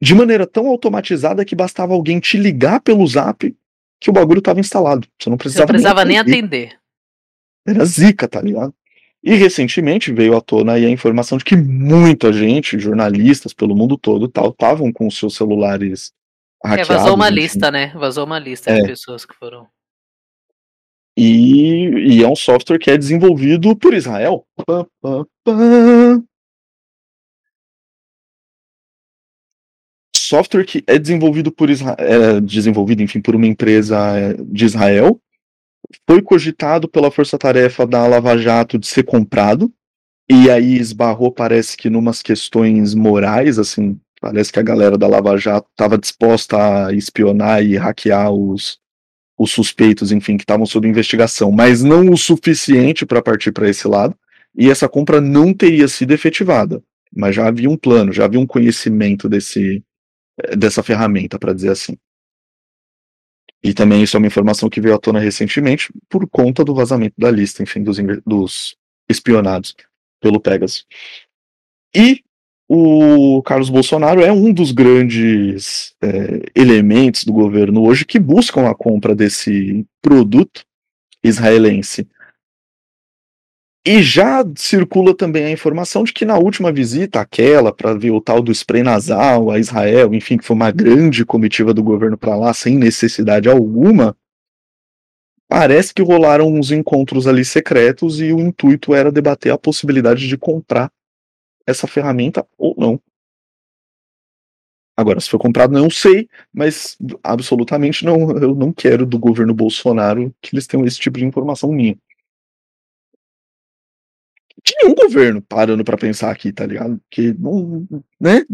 de 0.00 0.14
maneira 0.14 0.46
tão 0.46 0.68
automatizada 0.68 1.44
que 1.44 1.56
bastava 1.56 1.92
alguém 1.92 2.20
te 2.20 2.36
ligar 2.36 2.80
pelo 2.80 3.06
zap 3.06 3.54
que 4.00 4.10
o 4.10 4.12
bagulho 4.12 4.38
estava 4.38 4.60
instalado. 4.60 5.08
Você 5.20 5.28
não 5.28 5.36
precisava, 5.36 5.66
Você 5.66 5.72
não 5.72 5.80
precisava 5.80 6.04
nem, 6.04 6.18
atender. 6.18 6.36
nem 6.36 6.44
atender. 6.44 6.80
Era 7.66 7.84
zica, 7.84 8.28
tá 8.28 8.40
ligado? 8.40 8.72
E 9.22 9.34
recentemente 9.34 10.12
veio 10.12 10.36
à 10.36 10.40
tona 10.40 10.74
aí 10.74 10.86
a 10.86 10.90
informação 10.90 11.38
de 11.38 11.44
que 11.44 11.56
muita 11.56 12.32
gente, 12.32 12.78
jornalistas 12.78 13.52
pelo 13.52 13.74
mundo 13.74 13.98
todo, 13.98 14.28
tal, 14.28 14.50
estavam 14.50 14.92
com 14.92 15.10
seus 15.10 15.34
celulares 15.34 16.12
hackeados. 16.64 16.90
É, 16.90 16.94
vazou 16.94 17.14
uma 17.14 17.26
enfim. 17.26 17.40
lista, 17.40 17.70
né? 17.70 17.92
Vazou 17.96 18.24
uma 18.24 18.38
lista 18.38 18.70
é. 18.70 18.80
de 18.80 18.86
pessoas 18.86 19.24
que 19.24 19.34
foram. 19.34 19.66
E, 21.16 22.18
e, 22.18 22.22
é 22.22 22.28
um 22.28 22.36
software 22.36 22.78
que 22.78 22.92
é 22.92 22.96
desenvolvido 22.96 23.76
por 23.76 23.92
Israel. 23.92 24.46
Pá, 24.64 24.86
pá, 25.02 25.24
pá. 25.42 25.52
Software 30.14 30.64
que 30.64 30.84
é 30.86 30.96
desenvolvido 30.96 31.50
por 31.50 31.70
Israel, 31.70 31.96
é 31.98 32.40
desenvolvido, 32.40 33.02
enfim, 33.02 33.20
por 33.20 33.34
uma 33.34 33.46
empresa 33.46 33.98
é, 34.16 34.34
de 34.34 34.64
Israel, 34.64 35.20
foi 36.08 36.22
cogitado 36.22 36.88
pela 36.88 37.10
força-tarefa 37.10 37.86
da 37.86 38.06
Lava 38.06 38.36
Jato 38.36 38.78
de 38.78 38.86
ser 38.86 39.04
comprado, 39.04 39.72
e 40.30 40.50
aí 40.50 40.76
esbarrou, 40.76 41.32
parece 41.32 41.76
que, 41.76 41.88
numas 41.88 42.20
questões 42.20 42.94
morais, 42.94 43.58
assim, 43.58 43.98
parece 44.20 44.52
que 44.52 44.58
a 44.58 44.62
galera 44.62 44.98
da 44.98 45.06
Lava 45.06 45.36
Jato 45.38 45.68
estava 45.70 45.96
disposta 45.96 46.86
a 46.86 46.92
espionar 46.92 47.64
e 47.64 47.76
hackear 47.76 48.30
os, 48.30 48.78
os 49.38 49.50
suspeitos, 49.50 50.12
enfim, 50.12 50.36
que 50.36 50.42
estavam 50.42 50.66
sob 50.66 50.86
investigação, 50.86 51.50
mas 51.50 51.82
não 51.82 52.10
o 52.10 52.16
suficiente 52.16 53.06
para 53.06 53.22
partir 53.22 53.52
para 53.52 53.68
esse 53.70 53.88
lado, 53.88 54.14
e 54.56 54.70
essa 54.70 54.88
compra 54.88 55.20
não 55.20 55.54
teria 55.54 55.88
sido 55.88 56.12
efetivada. 56.12 56.82
Mas 57.14 57.34
já 57.34 57.46
havia 57.46 57.70
um 57.70 57.76
plano, 57.76 58.12
já 58.12 58.24
havia 58.24 58.40
um 58.40 58.46
conhecimento 58.46 59.28
desse, 59.28 59.82
eh, 60.42 60.56
dessa 60.56 60.82
ferramenta, 60.82 61.38
para 61.38 61.54
dizer 61.54 61.70
assim. 61.70 61.96
E 63.62 63.74
também 63.74 64.02
isso 64.02 64.16
é 64.16 64.18
uma 64.18 64.26
informação 64.26 64.68
que 64.68 64.80
veio 64.80 64.94
à 64.94 64.98
tona 64.98 65.18
recentemente 65.18 65.92
por 66.08 66.28
conta 66.28 66.64
do 66.64 66.74
vazamento 66.74 67.14
da 67.18 67.30
lista, 67.30 67.62
enfim, 67.62 67.82
dos, 67.82 67.98
dos 68.24 68.76
espionados 69.08 69.74
pelo 70.20 70.40
Pegasus. 70.40 70.86
E 71.94 72.22
o 72.68 73.42
Carlos 73.42 73.70
Bolsonaro 73.70 74.20
é 74.20 74.30
um 74.30 74.52
dos 74.52 74.72
grandes 74.72 75.94
é, 76.02 76.42
elementos 76.54 77.24
do 77.24 77.32
governo 77.32 77.82
hoje 77.82 78.04
que 78.04 78.18
buscam 78.18 78.68
a 78.68 78.74
compra 78.74 79.14
desse 79.14 79.86
produto 80.02 80.64
israelense. 81.24 82.06
E 83.86 84.02
já 84.02 84.44
circula 84.56 85.16
também 85.16 85.44
a 85.44 85.50
informação 85.50 86.04
de 86.04 86.12
que 86.12 86.24
na 86.24 86.36
última 86.36 86.72
visita, 86.72 87.20
aquela 87.20 87.72
para 87.72 87.94
ver 87.94 88.10
o 88.10 88.20
tal 88.20 88.42
do 88.42 88.52
spray 88.52 88.82
nasal 88.82 89.50
a 89.50 89.58
Israel, 89.58 90.12
enfim, 90.14 90.36
que 90.36 90.44
foi 90.44 90.56
uma 90.56 90.70
grande 90.70 91.24
comitiva 91.24 91.72
do 91.72 91.82
governo 91.82 92.18
para 92.18 92.36
lá, 92.36 92.52
sem 92.52 92.76
necessidade 92.76 93.48
alguma, 93.48 94.16
parece 95.48 95.94
que 95.94 96.02
rolaram 96.02 96.48
uns 96.48 96.70
encontros 96.70 97.26
ali 97.26 97.44
secretos 97.44 98.20
e 98.20 98.32
o 98.32 98.40
intuito 98.40 98.94
era 98.94 99.10
debater 99.10 99.52
a 99.52 99.58
possibilidade 99.58 100.28
de 100.28 100.36
comprar 100.36 100.92
essa 101.66 101.86
ferramenta 101.86 102.46
ou 102.58 102.74
não. 102.76 103.00
Agora, 104.96 105.20
se 105.20 105.30
foi 105.30 105.38
comprado, 105.38 105.72
não 105.72 105.88
sei, 105.88 106.28
mas 106.52 106.96
absolutamente 107.22 108.04
não, 108.04 108.32
eu 108.36 108.54
não 108.54 108.72
quero 108.72 109.06
do 109.06 109.18
governo 109.18 109.54
Bolsonaro 109.54 110.34
que 110.42 110.54
eles 110.54 110.66
tenham 110.66 110.84
esse 110.84 110.98
tipo 110.98 111.18
de 111.18 111.24
informação 111.24 111.70
minha. 111.70 111.96
De 114.68 114.74
nenhum 114.82 114.94
governo 114.94 115.40
parando 115.40 115.82
para 115.82 115.96
pensar 115.96 116.30
aqui, 116.30 116.52
tá 116.52 116.66
ligado? 116.66 117.00
Que 117.10 117.32
não, 117.32 117.88
né? 118.20 118.44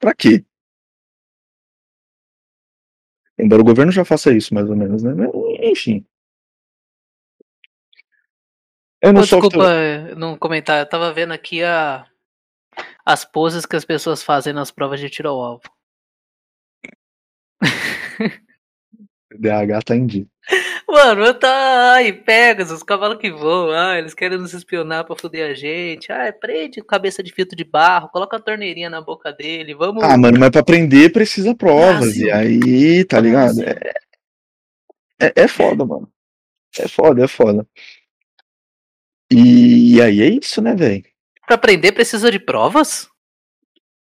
Pra 0.00 0.12
quê? 0.12 0.44
Embora 3.38 3.62
o 3.62 3.64
governo 3.64 3.92
já 3.92 4.04
faça 4.04 4.32
isso, 4.32 4.52
mais 4.52 4.68
ou 4.68 4.74
menos, 4.74 5.04
né? 5.04 5.12
Enfim. 5.62 6.04
É 9.00 9.12
no 9.12 9.20
Pô. 9.20 9.26
Desculpa 9.26 10.14
não 10.16 10.36
comentar, 10.36 10.80
eu 10.80 10.88
tava 10.88 11.12
vendo 11.12 11.32
aqui 11.32 11.62
a 11.62 12.04
as 13.06 13.24
poses 13.24 13.64
que 13.64 13.76
as 13.76 13.84
pessoas 13.84 14.24
fazem 14.24 14.52
nas 14.52 14.72
provas 14.72 14.98
de 14.98 15.08
tiro 15.08 15.28
ao 15.28 15.40
alvo. 15.40 15.62
DH 19.38 19.84
tá 19.84 19.94
em 19.94 20.06
dia. 20.06 20.26
Mano, 20.90 21.32
tá. 21.34 21.94
Ai, 21.94 22.12
pega 22.12 22.64
os 22.64 22.82
cavalos 22.82 23.18
que 23.18 23.30
voam. 23.30 23.70
Ah, 23.70 23.98
eles 23.98 24.12
querem 24.14 24.38
nos 24.38 24.52
espionar 24.52 25.04
pra 25.04 25.16
foder 25.16 25.50
a 25.50 25.54
gente. 25.54 26.10
Ai, 26.10 26.32
prende 26.32 26.82
cabeça 26.82 27.22
de 27.22 27.32
filtro 27.32 27.56
de 27.56 27.64
barro, 27.64 28.08
coloca 28.08 28.36
a 28.36 28.40
torneirinha 28.40 28.90
na 28.90 29.00
boca 29.00 29.32
dele. 29.32 29.74
Vamos. 29.74 30.02
Ah, 30.02 30.16
mano, 30.16 30.38
mas 30.38 30.50
pra 30.50 30.60
aprender 30.60 31.12
precisa 31.12 31.54
provas. 31.54 32.00
Brasil. 32.00 32.26
E 32.26 32.32
aí, 32.32 33.04
tá 33.04 33.20
ligado? 33.20 33.62
É, 33.62 33.92
é, 35.20 35.32
é 35.36 35.48
foda, 35.48 35.84
mano. 35.84 36.10
É 36.78 36.88
foda, 36.88 37.24
é 37.24 37.28
foda. 37.28 37.66
E, 39.30 39.96
e 39.96 40.02
aí 40.02 40.22
é 40.22 40.28
isso, 40.28 40.60
né, 40.60 40.74
velho? 40.74 41.04
Para 41.46 41.54
aprender 41.54 41.92
precisa 41.92 42.30
de 42.30 42.38
provas? 42.40 43.08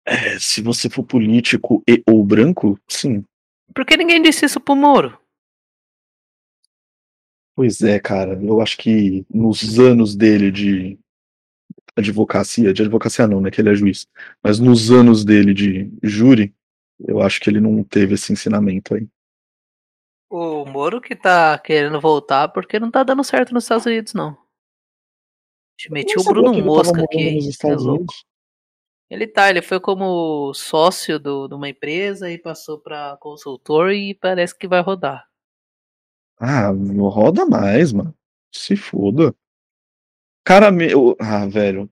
É, 0.05 0.39
se 0.39 0.61
você 0.61 0.89
for 0.89 1.03
político 1.03 1.83
e 1.87 2.01
ou 2.07 2.23
branco, 2.23 2.79
sim. 2.87 3.25
Por 3.75 3.85
que 3.85 3.97
ninguém 3.97 4.21
disse 4.21 4.45
isso 4.45 4.59
pro 4.59 4.75
Moro? 4.75 5.19
Pois 7.57 7.81
é, 7.81 7.99
cara. 7.99 8.39
Eu 8.39 8.61
acho 8.61 8.77
que 8.77 9.25
nos 9.33 9.79
anos 9.79 10.15
dele 10.15 10.51
de 10.51 10.99
advocacia, 11.95 12.71
de 12.71 12.83
advocacia 12.83 13.25
não, 13.25 13.41
né? 13.41 13.49
Que 13.49 13.59
ele 13.61 13.71
é 13.71 13.73
juiz. 13.73 14.07
Mas 14.43 14.59
nos 14.59 14.91
anos 14.91 15.25
dele 15.25 15.55
de 15.55 15.91
júri, 16.03 16.53
eu 16.99 17.19
acho 17.19 17.39
que 17.39 17.49
ele 17.49 17.59
não 17.59 17.83
teve 17.83 18.13
esse 18.13 18.31
ensinamento 18.31 18.93
aí. 18.93 19.07
O 20.29 20.65
Moro 20.65 21.01
que 21.01 21.15
tá 21.15 21.57
querendo 21.57 21.99
voltar 21.99 22.49
porque 22.49 22.79
não 22.79 22.91
tá 22.91 23.01
dando 23.01 23.23
certo 23.23 23.55
nos 23.55 23.63
Estados 23.63 23.87
Unidos, 23.87 24.13
não. 24.13 24.37
Te 25.75 25.91
meti 25.91 26.15
o 26.19 26.23
Bruno 26.23 26.53
Mosca 26.63 27.05
aqui. 27.05 27.39
É 27.63 27.73
louco. 27.73 28.13
Ele 29.09 29.25
tá, 29.25 29.49
ele 29.49 29.63
foi 29.63 29.79
como 29.79 30.53
sócio 30.53 31.17
do, 31.17 31.47
de 31.47 31.55
uma 31.55 31.69
empresa 31.69 32.29
e 32.29 32.37
passou 32.37 32.77
para 32.77 33.17
consultor 33.17 33.91
e 33.93 34.13
parece 34.13 34.55
que 34.55 34.67
vai 34.67 34.81
rodar. 34.81 35.27
Ah, 36.39 36.71
roda 36.71 37.45
mais, 37.45 37.91
mano. 37.91 38.13
Se 38.53 38.75
foda. 38.75 39.33
Cara, 40.45 40.71
meu. 40.71 41.15
Ah, 41.19 41.45
velho 41.45 41.89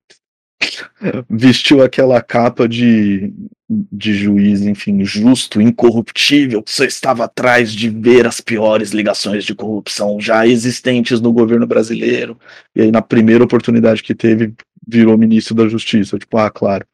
vestiu 1.30 1.84
aquela 1.84 2.22
capa 2.22 2.68
de, 2.68 3.34
de 3.70 4.14
juiz, 4.14 4.62
enfim, 4.62 5.04
justo, 5.04 5.62
incorruptível, 5.62 6.64
que 6.64 6.72
só 6.72 6.84
estava 6.84 7.26
atrás 7.26 7.72
de 7.72 7.90
ver 7.90 8.26
as 8.26 8.42
piores 8.42 8.92
ligações 8.92 9.44
de 9.44 9.56
corrupção 9.56 10.20
já 10.20 10.48
existentes 10.48 11.20
no 11.22 11.32
governo 11.32 11.68
brasileiro. 11.68 12.40
E 12.76 12.84
aí, 12.84 12.92
na 12.92 13.02
primeira 13.02 13.44
oportunidade 13.44 14.04
que 14.04 14.16
teve, 14.16 14.54
virou 14.88 15.18
ministro 15.18 15.56
da 15.56 15.68
Justiça. 15.68 16.18
Tipo, 16.18 16.38
ah, 16.38 16.50
claro. 16.50 16.86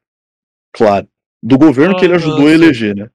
Claro. 0.74 1.08
Do 1.44 1.58
governo 1.58 1.96
oh, 1.96 2.00
que 2.00 2.06
ele 2.06 2.16
ajudou 2.16 2.42
nossa. 2.42 2.52
a 2.52 2.54
eleger, 2.54 2.96
né? 2.96 3.10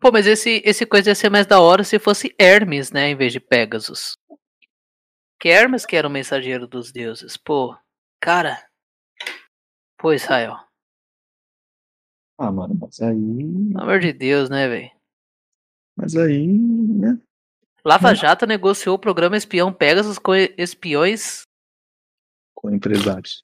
Pô, 0.00 0.10
mas 0.10 0.26
esse, 0.26 0.62
esse 0.64 0.86
coisa 0.86 1.10
ia 1.10 1.14
ser 1.14 1.28
mais 1.28 1.46
da 1.46 1.60
hora 1.60 1.84
se 1.84 1.98
fosse 1.98 2.34
Hermes, 2.38 2.90
né, 2.90 3.10
em 3.10 3.16
vez 3.16 3.32
de 3.32 3.38
Pegasus. 3.38 4.14
Que 5.38 5.50
Hermes 5.50 5.84
que 5.84 5.94
era 5.94 6.08
o 6.08 6.10
mensageiro 6.10 6.66
dos 6.66 6.90
deuses. 6.90 7.36
Pô, 7.36 7.76
cara. 8.18 8.66
Pô, 9.98 10.12
Israel. 10.14 10.56
Ah, 12.38 12.50
mano, 12.50 12.74
mas 12.80 12.98
aí. 13.00 13.14
Pelo 13.14 13.82
amor 13.82 14.00
de 14.00 14.14
Deus, 14.14 14.48
né, 14.48 14.66
velho? 14.66 14.90
Mas 15.94 16.16
aí, 16.16 16.48
né? 16.48 17.20
Lava 17.84 18.14
Jato 18.14 18.46
negociou 18.46 18.96
o 18.96 18.98
programa 18.98 19.36
espião 19.36 19.72
Pegasus 19.72 20.18
com 20.18 20.34
espiões. 20.34 21.42
Com 22.54 22.70
empresários. 22.70 23.42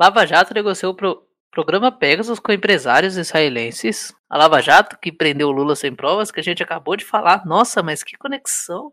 Lava 0.00 0.24
Jato 0.26 0.54
negociou 0.54 0.92
o 0.92 0.96
pro... 0.96 1.28
programa 1.54 1.92
Pegasus 1.92 2.40
com 2.40 2.52
empresários 2.52 3.16
israelenses. 3.16 4.12
A 4.28 4.36
Lava 4.36 4.60
Jato, 4.60 4.98
que 4.98 5.12
prendeu 5.12 5.48
o 5.48 5.52
Lula 5.52 5.76
sem 5.76 5.94
provas, 5.94 6.32
que 6.32 6.40
a 6.40 6.42
gente 6.42 6.62
acabou 6.62 6.96
de 6.96 7.04
falar. 7.04 7.46
Nossa, 7.46 7.82
mas 7.82 8.02
que 8.02 8.18
conexão. 8.18 8.92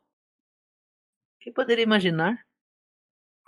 Quem 1.39 1.51
poderia 1.51 1.83
imaginar? 1.83 2.37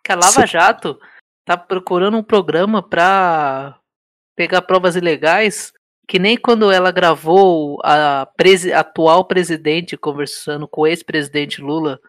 Que 0.04 0.12
a 0.12 0.16
Lava 0.16 0.48
Jato 0.48 1.00
tá 1.46 1.56
procurando 1.56 2.18
um 2.18 2.24
programa 2.24 2.82
pra 2.82 3.80
pegar 4.36 4.64
provas 4.64 4.96
ilegais 4.96 5.72
que 6.08 6.18
nem 6.20 6.36
quando 6.36 6.72
ela 6.72 6.92
gravou 6.92 7.80
a 7.84 8.26
presi 8.36 8.74
atual 8.74 9.26
presidente 9.26 9.96
conversando 9.96 10.68
com 10.68 10.82
o 10.82 10.88
ex-presidente 10.88 11.62
Lula 11.62 12.00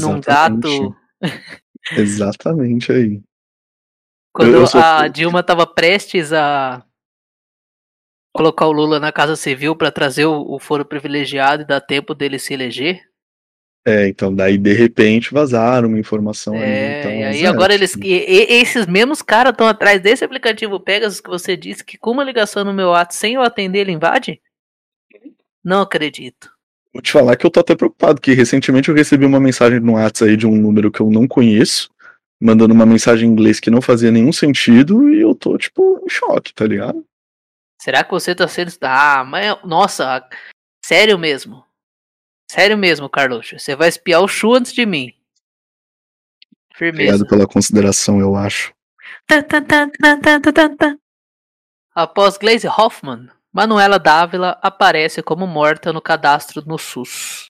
num 0.00 0.20
gato. 0.20 0.94
Exatamente 1.92 2.92
aí. 2.92 3.22
Quando 4.34 4.52
eu, 4.52 4.64
eu 4.64 4.80
a 4.80 5.06
Dilma 5.06 5.40
estava 5.40 5.64
prestes 5.64 6.32
a 6.32 6.84
colocar 8.34 8.66
o 8.66 8.72
Lula 8.72 8.98
na 8.98 9.12
Casa 9.12 9.36
Civil 9.36 9.76
para 9.76 9.92
trazer 9.92 10.24
o, 10.26 10.54
o, 10.54 10.58
foro 10.58 10.84
privilegiado 10.84 11.62
e 11.62 11.66
dar 11.66 11.80
tempo 11.80 12.16
dele 12.16 12.40
se 12.40 12.52
eleger. 12.52 13.00
É, 13.86 14.08
então 14.08 14.34
daí 14.34 14.58
de 14.58 14.72
repente 14.72 15.32
vazaram 15.32 15.88
uma 15.88 16.00
informação 16.00 16.54
é, 16.56 16.64
aí. 16.64 17.00
Então, 17.00 17.12
e 17.12 17.24
aí 17.24 17.46
agora 17.46 17.74
eles. 17.74 17.94
E, 17.96 18.08
e, 18.08 18.60
esses 18.60 18.86
mesmos 18.86 19.22
caras 19.22 19.52
estão 19.52 19.68
atrás 19.68 20.00
desse 20.00 20.24
aplicativo 20.24 20.80
Pegasus 20.80 21.20
que 21.20 21.30
você 21.30 21.56
disse 21.56 21.84
que 21.84 21.96
com 21.96 22.10
uma 22.10 22.24
ligação 22.24 22.64
no 22.64 22.74
meu 22.74 22.88
WhatsApp 22.88 23.14
sem 23.14 23.34
eu 23.34 23.42
atender 23.42 23.80
ele 23.80 23.92
invade? 23.92 24.40
Não 25.62 25.82
acredito. 25.82 26.50
Vou 26.92 27.02
te 27.02 27.12
falar 27.12 27.36
que 27.36 27.46
eu 27.46 27.50
tô 27.50 27.60
até 27.60 27.76
preocupado, 27.76 28.20
que 28.20 28.32
recentemente 28.32 28.88
eu 28.88 28.94
recebi 28.94 29.24
uma 29.24 29.40
mensagem 29.40 29.78
no 29.78 29.92
WhatsApp 29.92 30.30
aí 30.30 30.36
de 30.36 30.46
um 30.46 30.56
número 30.56 30.90
que 30.90 31.00
eu 31.00 31.10
não 31.10 31.28
conheço, 31.28 31.88
mandando 32.44 32.74
uma 32.74 32.84
mensagem 32.84 33.26
em 33.26 33.32
inglês 33.32 33.58
que 33.58 33.70
não 33.70 33.80
fazia 33.80 34.10
nenhum 34.10 34.32
sentido, 34.32 35.08
e 35.08 35.22
eu 35.22 35.34
tô, 35.34 35.56
tipo, 35.56 35.98
em 36.04 36.08
choque, 36.10 36.52
tá 36.52 36.66
ligado? 36.66 37.02
Será 37.80 38.04
que 38.04 38.10
você 38.10 38.34
tá 38.34 38.46
sendo. 38.46 38.70
Ah, 38.82 39.24
mas. 39.24 39.56
Nossa, 39.64 40.22
sério 40.84 41.18
mesmo. 41.18 41.64
Sério 42.50 42.76
mesmo, 42.76 43.08
Carluxo. 43.08 43.58
Você 43.58 43.74
vai 43.74 43.88
espiar 43.88 44.20
o 44.20 44.28
Chu 44.28 44.54
antes 44.54 44.72
de 44.72 44.84
mim. 44.84 45.12
Firmeza. 46.74 47.14
Obrigado 47.14 47.28
pela 47.28 47.46
consideração, 47.46 48.20
eu 48.20 48.36
acho. 48.36 48.74
Após 51.94 52.36
Glaze 52.36 52.68
Hoffman, 52.68 53.28
Manuela 53.52 53.98
Dávila 53.98 54.58
aparece 54.60 55.22
como 55.22 55.46
morta 55.46 55.92
no 55.92 56.02
cadastro 56.02 56.62
no 56.66 56.78
SUS. 56.78 57.46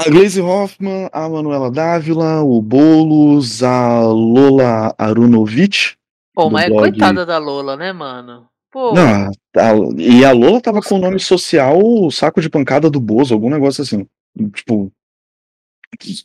A 0.00 0.08
Glaze 0.08 0.40
Hoffman, 0.40 1.10
a 1.12 1.28
Manuela 1.28 1.70
Dávila, 1.70 2.42
o 2.42 2.62
Boulos, 2.62 3.62
a 3.62 4.00
Lola 4.00 4.94
Arunovic. 4.96 5.94
Pô, 6.34 6.48
mas 6.48 6.64
é 6.64 6.68
blog... 6.70 6.80
coitada 6.80 7.26
da 7.26 7.36
Lola, 7.36 7.76
né, 7.76 7.92
mano? 7.92 8.46
Pô. 8.72 8.94
Não, 8.94 9.30
a, 9.56 10.00
e 10.00 10.24
a 10.24 10.32
Lola 10.32 10.58
tava 10.58 10.76
Nossa, 10.76 10.88
com 10.88 10.94
o 10.94 10.98
nome 10.98 11.20
social 11.20 11.78
saco 12.10 12.40
de 12.40 12.48
pancada 12.48 12.88
do 12.88 12.98
Bozo, 12.98 13.34
algum 13.34 13.50
negócio 13.50 13.82
assim. 13.82 14.06
Tipo. 14.54 14.90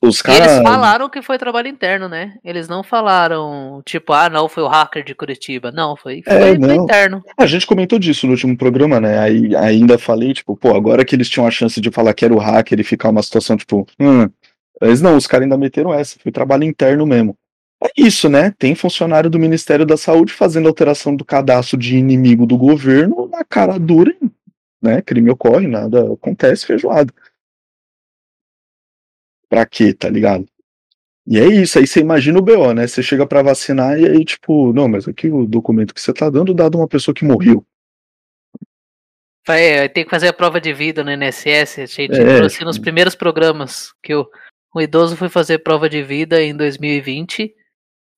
Os. 0.01 0.24
Eles 0.26 0.61
falaram 0.63 1.09
que 1.09 1.22
foi 1.22 1.38
trabalho 1.38 1.68
interno, 1.68 2.07
né? 2.07 2.36
Eles 2.43 2.68
não 2.68 2.84
falaram, 2.84 3.82
tipo, 3.84 4.13
ah, 4.13 4.30
não, 4.30 4.47
foi 4.47 4.63
o 4.63 4.68
hacker 4.68 5.03
de 5.03 5.16
Curitiba. 5.16 5.72
Não, 5.72 5.95
foi, 5.95 6.22
foi, 6.22 6.34
é, 6.34 6.57
não. 6.57 6.84
interno. 6.84 7.24
A 7.36 7.45
gente 7.45 7.66
comentou 7.66 7.97
disso 7.97 8.28
no 8.28 8.34
último 8.34 8.55
programa, 8.55 8.99
né? 8.99 9.20
Aí 9.20 9.55
ainda 9.55 9.97
falei, 9.97 10.34
tipo, 10.34 10.55
pô, 10.55 10.76
agora 10.76 11.03
que 11.03 11.16
eles 11.16 11.30
tinham 11.30 11.47
a 11.47 11.51
chance 11.51 11.82
de 11.82 11.91
falar 11.91 12.13
que 12.13 12.24
era 12.24 12.34
o 12.34 12.38
hacker 12.38 12.80
e 12.80 12.84
ficar 12.84 13.09
uma 13.09 13.24
situação, 13.24 13.57
tipo, 13.57 13.88
hum. 13.99 14.30
Mas 14.80 15.01
não, 15.01 15.16
os 15.16 15.26
caras 15.26 15.43
ainda 15.43 15.57
meteram 15.57 15.93
essa, 15.93 16.20
foi 16.20 16.32
trabalho 16.32 16.63
interno 16.63 17.05
mesmo. 17.05 17.36
É 17.84 17.89
isso, 17.97 18.30
né? 18.30 18.53
Tem 18.57 18.76
funcionário 18.76 19.30
do 19.30 19.39
Ministério 19.39 19.86
da 19.86 19.97
Saúde 19.97 20.34
fazendo 20.34 20.68
alteração 20.68 21.16
do 21.16 21.26
cadastro 21.26 21.78
de 21.78 21.97
inimigo 21.97 22.45
do 22.45 22.57
governo 22.57 23.28
na 23.28 23.43
cara 23.43 23.78
dura, 23.78 24.16
né? 24.82 25.01
Crime 25.01 25.30
ocorre, 25.30 25.68
nada 25.68 26.13
acontece, 26.13 26.66
feijoada. 26.66 27.13
Pra 29.49 29.65
quê, 29.65 29.93
tá 29.93 30.09
ligado? 30.09 30.45
E 31.27 31.39
é 31.39 31.47
isso, 31.47 31.79
aí 31.79 31.87
você 31.87 32.01
imagina 32.01 32.37
o 32.37 32.41
BO, 32.41 32.73
né? 32.73 32.85
Você 32.85 33.01
chega 33.01 33.25
para 33.25 33.41
vacinar 33.41 33.99
e 33.99 34.05
aí, 34.05 34.23
tipo, 34.23 34.71
não, 34.73 34.87
mas 34.87 35.07
aqui 35.07 35.27
o 35.27 35.47
documento 35.47 35.93
que 35.93 35.99
você 35.99 36.13
tá 36.13 36.29
dando 36.29 36.53
dado 36.53 36.77
uma 36.77 36.87
pessoa 36.87 37.15
que 37.15 37.25
morreu. 37.25 37.65
Vai, 39.47 39.89
tem 39.89 40.03
que 40.03 40.09
fazer 40.09 40.27
a 40.27 40.33
prova 40.33 40.61
de 40.61 40.73
vida 40.73 41.03
no 41.03 41.11
INSS, 41.11 41.79
a 41.79 41.85
gente 41.85 42.19
é, 42.19 42.37
trouxe 42.37 42.63
nos 42.63 42.79
primeiros 42.79 43.15
programas 43.15 43.93
que 44.01 44.13
o, 44.13 44.27
o 44.73 44.81
idoso 44.81 45.15
foi 45.15 45.29
fazer 45.29 45.59
prova 45.59 45.87
de 45.87 46.01
vida 46.01 46.41
em 46.41 46.55
2020 46.55 47.53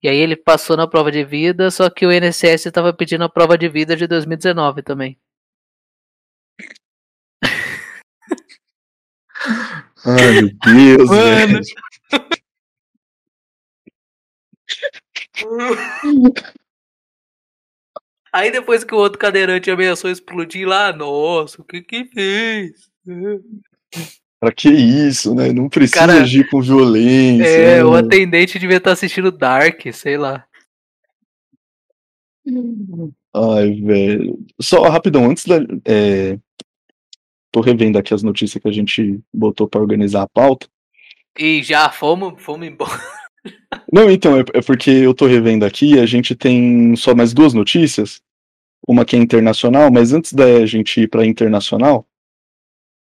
e 0.04 0.08
aí 0.08 0.18
ele 0.18 0.36
passou 0.36 0.78
na 0.78 0.88
prova 0.88 1.12
de 1.12 1.24
vida, 1.24 1.72
só 1.72 1.90
que 1.90 2.06
o 2.06 2.12
INSS 2.12 2.68
estava 2.68 2.94
pedindo 2.94 3.24
a 3.24 3.30
prova 3.30 3.58
de 3.58 3.68
vida 3.68 3.96
de 3.96 4.06
2019 4.06 4.84
também. 4.84 5.18
Ai, 10.06 10.42
meu 10.42 10.52
Deus, 10.98 11.10
Mano. 11.10 11.60
Aí 18.32 18.52
depois 18.52 18.84
que 18.84 18.94
o 18.94 18.98
outro 18.98 19.18
cadeirante 19.18 19.72
ameaçou 19.72 20.12
explodir 20.12 20.68
lá, 20.68 20.94
nossa, 20.94 21.62
o 21.62 21.66
que 21.66 21.82
que 21.82 22.06
fez? 22.06 22.90
Pra 24.40 24.52
que 24.52 24.70
isso, 24.70 25.34
né? 25.34 25.52
Não 25.52 25.68
precisa 25.68 26.00
Cara, 26.00 26.22
agir 26.22 26.48
com 26.50 26.62
violência. 26.62 27.48
É, 27.48 27.78
né? 27.78 27.84
o 27.84 27.96
atendente 27.96 28.60
devia 28.60 28.78
estar 28.78 28.92
assistindo 28.92 29.32
Dark, 29.32 29.82
sei 29.92 30.18
lá. 30.18 30.46
Ai, 33.34 33.82
velho. 33.82 34.40
Só 34.62 34.84
rapidão, 34.84 35.30
antes 35.30 35.46
da. 35.46 35.58
É... 35.86 36.38
Tô 37.58 37.62
revendo 37.62 37.98
aqui 37.98 38.14
as 38.14 38.22
notícias 38.22 38.62
que 38.62 38.70
a 38.70 38.72
gente 38.72 39.20
botou 39.34 39.68
para 39.68 39.82
organizar 39.82 40.22
a 40.22 40.28
pauta. 40.28 40.68
E 41.36 41.64
já 41.64 41.90
fomos, 41.90 42.40
fomos 42.40 42.68
embora. 42.68 42.92
Não, 43.92 44.12
então, 44.12 44.38
é, 44.38 44.44
é 44.54 44.62
porque 44.62 44.92
eu 44.92 45.12
tô 45.12 45.26
revendo 45.26 45.66
aqui, 45.66 46.00
a 46.00 46.06
gente 46.06 46.36
tem 46.36 46.96
só 46.96 47.16
mais 47.16 47.34
duas 47.34 47.56
notícias. 47.56 48.22
Uma 48.88 49.04
que 49.04 49.16
é 49.16 49.20
internacional, 49.20 49.92
mas 49.92 50.14
antes 50.14 50.34
da 50.34 50.68
gente 50.68 51.02
ir 51.02 51.08
pra 51.08 51.26
internacional, 51.26 52.06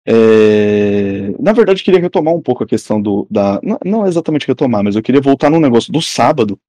é... 0.05 1.31
Na 1.39 1.51
verdade, 1.51 1.83
queria 1.83 1.99
retomar 1.99 2.35
um 2.35 2.41
pouco 2.41 2.63
a 2.63 2.67
questão 2.67 3.01
do. 3.01 3.25
Da... 3.31 3.59
Não, 3.63 3.79
não 3.83 4.05
exatamente 4.05 4.47
retomar, 4.47 4.83
mas 4.83 4.95
eu 4.95 5.01
queria 5.01 5.21
voltar 5.21 5.49
no 5.49 5.59
negócio 5.59 5.91
do 5.91 6.03
sábado. 6.03 6.59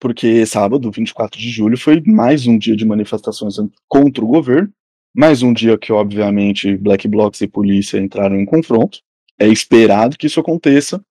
Porque 0.00 0.44
sábado, 0.46 0.90
24 0.90 1.38
de 1.38 1.50
julho, 1.50 1.76
foi 1.76 2.02
mais 2.06 2.46
um 2.46 2.56
dia 2.56 2.74
de 2.74 2.86
manifestações 2.86 3.56
contra 3.86 4.24
o 4.24 4.28
governo. 4.28 4.72
Mais 5.14 5.42
um 5.42 5.52
dia 5.52 5.76
que, 5.76 5.92
obviamente, 5.92 6.76
Black 6.76 7.06
Blocs 7.06 7.40
e 7.42 7.46
polícia 7.46 7.98
entraram 7.98 8.40
em 8.40 8.46
confronto. 8.46 9.00
É 9.38 9.46
esperado 9.46 10.16
que 10.16 10.26
isso 10.26 10.40
aconteça. 10.40 11.04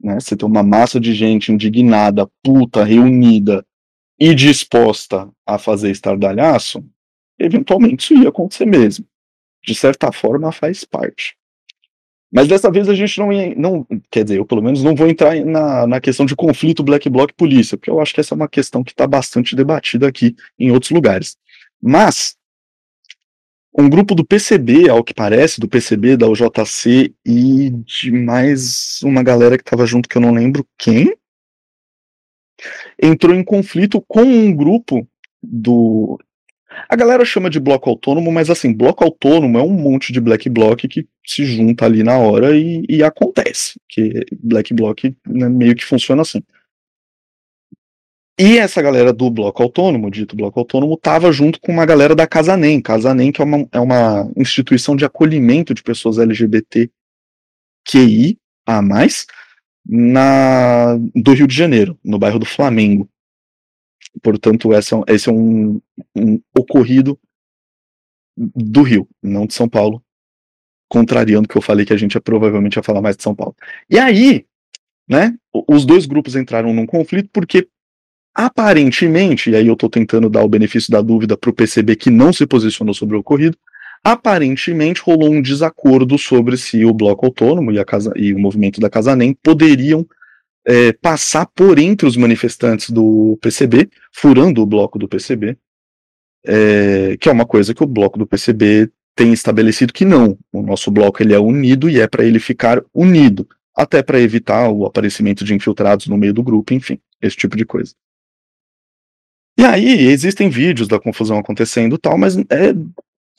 Né? 0.00 0.20
Você 0.20 0.36
tem 0.36 0.46
uma 0.46 0.62
massa 0.62 1.00
de 1.00 1.14
gente 1.14 1.50
indignada, 1.50 2.28
puta, 2.42 2.84
reunida 2.84 3.64
e 4.20 4.34
disposta 4.34 5.28
a 5.46 5.58
fazer 5.58 5.90
estardalhaço 5.90 6.84
eventualmente 7.38 8.04
isso 8.04 8.22
ia 8.22 8.28
acontecer 8.28 8.66
mesmo. 8.66 9.06
De 9.62 9.74
certa 9.74 10.12
forma, 10.12 10.52
faz 10.52 10.84
parte. 10.84 11.36
Mas 12.34 12.48
dessa 12.48 12.68
vez 12.68 12.88
a 12.88 12.94
gente 12.94 13.16
não 13.20 13.28
não, 13.56 13.86
quer 14.10 14.24
dizer, 14.24 14.38
eu 14.38 14.44
pelo 14.44 14.60
menos 14.60 14.82
não 14.82 14.96
vou 14.96 15.06
entrar 15.06 15.36
na, 15.44 15.86
na 15.86 16.00
questão 16.00 16.26
de 16.26 16.34
conflito 16.34 16.82
Black 16.82 17.08
Bloc 17.08 17.32
polícia, 17.36 17.78
porque 17.78 17.88
eu 17.88 18.00
acho 18.00 18.12
que 18.12 18.18
essa 18.20 18.34
é 18.34 18.36
uma 18.36 18.48
questão 18.48 18.82
que 18.82 18.90
está 18.90 19.06
bastante 19.06 19.54
debatida 19.54 20.08
aqui 20.08 20.34
em 20.58 20.72
outros 20.72 20.90
lugares. 20.90 21.36
Mas 21.80 22.36
um 23.78 23.88
grupo 23.88 24.16
do 24.16 24.26
PCB, 24.26 24.88
ao 24.88 25.04
que 25.04 25.14
parece, 25.14 25.60
do 25.60 25.68
PCB, 25.68 26.16
da 26.16 26.28
UJC 26.28 27.14
e 27.24 27.70
de 27.70 28.10
mais 28.10 29.00
uma 29.04 29.22
galera 29.22 29.56
que 29.56 29.62
estava 29.62 29.86
junto 29.86 30.08
que 30.08 30.16
eu 30.16 30.22
não 30.22 30.34
lembro 30.34 30.66
quem, 30.76 31.16
entrou 33.00 33.32
em 33.32 33.44
conflito 33.44 34.04
com 34.08 34.22
um 34.22 34.52
grupo 34.52 35.06
do 35.40 36.18
a 36.88 36.96
galera 36.96 37.24
chama 37.24 37.48
de 37.48 37.60
bloco 37.60 37.88
autônomo, 37.88 38.30
mas 38.30 38.50
assim, 38.50 38.72
bloco 38.72 39.04
autônomo 39.04 39.58
é 39.58 39.62
um 39.62 39.72
monte 39.72 40.12
de 40.12 40.20
black 40.20 40.48
block 40.48 40.86
que 40.88 41.06
se 41.26 41.44
junta 41.44 41.84
ali 41.84 42.02
na 42.02 42.18
hora 42.18 42.56
e, 42.56 42.84
e 42.88 43.02
acontece. 43.02 43.80
Que 43.88 44.24
black 44.42 44.74
block 44.74 45.16
né, 45.26 45.48
meio 45.48 45.74
que 45.74 45.84
funciona 45.84 46.22
assim. 46.22 46.42
E 48.38 48.58
essa 48.58 48.82
galera 48.82 49.12
do 49.12 49.30
bloco 49.30 49.62
autônomo, 49.62 50.10
dito 50.10 50.34
bloco 50.34 50.58
autônomo, 50.58 50.94
estava 50.94 51.30
junto 51.30 51.60
com 51.60 51.70
uma 51.70 51.86
galera 51.86 52.16
da 52.16 52.26
Casanem. 52.26 52.80
Casanem, 52.80 53.30
que 53.30 53.40
é 53.40 53.44
uma, 53.44 53.68
é 53.70 53.78
uma 53.78 54.28
instituição 54.36 54.96
de 54.96 55.04
acolhimento 55.04 55.72
de 55.72 55.82
pessoas 55.84 56.18
LGBT 56.18 56.90
QI 57.88 58.36
a 58.66 58.82
mais, 58.82 59.26
na, 59.86 60.96
do 61.14 61.32
Rio 61.32 61.46
de 61.46 61.54
Janeiro, 61.54 61.96
no 62.02 62.18
bairro 62.18 62.38
do 62.40 62.46
Flamengo. 62.46 63.08
Portanto, 64.22 64.72
essa, 64.72 65.00
esse 65.08 65.28
é 65.28 65.32
um, 65.32 65.80
um 66.16 66.40
ocorrido 66.56 67.18
do 68.36 68.82
Rio, 68.82 69.08
não 69.22 69.46
de 69.46 69.54
São 69.54 69.68
Paulo, 69.68 70.02
contrariando 70.88 71.46
o 71.46 71.48
que 71.48 71.56
eu 71.56 71.62
falei 71.62 71.84
que 71.84 71.92
a 71.92 71.96
gente 71.96 72.14
ia, 72.14 72.20
provavelmente 72.20 72.76
ia 72.76 72.82
falar 72.82 73.00
mais 73.00 73.16
de 73.16 73.22
São 73.22 73.34
Paulo. 73.34 73.54
E 73.88 73.98
aí, 73.98 74.46
né, 75.08 75.34
os 75.68 75.84
dois 75.84 76.06
grupos 76.06 76.36
entraram 76.36 76.72
num 76.72 76.86
conflito 76.86 77.28
porque 77.32 77.68
aparentemente, 78.34 79.50
e 79.50 79.56
aí 79.56 79.66
eu 79.66 79.74
estou 79.74 79.88
tentando 79.88 80.28
dar 80.28 80.42
o 80.42 80.48
benefício 80.48 80.90
da 80.90 81.00
dúvida 81.00 81.36
para 81.36 81.50
o 81.50 81.54
PCB 81.54 81.94
que 81.96 82.10
não 82.10 82.32
se 82.32 82.46
posicionou 82.46 82.92
sobre 82.92 83.16
o 83.16 83.20
ocorrido, 83.20 83.56
aparentemente 84.02 85.00
rolou 85.00 85.32
um 85.32 85.40
desacordo 85.40 86.18
sobre 86.18 86.56
se 86.56 86.84
o 86.84 86.92
bloco 86.92 87.24
autônomo 87.24 87.72
e, 87.72 87.84
casa, 87.84 88.12
e 88.16 88.34
o 88.34 88.38
movimento 88.38 88.80
da 88.80 88.90
Casa 88.90 89.14
Nem 89.14 89.32
poderiam 89.32 90.06
é, 90.66 90.92
passar 90.92 91.46
por 91.46 91.78
entre 91.78 92.06
os 92.06 92.16
manifestantes 92.16 92.90
do 92.90 93.38
PCB, 93.40 93.88
furando 94.12 94.62
o 94.62 94.66
bloco 94.66 94.98
do 94.98 95.08
PCB, 95.08 95.56
é, 96.46 97.16
que 97.18 97.28
é 97.28 97.32
uma 97.32 97.46
coisa 97.46 97.74
que 97.74 97.82
o 97.82 97.86
bloco 97.86 98.18
do 98.18 98.26
PCB 98.26 98.90
tem 99.14 99.32
estabelecido 99.32 99.92
que 99.92 100.04
não. 100.04 100.38
O 100.52 100.62
nosso 100.62 100.90
bloco 100.90 101.22
ele 101.22 101.34
é 101.34 101.38
unido 101.38 101.88
e 101.88 102.00
é 102.00 102.06
para 102.06 102.24
ele 102.24 102.38
ficar 102.38 102.82
unido, 102.92 103.48
até 103.74 104.02
para 104.02 104.20
evitar 104.20 104.68
o 104.70 104.86
aparecimento 104.86 105.44
de 105.44 105.54
infiltrados 105.54 106.06
no 106.06 106.16
meio 106.16 106.32
do 106.32 106.42
grupo, 106.42 106.74
enfim, 106.74 106.98
esse 107.20 107.36
tipo 107.36 107.56
de 107.56 107.64
coisa. 107.64 107.94
E 109.56 109.64
aí, 109.64 110.08
existem 110.08 110.50
vídeos 110.50 110.88
da 110.88 110.98
confusão 110.98 111.38
acontecendo 111.38 111.96
tal, 111.96 112.18
mas 112.18 112.36
é, 112.36 112.74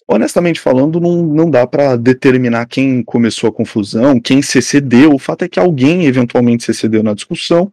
honestamente 0.07 0.59
falando, 0.59 0.99
não, 0.99 1.23
não 1.23 1.49
dá 1.49 1.65
para 1.65 1.95
determinar 1.95 2.65
quem 2.65 3.03
começou 3.03 3.49
a 3.49 3.53
confusão, 3.53 4.19
quem 4.19 4.41
se 4.41 4.59
excedeu. 4.59 5.13
O 5.13 5.19
fato 5.19 5.43
é 5.43 5.49
que 5.49 5.59
alguém 5.59 6.05
eventualmente 6.05 6.63
se 6.63 6.71
excedeu 6.71 7.03
na 7.03 7.13
discussão. 7.13 7.71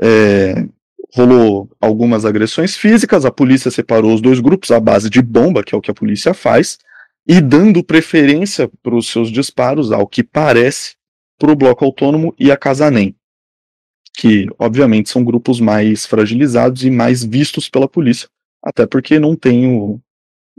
É, 0.00 0.66
rolou 1.14 1.68
algumas 1.80 2.24
agressões 2.24 2.76
físicas, 2.76 3.24
a 3.24 3.30
polícia 3.30 3.70
separou 3.70 4.12
os 4.12 4.20
dois 4.20 4.40
grupos 4.40 4.70
à 4.70 4.80
base 4.80 5.08
de 5.08 5.22
bomba, 5.22 5.62
que 5.62 5.74
é 5.74 5.78
o 5.78 5.80
que 5.80 5.90
a 5.90 5.94
polícia 5.94 6.34
faz, 6.34 6.78
e 7.26 7.40
dando 7.40 7.84
preferência 7.84 8.68
para 8.82 8.94
os 8.94 9.08
seus 9.08 9.30
disparos, 9.30 9.92
ao 9.92 10.06
que 10.06 10.24
parece, 10.24 10.94
para 11.38 11.52
o 11.52 11.56
bloco 11.56 11.84
autônomo 11.84 12.34
e 12.38 12.50
a 12.50 12.56
Casanem 12.56 13.14
que 14.16 14.46
obviamente 14.58 15.10
são 15.10 15.24
grupos 15.24 15.60
mais 15.60 16.06
fragilizados 16.06 16.84
e 16.84 16.90
mais 16.90 17.24
vistos 17.24 17.68
pela 17.68 17.88
polícia, 17.88 18.28
até 18.62 18.86
porque 18.86 19.18
não 19.18 19.34
tem 19.34 19.66
o, 19.66 20.00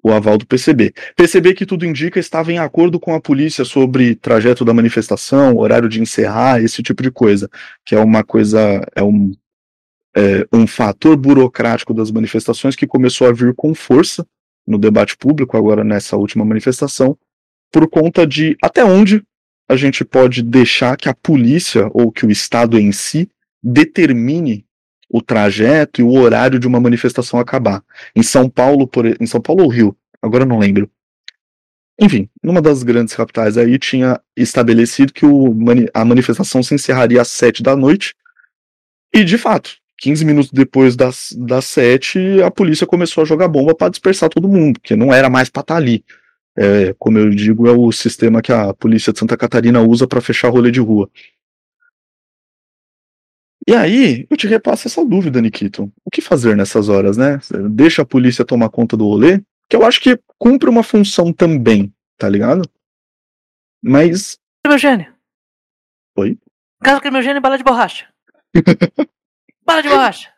o 0.05 0.13
aval 0.13 0.37
do 0.37 0.45
PCB. 0.45 0.93
PCB 1.15 1.55
que 1.55 1.65
tudo 1.65 1.83
indica 1.83 2.19
estava 2.19 2.53
em 2.53 2.59
acordo 2.59 2.99
com 2.99 3.15
a 3.15 3.19
polícia 3.19 3.65
sobre 3.65 4.13
trajeto 4.13 4.63
da 4.63 4.71
manifestação, 4.71 5.57
horário 5.57 5.89
de 5.89 5.99
encerrar, 5.99 6.61
esse 6.61 6.83
tipo 6.83 7.01
de 7.01 7.09
coisa, 7.09 7.49
que 7.83 7.95
é 7.95 7.99
uma 7.99 8.23
coisa, 8.23 8.87
é 8.95 9.01
um, 9.01 9.31
é, 10.15 10.47
um 10.53 10.67
fator 10.67 11.17
burocrático 11.17 11.91
das 11.91 12.11
manifestações 12.11 12.75
que 12.75 12.85
começou 12.85 13.27
a 13.27 13.31
vir 13.31 13.55
com 13.55 13.73
força 13.73 14.23
no 14.67 14.77
debate 14.77 15.17
público 15.17 15.57
agora 15.57 15.83
nessa 15.83 16.15
última 16.15 16.45
manifestação, 16.45 17.17
por 17.71 17.89
conta 17.89 18.27
de 18.27 18.55
até 18.61 18.85
onde 18.85 19.23
a 19.67 19.75
gente 19.75 20.05
pode 20.05 20.43
deixar 20.43 20.97
que 20.97 21.09
a 21.09 21.15
polícia 21.15 21.89
ou 21.95 22.11
que 22.11 22.27
o 22.27 22.31
Estado 22.31 22.77
em 22.77 22.91
si 22.91 23.27
determine 23.63 24.67
o 25.09 25.21
trajeto 25.21 26.01
e 26.01 26.03
o 26.03 26.13
horário 26.13 26.59
de 26.59 26.67
uma 26.67 26.79
manifestação 26.79 27.39
acabar. 27.39 27.83
Em 28.15 28.23
São 28.23 28.49
Paulo, 28.49 28.87
por, 28.87 29.05
em 29.05 29.25
São 29.25 29.41
Paulo 29.41 29.63
ou 29.63 29.69
Rio, 29.69 29.95
agora 30.21 30.45
não 30.45 30.59
lembro. 30.59 30.89
Enfim, 31.99 32.29
numa 32.43 32.61
das 32.61 32.83
grandes 32.83 33.15
capitais 33.15 33.57
aí 33.57 33.79
tinha 33.79 34.19
estabelecido 34.35 35.13
que 35.13 35.25
o, 35.25 35.55
a 35.93 36.03
manifestação 36.03 36.61
se 36.61 36.75
encerraria 36.75 37.21
às 37.21 37.29
sete 37.29 37.63
da 37.63 37.75
noite. 37.75 38.13
E 39.13 39.23
de 39.23 39.37
fato, 39.37 39.77
15 39.99 40.25
minutos 40.25 40.51
depois 40.51 40.95
das, 40.95 41.33
das 41.37 41.65
sete, 41.65 42.41
a 42.43 42.51
polícia 42.51 42.85
começou 42.85 43.21
a 43.21 43.25
jogar 43.25 43.47
bomba 43.47 43.73
para 43.73 43.89
dispersar 43.89 44.29
todo 44.29 44.49
mundo, 44.49 44.79
porque 44.79 44.95
não 44.95 45.13
era 45.13 45.29
mais 45.29 45.49
para 45.49 45.61
estar 45.61 45.75
tá 45.75 45.79
ali. 45.79 46.03
É, 46.57 46.93
como 46.97 47.17
eu 47.17 47.29
digo, 47.29 47.67
é 47.67 47.71
o 47.71 47.91
sistema 47.91 48.41
que 48.41 48.51
a 48.51 48.73
polícia 48.73 49.13
de 49.13 49.19
Santa 49.19 49.37
Catarina 49.37 49.81
usa 49.81 50.07
para 50.07 50.21
fechar 50.21 50.49
rolê 50.49 50.71
de 50.71 50.79
rua. 50.79 51.09
E 53.67 53.73
aí, 53.73 54.27
eu 54.29 54.37
te 54.37 54.47
repasso 54.47 54.87
essa 54.87 55.03
dúvida, 55.03 55.41
Nikito. 55.41 55.91
O 56.03 56.11
que 56.11 56.21
fazer 56.21 56.55
nessas 56.55 56.87
horas, 56.87 57.17
né? 57.17 57.39
Deixa 57.71 58.03
a 58.03 58.05
polícia 58.05 58.45
tomar 58.45 58.69
conta 58.69 58.95
do 58.95 59.07
rolê? 59.07 59.41
Que 59.67 59.75
eu 59.75 59.83
acho 59.83 59.99
que 59.99 60.19
cumpre 60.37 60.69
uma 60.69 60.83
função 60.83 61.33
também, 61.33 61.91
tá 62.17 62.29
ligado? 62.29 62.69
Mas. 63.83 64.37
Meu 64.65 64.77
gênio. 64.77 65.11
Oi? 66.15 66.37
Caso 66.83 67.01
que 67.01 67.09
meu 67.09 67.23
gênio 67.23 67.41
bala 67.41 67.57
de 67.57 67.63
borracha. 67.63 68.07
bala 69.65 69.81
de 69.81 69.89
borracha. 69.89 70.31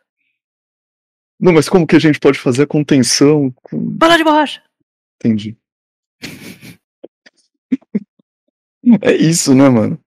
Não, 1.38 1.52
mas 1.52 1.68
como 1.68 1.86
que 1.86 1.96
a 1.96 2.00
gente 2.00 2.18
pode 2.18 2.38
fazer 2.38 2.62
a 2.62 2.66
contenção? 2.66 3.52
Com... 3.62 3.78
Bala 3.78 4.16
de 4.16 4.24
borracha. 4.24 4.62
Entendi. 5.16 5.54
é 9.02 9.14
isso, 9.14 9.54
né, 9.54 9.68
mano? 9.68 10.00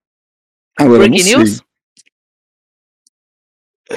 Agora, 0.76 1.08
Breaking 1.08 1.36
news? 1.36 1.62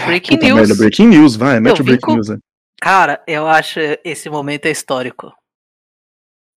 Breaking 0.05 0.37
Puta 0.37 0.45
news. 0.45 0.59
Merda, 0.59 0.75
breaking 0.75 1.07
news, 1.07 1.35
vai, 1.35 1.59
mete 1.59 1.81
o 1.81 1.83
breaking 1.83 2.13
news 2.13 2.29
aí. 2.29 2.37
Cara, 2.81 3.23
eu 3.27 3.47
acho 3.47 3.79
esse 4.03 4.29
momento 4.29 4.65
é 4.65 4.71
histórico. 4.71 5.33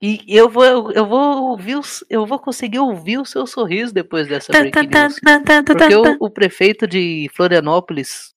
E 0.02 0.24
eu 0.28 0.48
vou, 0.48 0.92
eu 0.92 1.06
vou 1.08 1.50
ouvir, 1.52 1.80
eu 2.10 2.26
vou 2.26 2.38
conseguir 2.38 2.80
ouvir 2.80 3.18
o 3.18 3.26
seu 3.26 3.48
sorriso 3.48 3.94
depois 3.94 4.28
dessa 4.28 4.52
breaking 4.52 4.88
news. 4.88 5.20
Porque 5.66 5.96
o, 5.96 6.18
o 6.20 6.30
prefeito 6.30 6.86
de 6.86 7.30
Florianópolis, 7.34 8.34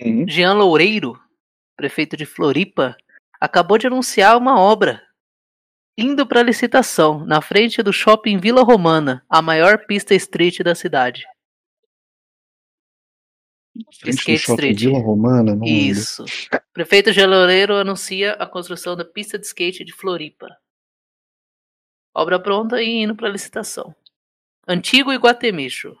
uhum. 0.00 0.24
Jean 0.26 0.54
Loureiro, 0.54 1.18
prefeito 1.76 2.16
de 2.16 2.24
Floripa, 2.24 2.96
acabou 3.40 3.76
de 3.76 3.86
anunciar 3.86 4.38
uma 4.38 4.58
obra 4.58 5.02
indo 5.96 6.26
para 6.26 6.42
licitação 6.42 7.24
na 7.26 7.42
frente 7.42 7.82
do 7.82 7.92
shopping 7.92 8.38
Vila 8.38 8.62
Romana, 8.62 9.22
a 9.28 9.42
maior 9.42 9.84
pista 9.86 10.14
street 10.14 10.60
da 10.60 10.74
cidade. 10.74 11.24
Skate 13.74 14.34
Street. 14.34 14.78
Vila 14.78 14.98
Romana, 14.98 15.54
não 15.54 15.64
Isso. 15.64 16.24
Lembro. 16.24 16.66
Prefeito 16.72 17.12
Geloreiro 17.12 17.74
anuncia 17.74 18.32
a 18.32 18.46
construção 18.46 18.96
da 18.96 19.04
pista 19.04 19.38
de 19.38 19.46
skate 19.46 19.84
de 19.84 19.92
Floripa. 19.92 20.48
Obra 22.14 22.38
pronta 22.38 22.82
e 22.82 23.02
indo 23.02 23.16
para 23.16 23.28
licitação. 23.28 23.94
Antigo 24.68 25.12
Iguatemicho. 25.12 25.96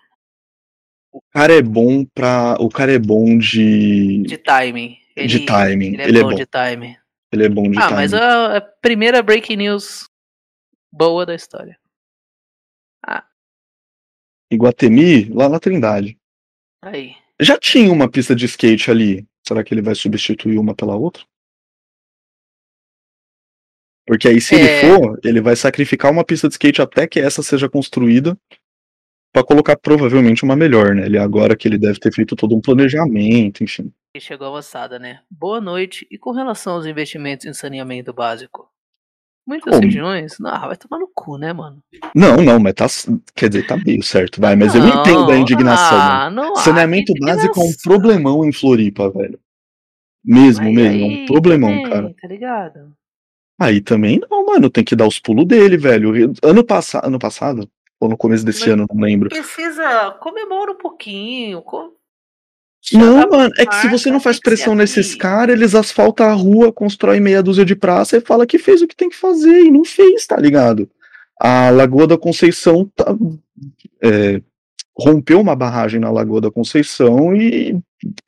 O 1.10 1.20
cara 1.30 1.54
é 1.54 1.62
bom 1.62 2.04
para, 2.04 2.56
o 2.60 2.68
cara 2.68 2.92
é 2.92 2.98
bom 2.98 3.36
de 3.38 4.22
de 4.22 4.38
timing. 4.38 4.98
Ele, 5.16 5.26
de 5.26 5.46
timing. 5.46 5.94
Ele 5.94 6.02
é, 6.02 6.08
ele 6.08 6.18
é 6.18 6.22
bom, 6.22 6.28
é 6.28 6.32
bom 6.32 6.38
de 6.38 6.46
timing. 6.46 6.96
Ele 7.32 7.44
é 7.44 7.48
bom 7.48 7.70
de 7.70 7.78
ah, 7.78 7.82
timing. 7.82 7.92
Ah, 7.92 7.96
mas 7.96 8.14
a, 8.14 8.56
a, 8.56 8.60
primeira 8.60 9.22
breaking 9.22 9.56
news 9.56 10.08
boa 10.90 11.26
da 11.26 11.34
história. 11.34 11.78
Ah. 13.06 13.26
Iguatemi, 14.50 15.24
lá 15.24 15.48
na 15.48 15.58
Trindade. 15.58 16.18
Aí. 16.82 17.21
Já 17.42 17.58
tinha 17.58 17.92
uma 17.92 18.08
pista 18.08 18.36
de 18.36 18.46
skate 18.46 18.90
ali. 18.90 19.26
Será 19.44 19.64
que 19.64 19.74
ele 19.74 19.82
vai 19.82 19.96
substituir 19.96 20.58
uma 20.58 20.76
pela 20.76 20.94
outra? 20.94 21.24
Porque 24.06 24.28
aí, 24.28 24.40
se 24.40 24.54
é... 24.54 24.58
ele 24.58 24.94
for, 24.94 25.20
ele 25.24 25.40
vai 25.40 25.56
sacrificar 25.56 26.12
uma 26.12 26.24
pista 26.24 26.48
de 26.48 26.54
skate 26.54 26.80
até 26.80 27.06
que 27.06 27.18
essa 27.18 27.42
seja 27.42 27.68
construída 27.68 28.38
para 29.32 29.44
colocar 29.44 29.76
provavelmente 29.76 30.44
uma 30.44 30.54
melhor, 30.54 30.94
né? 30.94 31.06
Ele 31.06 31.18
agora 31.18 31.56
que 31.56 31.66
ele 31.66 31.78
deve 31.78 31.98
ter 31.98 32.12
feito 32.12 32.36
todo 32.36 32.54
um 32.54 32.60
planejamento, 32.60 33.64
enfim. 33.64 33.92
E 34.14 34.20
chegou 34.20 34.46
avançada, 34.46 34.98
né? 34.98 35.22
Boa 35.30 35.60
noite. 35.60 36.06
E 36.10 36.18
com 36.18 36.32
relação 36.32 36.74
aos 36.74 36.86
investimentos 36.86 37.46
em 37.46 37.54
saneamento 37.54 38.12
básico? 38.12 38.71
Muitas 39.46 39.74
Como? 39.74 39.84
regiões? 39.84 40.38
Não, 40.38 40.50
vai 40.50 40.76
tomar 40.76 41.00
no 41.00 41.10
cu, 41.12 41.36
né, 41.36 41.52
mano? 41.52 41.82
Não, 42.14 42.36
não, 42.36 42.60
mas 42.60 42.74
tá. 42.74 42.86
Quer 43.34 43.48
dizer, 43.48 43.66
tá 43.66 43.76
meio 43.76 44.02
certo, 44.02 44.40
vai. 44.40 44.54
Mas 44.54 44.74
não, 44.74 44.86
eu 44.86 45.00
entendo 45.00 45.30
a 45.30 45.36
indignação. 45.36 45.98
Ah, 45.98 46.30
não 46.30 46.54
Saneamento 46.56 47.12
básico 47.20 47.60
é 47.60 47.64
um 47.64 47.72
problemão 47.82 48.44
em 48.44 48.52
Floripa, 48.52 49.10
velho. 49.10 49.38
Mesmo, 50.24 50.66
aí, 50.66 50.74
mesmo. 50.74 51.04
Aí, 51.04 51.20
é 51.20 51.22
um 51.22 51.26
problemão, 51.26 51.82
cara. 51.82 52.14
Tá 52.20 52.28
ligado? 52.28 52.92
Aí 53.60 53.80
também 53.80 54.20
não, 54.30 54.46
mano. 54.46 54.70
Tem 54.70 54.84
que 54.84 54.94
dar 54.94 55.08
os 55.08 55.18
pulos 55.18 55.46
dele, 55.46 55.76
velho. 55.76 56.32
Ano, 56.42 56.64
passa... 56.64 57.04
ano 57.04 57.18
passado? 57.18 57.68
Ou 57.98 58.08
no 58.08 58.16
começo 58.16 58.44
desse 58.44 58.60
mas 58.60 58.68
ano, 58.70 58.86
não 58.92 59.00
lembro. 59.00 59.28
Precisa. 59.28 60.12
Comemora 60.20 60.72
um 60.72 60.78
pouquinho. 60.78 61.62
Com... 61.62 61.92
Não, 62.92 63.28
mano, 63.28 63.52
é 63.58 63.64
que 63.64 63.74
se 63.76 63.88
você 63.88 64.10
não 64.10 64.18
faz 64.18 64.40
pressão 64.40 64.74
nesses 64.74 65.14
caras, 65.14 65.54
eles 65.54 65.74
asfaltam 65.74 66.26
a 66.26 66.32
rua, 66.32 66.72
constrói 66.72 67.20
meia 67.20 67.42
dúzia 67.42 67.64
de 67.64 67.76
praça 67.76 68.16
e 68.16 68.20
fala 68.20 68.46
que 68.46 68.58
fez 68.58 68.82
o 68.82 68.88
que 68.88 68.96
tem 68.96 69.08
que 69.08 69.16
fazer 69.16 69.60
e 69.60 69.70
não 69.70 69.84
fez, 69.84 70.26
tá 70.26 70.36
ligado? 70.36 70.90
A 71.40 71.70
Lagoa 71.70 72.06
da 72.06 72.18
Conceição 72.18 72.90
tá, 72.94 73.16
é, 74.02 74.42
rompeu 74.96 75.40
uma 75.40 75.54
barragem 75.54 76.00
na 76.00 76.10
Lagoa 76.10 76.40
da 76.40 76.50
Conceição 76.50 77.34
e, 77.36 77.78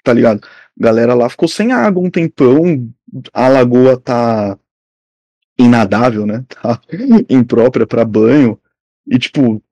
tá 0.02 0.12
ligado? 0.12 0.46
A 0.80 0.82
galera 0.82 1.14
lá 1.14 1.28
ficou 1.28 1.48
sem 1.48 1.72
água 1.72 2.02
um 2.02 2.10
tempão, 2.10 2.88
a 3.32 3.48
lagoa 3.48 3.96
tá 3.98 4.58
inadável, 5.58 6.26
né? 6.26 6.44
Tá 6.62 6.80
imprópria 7.28 7.86
para 7.86 8.04
banho. 8.04 8.58
E, 9.06 9.18
tipo, 9.18 9.62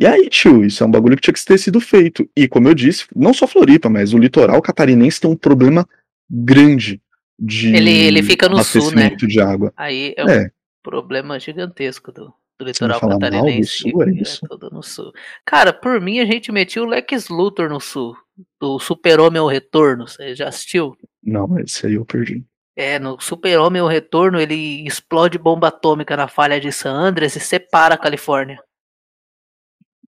e 0.00 0.06
aí, 0.06 0.30
tio, 0.30 0.64
isso 0.64 0.82
é 0.82 0.86
um 0.86 0.90
bagulho 0.90 1.14
que 1.14 1.20
tinha 1.20 1.34
que 1.34 1.44
ter 1.44 1.58
sido 1.58 1.78
feito. 1.78 2.26
E 2.34 2.48
como 2.48 2.66
eu 2.66 2.74
disse, 2.74 3.04
não 3.14 3.34
só 3.34 3.46
Floripa, 3.46 3.90
mas 3.90 4.14
o 4.14 4.18
litoral 4.18 4.62
catarinense 4.62 5.20
tem 5.20 5.30
um 5.30 5.36
problema 5.36 5.86
grande 6.30 7.02
de 7.38 7.74
ele, 7.76 7.90
ele 7.90 8.22
fica 8.22 8.48
no 8.48 8.64
sul, 8.64 8.92
né? 8.92 9.10
de 9.10 9.40
água. 9.42 9.70
Aí 9.76 10.14
é 10.16 10.24
um 10.24 10.28
é. 10.30 10.50
problema 10.82 11.38
gigantesco 11.38 12.10
do, 12.10 12.32
do 12.58 12.64
litoral 12.64 12.98
catarinense. 12.98 13.90
Sul, 13.90 14.02
é, 14.02 14.10
isso? 14.12 14.42
é 14.42 14.48
tudo 14.48 14.70
no 14.70 14.82
sul. 14.82 15.12
Cara, 15.44 15.70
por 15.70 16.00
mim 16.00 16.18
a 16.18 16.24
gente 16.24 16.50
metia 16.50 16.82
o 16.82 16.86
Lex 16.86 17.28
Luthor 17.28 17.68
no 17.68 17.78
sul. 17.78 18.16
Do 18.58 18.78
Super-Homem 18.78 19.38
ao 19.38 19.48
Retorno. 19.48 20.08
Você 20.08 20.34
já 20.34 20.48
assistiu? 20.48 20.96
Não, 21.22 21.58
esse 21.58 21.86
aí 21.86 21.96
eu 21.96 22.06
perdi. 22.06 22.42
É, 22.74 22.98
no 22.98 23.20
Super-Homem 23.20 23.82
o 23.82 23.86
Retorno, 23.86 24.40
ele 24.40 24.86
explode 24.86 25.36
bomba 25.36 25.68
atômica 25.68 26.16
na 26.16 26.26
falha 26.26 26.58
de 26.58 26.72
San 26.72 26.92
Andreas 26.92 27.36
e 27.36 27.40
separa 27.40 27.96
a 27.96 27.98
Califórnia. 27.98 28.58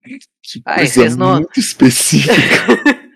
Que 0.02 0.62
Ai, 0.64 0.90
coisa 0.90 1.16
não... 1.16 1.36
muito 1.36 1.58
específica. 1.58 2.34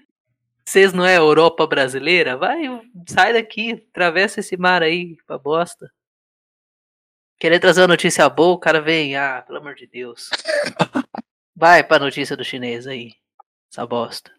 Vocês 0.65 0.93
não 0.93 1.05
é 1.07 1.17
Europa 1.17 1.67
brasileira? 1.67 2.37
Vai, 2.37 2.63
sai 3.09 3.33
daqui, 3.33 3.85
atravessa 3.91 4.41
esse 4.41 4.57
mar 4.57 4.83
aí, 4.83 5.17
pra 5.27 5.39
bosta. 5.39 5.91
Querer 7.39 7.61
trazer 7.61 7.83
uma 7.83 7.89
notícia 7.89 8.29
boa, 8.29 8.55
o 8.55 8.59
cara 8.59 8.81
vem, 8.81 9.15
ah, 9.15 9.43
pelo 9.43 9.59
amor 9.59 9.75
de 9.75 9.87
Deus. 9.87 10.29
Vai 11.55 11.83
pra 11.85 11.99
notícia 11.99 12.37
do 12.37 12.45
chinês 12.45 12.87
aí, 12.87 13.13
essa 13.71 13.87
bosta. 13.87 14.31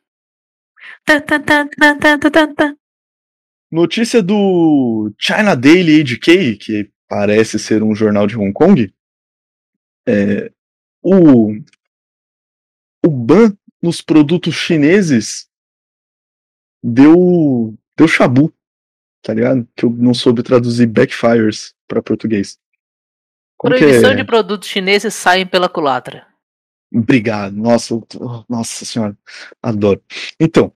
Notícia 3.71 4.21
do 4.21 5.13
China 5.17 5.55
Daily 5.55 6.03
HK, 6.03 6.57
que 6.57 6.91
parece 7.07 7.57
ser 7.57 7.81
um 7.83 7.95
jornal 7.95 8.27
de 8.27 8.37
Hong 8.37 8.53
Kong. 8.53 8.93
É, 10.07 10.51
o, 11.01 11.53
o 13.05 13.09
ban 13.09 13.55
nos 13.81 14.01
produtos 14.01 14.55
chineses 14.55 15.47
deu, 16.83 17.77
deu 17.95 18.07
chabu, 18.07 18.53
tá 19.21 19.33
ligado? 19.33 19.67
Que 19.75 19.85
eu 19.85 19.89
não 19.89 20.13
soube 20.13 20.43
traduzir 20.43 20.87
backfires 20.87 21.75
para 21.87 22.01
português. 22.01 22.59
Como 23.57 23.75
Proibição 23.75 24.11
é? 24.11 24.15
de 24.15 24.23
produtos 24.23 24.69
chineses 24.69 25.13
saem 25.13 25.45
pela 25.45 25.67
culatra. 25.67 26.27
Obrigado. 26.93 27.55
Nossa, 27.55 27.99
nossa 28.47 28.85
senhora. 28.85 29.17
Adoro. 29.61 30.01
Então, 30.39 30.73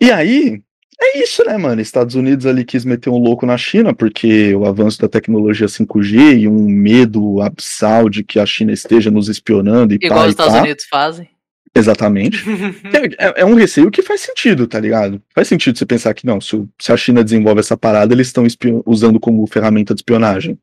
e 0.00 0.10
aí, 0.10 0.62
é 1.00 1.18
isso, 1.18 1.44
né, 1.44 1.56
mano? 1.56 1.80
Estados 1.80 2.14
Unidos 2.14 2.44
ali 2.44 2.64
quis 2.64 2.84
meter 2.84 3.08
um 3.08 3.18
louco 3.18 3.46
na 3.46 3.56
China, 3.56 3.94
porque 3.94 4.54
o 4.54 4.64
avanço 4.64 5.00
da 5.00 5.08
tecnologia 5.08 5.66
5G 5.66 6.40
e 6.40 6.48
um 6.48 6.68
medo 6.68 7.40
absal 7.40 8.08
de 8.08 8.24
que 8.24 8.40
a 8.40 8.46
China 8.46 8.72
esteja 8.72 9.10
nos 9.10 9.28
espionando 9.28 9.94
e 9.94 9.96
Igual 9.96 10.20
pá, 10.20 10.24
os 10.24 10.30
Estados 10.30 10.54
pá. 10.54 10.62
Unidos 10.62 10.84
fazem. 10.90 11.28
Exatamente. 11.74 12.44
é, 13.18 13.42
é, 13.42 13.44
um 13.44 13.54
receio 13.54 13.90
que 13.90 14.02
faz 14.02 14.22
sentido, 14.22 14.66
tá 14.66 14.80
ligado? 14.80 15.22
Faz 15.32 15.46
sentido 15.46 15.78
você 15.78 15.86
pensar 15.86 16.12
que 16.14 16.26
não, 16.26 16.40
se, 16.40 16.66
se 16.80 16.92
a 16.92 16.96
China 16.96 17.22
desenvolve 17.22 17.60
essa 17.60 17.76
parada, 17.76 18.12
eles 18.12 18.26
estão 18.26 18.44
usando 18.84 19.20
como 19.20 19.46
ferramenta 19.46 19.94
de 19.94 20.00
espionagem. 20.00 20.58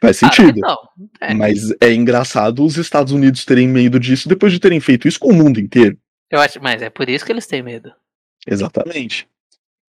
Faz 0.00 0.16
sentido. 0.16 0.60
Ah, 0.64 0.68
não, 0.68 1.08
é. 1.20 1.34
Mas 1.34 1.58
é 1.80 1.92
engraçado 1.92 2.64
os 2.64 2.76
Estados 2.76 3.12
Unidos 3.12 3.44
terem 3.44 3.68
medo 3.68 4.00
disso 4.00 4.28
depois 4.28 4.52
de 4.52 4.58
terem 4.58 4.80
feito 4.80 5.06
isso 5.06 5.20
com 5.20 5.28
o 5.28 5.34
mundo 5.34 5.60
inteiro. 5.60 5.96
Eu 6.30 6.40
acho, 6.40 6.60
mas 6.60 6.80
é 6.80 6.90
por 6.90 7.08
isso 7.08 7.24
que 7.24 7.30
eles 7.30 7.46
têm 7.46 7.62
medo. 7.62 7.92
Exatamente. 8.46 9.26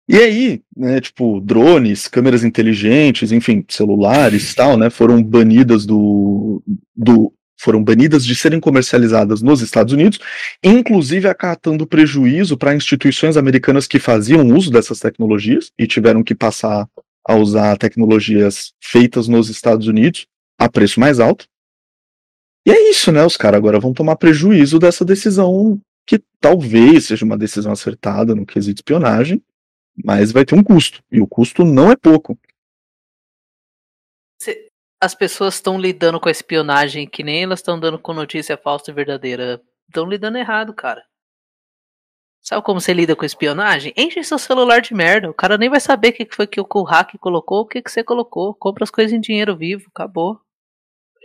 E 0.08 0.18
aí, 0.18 0.62
né, 0.76 1.02
tipo, 1.02 1.42
drones, 1.42 2.08
câmeras 2.08 2.44
inteligentes, 2.44 3.32
enfim, 3.32 3.66
celulares 3.68 4.54
tal, 4.54 4.78
né, 4.78 4.90
foram 4.90 5.22
banidas 5.24 5.86
do, 5.86 6.62
do 6.96 7.34
foram 7.58 7.84
banidas 7.84 8.24
de 8.24 8.36
serem 8.36 8.60
comercializadas 8.60 9.42
nos 9.42 9.62
Estados 9.62 9.94
Unidos, 9.94 10.20
inclusive 10.64 11.28
acatando 11.28 11.88
prejuízo 11.88 12.58
para 12.58 12.76
instituições 12.76 13.38
americanas 13.38 13.88
que 13.88 13.98
faziam 13.98 14.46
uso 14.48 14.70
dessas 14.70 15.00
tecnologias 15.00 15.72
e 15.80 15.88
tiveram 15.88 16.24
que 16.24 16.36
passar 16.36 16.88
a 17.28 17.36
usar 17.36 17.78
tecnologias 17.78 18.74
feitas 18.80 19.28
nos 19.28 19.50
Estados 19.50 19.88
Unidos 19.88 20.28
a 20.60 20.70
preço 20.70 21.00
mais 21.00 21.20
alto. 21.20 21.48
E 22.68 22.72
é 22.72 22.90
isso, 22.90 23.12
né? 23.12 23.26
Os 23.26 23.38
caras 23.38 23.58
agora 23.58 23.80
vão 23.80 23.94
tomar 23.94 24.16
prejuízo 24.16 24.78
dessa 24.78 25.04
decisão 25.04 25.80
que 26.06 26.20
talvez 26.40 27.08
seja 27.08 27.26
uma 27.26 27.38
decisão 27.38 27.72
acertada 27.72 28.36
no 28.36 28.46
quesito 28.46 28.80
espionagem, 28.80 29.44
mas 30.04 30.32
vai 30.32 30.46
ter 30.46 30.56
um 30.56 30.64
custo. 30.64 31.04
E 31.12 31.20
o 31.20 31.28
custo 31.28 31.64
não 31.64 31.92
é 31.92 31.96
pouco. 31.96 32.38
As 35.02 35.14
pessoas 35.14 35.56
estão 35.56 35.80
lidando 35.80 36.20
com 36.20 36.30
a 36.30 36.32
espionagem 36.32 37.08
que 37.08 37.24
nem 37.24 37.44
elas 37.44 37.60
estão 37.60 37.80
dando 37.80 38.00
com 38.00 38.14
notícia 38.14 38.58
falsa 38.58 38.92
e 38.92 38.94
verdadeira. 38.94 39.62
Estão 39.88 40.06
lidando 40.06 40.38
errado, 40.38 40.74
cara. 40.74 41.04
Sabe 42.42 42.64
como 42.64 42.80
você 42.80 42.94
lida 42.94 43.16
com 43.16 43.26
espionagem? 43.26 43.92
Enche 43.98 44.24
seu 44.24 44.38
celular 44.38 44.80
de 44.80 44.94
merda. 44.94 45.30
O 45.30 45.34
cara 45.34 45.58
nem 45.58 45.70
vai 45.70 45.80
saber 45.80 46.10
o 46.10 46.14
que 46.14 46.28
foi 46.32 46.46
que 46.46 46.62
o 46.62 46.84
hack 46.84 47.18
colocou, 47.20 47.62
o 47.62 47.66
que, 47.66 47.82
que 47.82 47.92
você 47.92 48.04
colocou. 48.04 48.54
Compra 48.54 48.84
as 48.84 48.92
coisas 48.92 49.12
em 49.12 49.20
dinheiro 49.20 49.58
vivo, 49.58 49.86
acabou. 49.90 50.40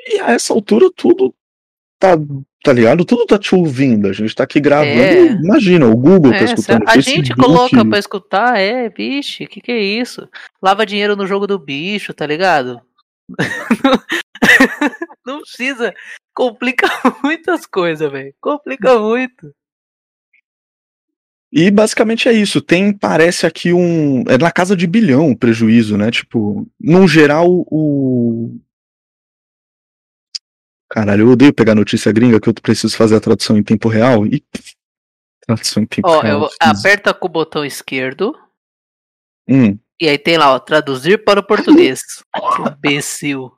E 0.07 0.19
a 0.19 0.31
essa 0.31 0.55
altura 0.55 0.91
tudo 0.95 1.35
tá, 2.01 2.17
tá 2.65 2.73
ligado? 2.73 3.05
Tudo 3.05 3.27
tá 3.27 3.39
te 3.39 3.55
ouvindo. 3.55 4.09
A 4.09 4.13
gente 4.13 4.35
tá 4.35 4.45
aqui 4.45 4.59
gravando. 4.59 4.91
É. 4.91 5.33
Imagina, 5.35 5.87
o 5.87 5.95
Google 5.95 6.33
tá 6.33 6.39
é, 6.39 6.39
tá 6.39 6.45
escutando. 6.47 6.85
A 6.89 6.99
gente 6.99 7.35
coloca 7.35 7.85
pra 7.85 7.99
escutar, 7.99 8.59
é, 8.59 8.89
vixe, 8.89 9.45
o 9.45 9.47
que, 9.49 9.61
que 9.61 9.71
é 9.71 9.79
isso? 9.79 10.27
Lava 10.61 10.87
dinheiro 10.87 11.15
no 11.15 11.27
jogo 11.27 11.47
do 11.47 11.59
bicho, 11.59 12.15
tá 12.15 12.27
ligado? 12.27 12.81
Não 15.25 15.43
precisa. 15.43 15.95
Complica 16.35 16.89
muitas 17.23 17.67
coisas, 17.67 18.11
velho. 18.11 18.35
Complica 18.41 18.99
muito. 18.99 19.55
E 21.53 21.71
basicamente 21.71 22.29
é 22.29 22.33
isso. 22.33 22.61
Tem, 22.63 22.93
parece 22.93 23.45
aqui 23.45 23.73
um. 23.73 24.23
É 24.29 24.39
na 24.39 24.51
casa 24.51 24.75
de 24.75 24.87
bilhão 24.87 25.31
o 25.31 25.37
prejuízo, 25.37 25.99
né? 25.99 26.11
Tipo, 26.11 26.67
no 26.81 27.07
geral, 27.07 27.47
o. 27.67 28.59
Caralho, 30.91 31.23
eu 31.23 31.31
odeio 31.31 31.55
pegar 31.55 31.75
notícia 31.77 32.11
gringa 32.11 32.41
que 32.41 32.49
eu 32.49 32.55
preciso 32.55 32.97
fazer 32.97 33.15
a 33.15 33.21
tradução 33.21 33.57
em 33.57 33.63
tempo 33.63 33.89
real. 33.89 34.27
E. 34.27 34.45
Tradução 35.47 35.85
em 35.85 35.87
tempo 35.87 36.09
ó, 36.09 36.21
real. 36.21 36.43
Eu, 36.43 36.49
aperta 36.61 37.15
com 37.15 37.27
o 37.27 37.31
botão 37.31 37.65
esquerdo. 37.65 38.37
Hum. 39.49 39.79
E 40.01 40.09
aí 40.09 40.19
tem 40.19 40.37
lá, 40.37 40.53
ó, 40.53 40.59
traduzir 40.59 41.25
para 41.25 41.39
o 41.39 41.47
português. 41.47 42.03
imbecil. 42.77 43.53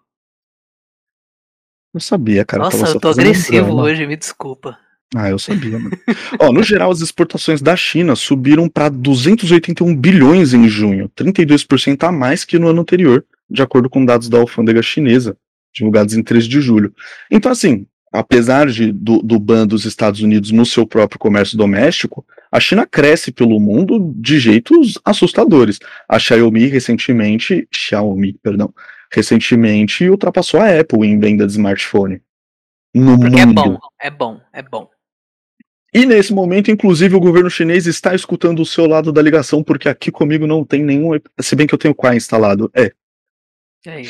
Eu 1.95 2.01
sabia, 2.01 2.45
cara. 2.45 2.65
Nossa, 2.65 2.87
eu 2.87 3.01
tô 3.01 3.09
agressivo 3.09 3.77
hoje, 3.77 4.07
me 4.07 4.17
desculpa. 4.17 4.79
Ah, 5.15 5.29
eu 5.29 5.39
sabia, 5.39 5.79
mano. 5.79 5.97
Ó, 6.41 6.53
no 6.53 6.63
geral, 6.63 6.91
as 6.91 7.01
exportações 7.01 7.61
da 7.61 7.77
China 7.77 8.17
subiram 8.17 8.69
para 8.69 8.89
281 8.89 9.95
bilhões 9.95 10.55
em 10.55 10.67
junho, 10.69 11.11
32% 11.11 12.03
a 12.05 12.13
mais 12.13 12.45
que 12.45 12.59
no 12.59 12.69
ano 12.69 12.81
anterior, 12.81 13.25
de 13.49 13.63
acordo 13.63 13.91
com 13.91 14.05
dados 14.05 14.31
da 14.31 14.39
alfândega 14.39 14.83
chinesa, 14.83 15.37
divulgados 15.73 16.15
em 16.15 16.23
13 16.23 16.49
de 16.49 16.61
julho. 16.61 16.95
Então, 17.31 17.51
assim, 17.51 17.87
apesar 18.13 18.67
de, 18.67 18.93
do, 18.93 19.23
do 19.23 19.39
ban 19.39 19.67
dos 19.67 19.85
Estados 19.85 20.21
Unidos 20.21 20.51
no 20.51 20.67
seu 20.67 20.87
próprio 20.87 21.19
comércio 21.19 21.57
doméstico, 21.57 22.25
a 22.51 22.61
China 22.61 22.87
cresce 22.87 23.33
pelo 23.33 23.59
mundo 23.59 24.13
de 24.17 24.39
jeitos 24.39 24.99
assustadores. 25.05 25.79
A 26.09 26.19
Xiaomi 26.19 26.67
recentemente, 26.67 27.67
Xiaomi, 27.73 28.35
perdão, 28.35 28.73
recentemente 29.11 30.09
ultrapassou 30.09 30.61
a 30.61 30.81
Apple 30.81 31.07
em 31.07 31.19
venda 31.19 31.47
de 31.47 31.53
smartphone. 31.53 32.21
No 32.95 33.19
Porque 33.19 33.41
é 33.41 33.47
mundo. 33.47 33.61
é 33.61 33.65
bom, 33.65 33.79
é 34.01 34.11
bom, 34.11 34.41
é 34.53 34.63
bom. 34.63 34.91
E 35.95 36.07
nesse 36.07 36.33
momento, 36.33 36.71
inclusive, 36.71 37.15
o 37.15 37.21
governo 37.21 37.51
chinês 37.51 37.87
está 37.87 38.15
escutando 38.15 38.61
o 38.61 38.67
seu 38.67 38.87
lado 38.87 39.13
da 39.13 39.21
ligação, 39.21 39.63
porque 39.63 39.89
aqui 39.89 40.11
comigo 40.11 40.47
não 40.47 40.65
tem 40.65 40.83
nenhum. 40.83 41.11
Se 41.41 41.55
bem 41.55 41.67
que 41.67 41.75
eu 41.75 41.79
tenho 41.79 41.93
o 41.93 41.95
Quai 41.95 42.17
instalado. 42.17 42.71
É. 42.75 42.93
é 43.87 44.03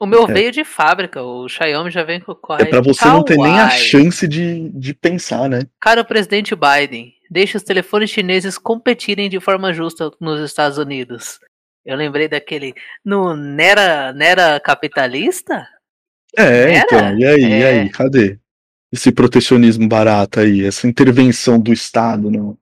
o 0.00 0.06
meu 0.06 0.24
é. 0.24 0.32
veio 0.32 0.50
de 0.50 0.64
fábrica, 0.64 1.22
o 1.22 1.48
Xiaomi 1.48 1.90
já 1.90 2.02
vem 2.02 2.20
com 2.20 2.32
o 2.32 2.34
Quai. 2.34 2.62
É 2.62 2.64
pra 2.64 2.80
você 2.80 3.00
Kawaii. 3.00 3.18
não 3.18 3.24
ter 3.24 3.36
nem 3.36 3.60
a 3.60 3.68
chance 3.70 4.26
de, 4.26 4.70
de 4.70 4.94
pensar, 4.94 5.48
né? 5.48 5.62
Cara, 5.80 6.00
o 6.00 6.04
presidente 6.04 6.54
Biden, 6.56 7.12
deixa 7.30 7.58
os 7.58 7.64
telefones 7.64 8.10
chineses 8.10 8.58
competirem 8.58 9.28
de 9.28 9.38
forma 9.38 9.72
justa 9.72 10.10
nos 10.20 10.40
Estados 10.40 10.78
Unidos. 10.78 11.38
Eu 11.84 11.96
lembrei 11.96 12.28
daquele. 12.28 12.74
No 13.04 13.36
Nera, 13.36 14.12
Nera 14.12 14.58
capitalista? 14.58 15.66
É, 16.36 16.66
Nera? 16.66 16.84
então, 16.84 17.18
e 17.18 17.24
aí, 17.26 17.44
é. 17.44 17.58
e 17.58 17.64
aí, 17.64 17.88
cadê? 17.90 18.40
esse 18.92 19.12
protecionismo 19.12 19.88
barato 19.88 20.40
aí, 20.40 20.64
essa 20.64 20.88
intervenção 20.88 21.60
do 21.60 21.72
Estado, 21.72 22.30
não. 22.30 22.58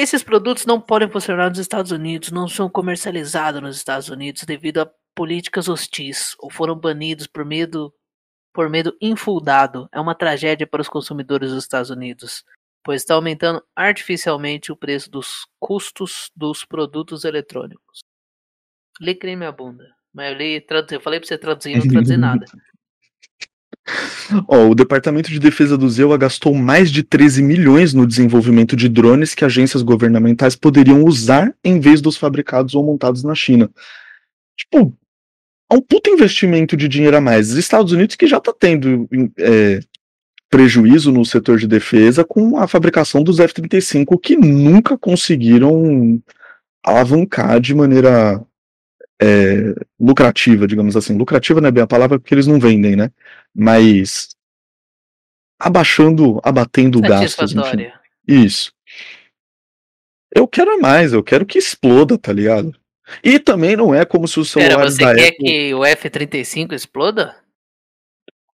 Esses 0.00 0.22
produtos 0.22 0.64
não 0.64 0.80
podem 0.80 1.10
funcionar 1.10 1.50
nos 1.50 1.58
Estados 1.58 1.92
Unidos, 1.92 2.32
não 2.32 2.48
são 2.48 2.70
comercializados 2.70 3.60
nos 3.60 3.76
Estados 3.76 4.08
Unidos 4.08 4.44
devido 4.44 4.78
a 4.80 4.90
políticas 5.14 5.68
hostis 5.68 6.34
ou 6.38 6.50
foram 6.50 6.74
banidos 6.74 7.26
por 7.26 7.44
medo 7.44 7.92
por 8.50 8.70
medo 8.70 8.96
infundado. 8.98 9.90
É 9.92 10.00
uma 10.00 10.14
tragédia 10.14 10.66
para 10.66 10.80
os 10.80 10.88
consumidores 10.88 11.50
dos 11.50 11.64
Estados 11.64 11.90
Unidos, 11.90 12.42
pois 12.82 13.02
está 13.02 13.12
aumentando 13.12 13.62
artificialmente 13.76 14.72
o 14.72 14.76
preço 14.76 15.10
dos 15.10 15.46
custos 15.58 16.30
dos 16.34 16.64
produtos 16.64 17.26
eletrônicos. 17.26 18.00
Lê 18.98 19.18
minha 19.36 19.52
bunda. 19.52 19.84
Mas 20.14 20.32
eu 20.32 20.38
li, 20.38 20.62
traduzi, 20.62 20.94
eu 20.94 21.00
falei 21.02 21.20
para 21.20 21.28
você 21.28 21.36
traduzir, 21.36 21.76
não 21.76 21.86
traduzir 21.86 22.16
nada. 22.16 22.46
O 24.46 24.74
Departamento 24.74 25.30
de 25.30 25.40
Defesa 25.40 25.76
do 25.76 25.88
ZEUA 25.88 26.16
gastou 26.16 26.54
mais 26.54 26.90
de 26.90 27.02
13 27.02 27.42
milhões 27.42 27.92
no 27.92 28.06
desenvolvimento 28.06 28.76
de 28.76 28.88
drones 28.88 29.34
que 29.34 29.44
agências 29.44 29.82
governamentais 29.82 30.54
poderiam 30.54 31.04
usar 31.04 31.52
em 31.64 31.80
vez 31.80 32.00
dos 32.00 32.16
fabricados 32.16 32.74
ou 32.74 32.84
montados 32.84 33.24
na 33.24 33.34
China. 33.34 33.70
Tipo, 34.56 34.96
é 35.70 35.74
um 35.74 35.80
puto 35.80 36.10
investimento 36.10 36.76
de 36.76 36.88
dinheiro 36.88 37.16
a 37.16 37.20
mais. 37.20 37.50
Os 37.50 37.56
Estados 37.56 37.92
Unidos 37.92 38.16
que 38.16 38.26
já 38.26 38.38
está 38.38 38.52
tendo 38.52 39.08
é, 39.38 39.80
prejuízo 40.50 41.12
no 41.12 41.24
setor 41.24 41.58
de 41.58 41.66
defesa 41.66 42.24
com 42.24 42.58
a 42.58 42.66
fabricação 42.66 43.22
dos 43.22 43.38
F-35 43.38 44.20
que 44.20 44.36
nunca 44.36 44.98
conseguiram 44.98 46.20
alavancar 46.84 47.60
de 47.60 47.74
maneira 47.74 48.44
é, 49.20 49.74
lucrativa, 49.98 50.66
digamos 50.66 50.96
assim. 50.96 51.16
Lucrativa 51.16 51.60
não 51.60 51.68
é 51.68 51.72
bem 51.72 51.82
a 51.82 51.86
palavra 51.86 52.18
porque 52.18 52.34
eles 52.34 52.46
não 52.46 52.58
vendem, 52.58 52.96
né? 52.96 53.10
Mas 53.54 54.30
abaixando, 55.58 56.40
abatendo 56.42 57.00
gastos. 57.00 57.54
Enfim. 57.54 57.90
Isso. 58.26 58.72
Eu 60.34 60.48
quero 60.48 60.80
mais, 60.80 61.12
eu 61.12 61.22
quero 61.22 61.44
que 61.44 61.58
exploda, 61.58 62.16
tá 62.16 62.32
ligado? 62.32 62.74
E 63.22 63.38
também 63.38 63.76
não 63.76 63.94
é 63.94 64.04
como 64.04 64.26
se 64.26 64.38
o 64.40 64.44
celular. 64.44 64.76
Pera, 64.76 64.90
você 64.90 65.14
quer 65.14 65.28
Apple... 65.28 65.44
que 65.44 65.74
o 65.74 65.84
F-35 65.84 66.72
exploda? 66.72 67.34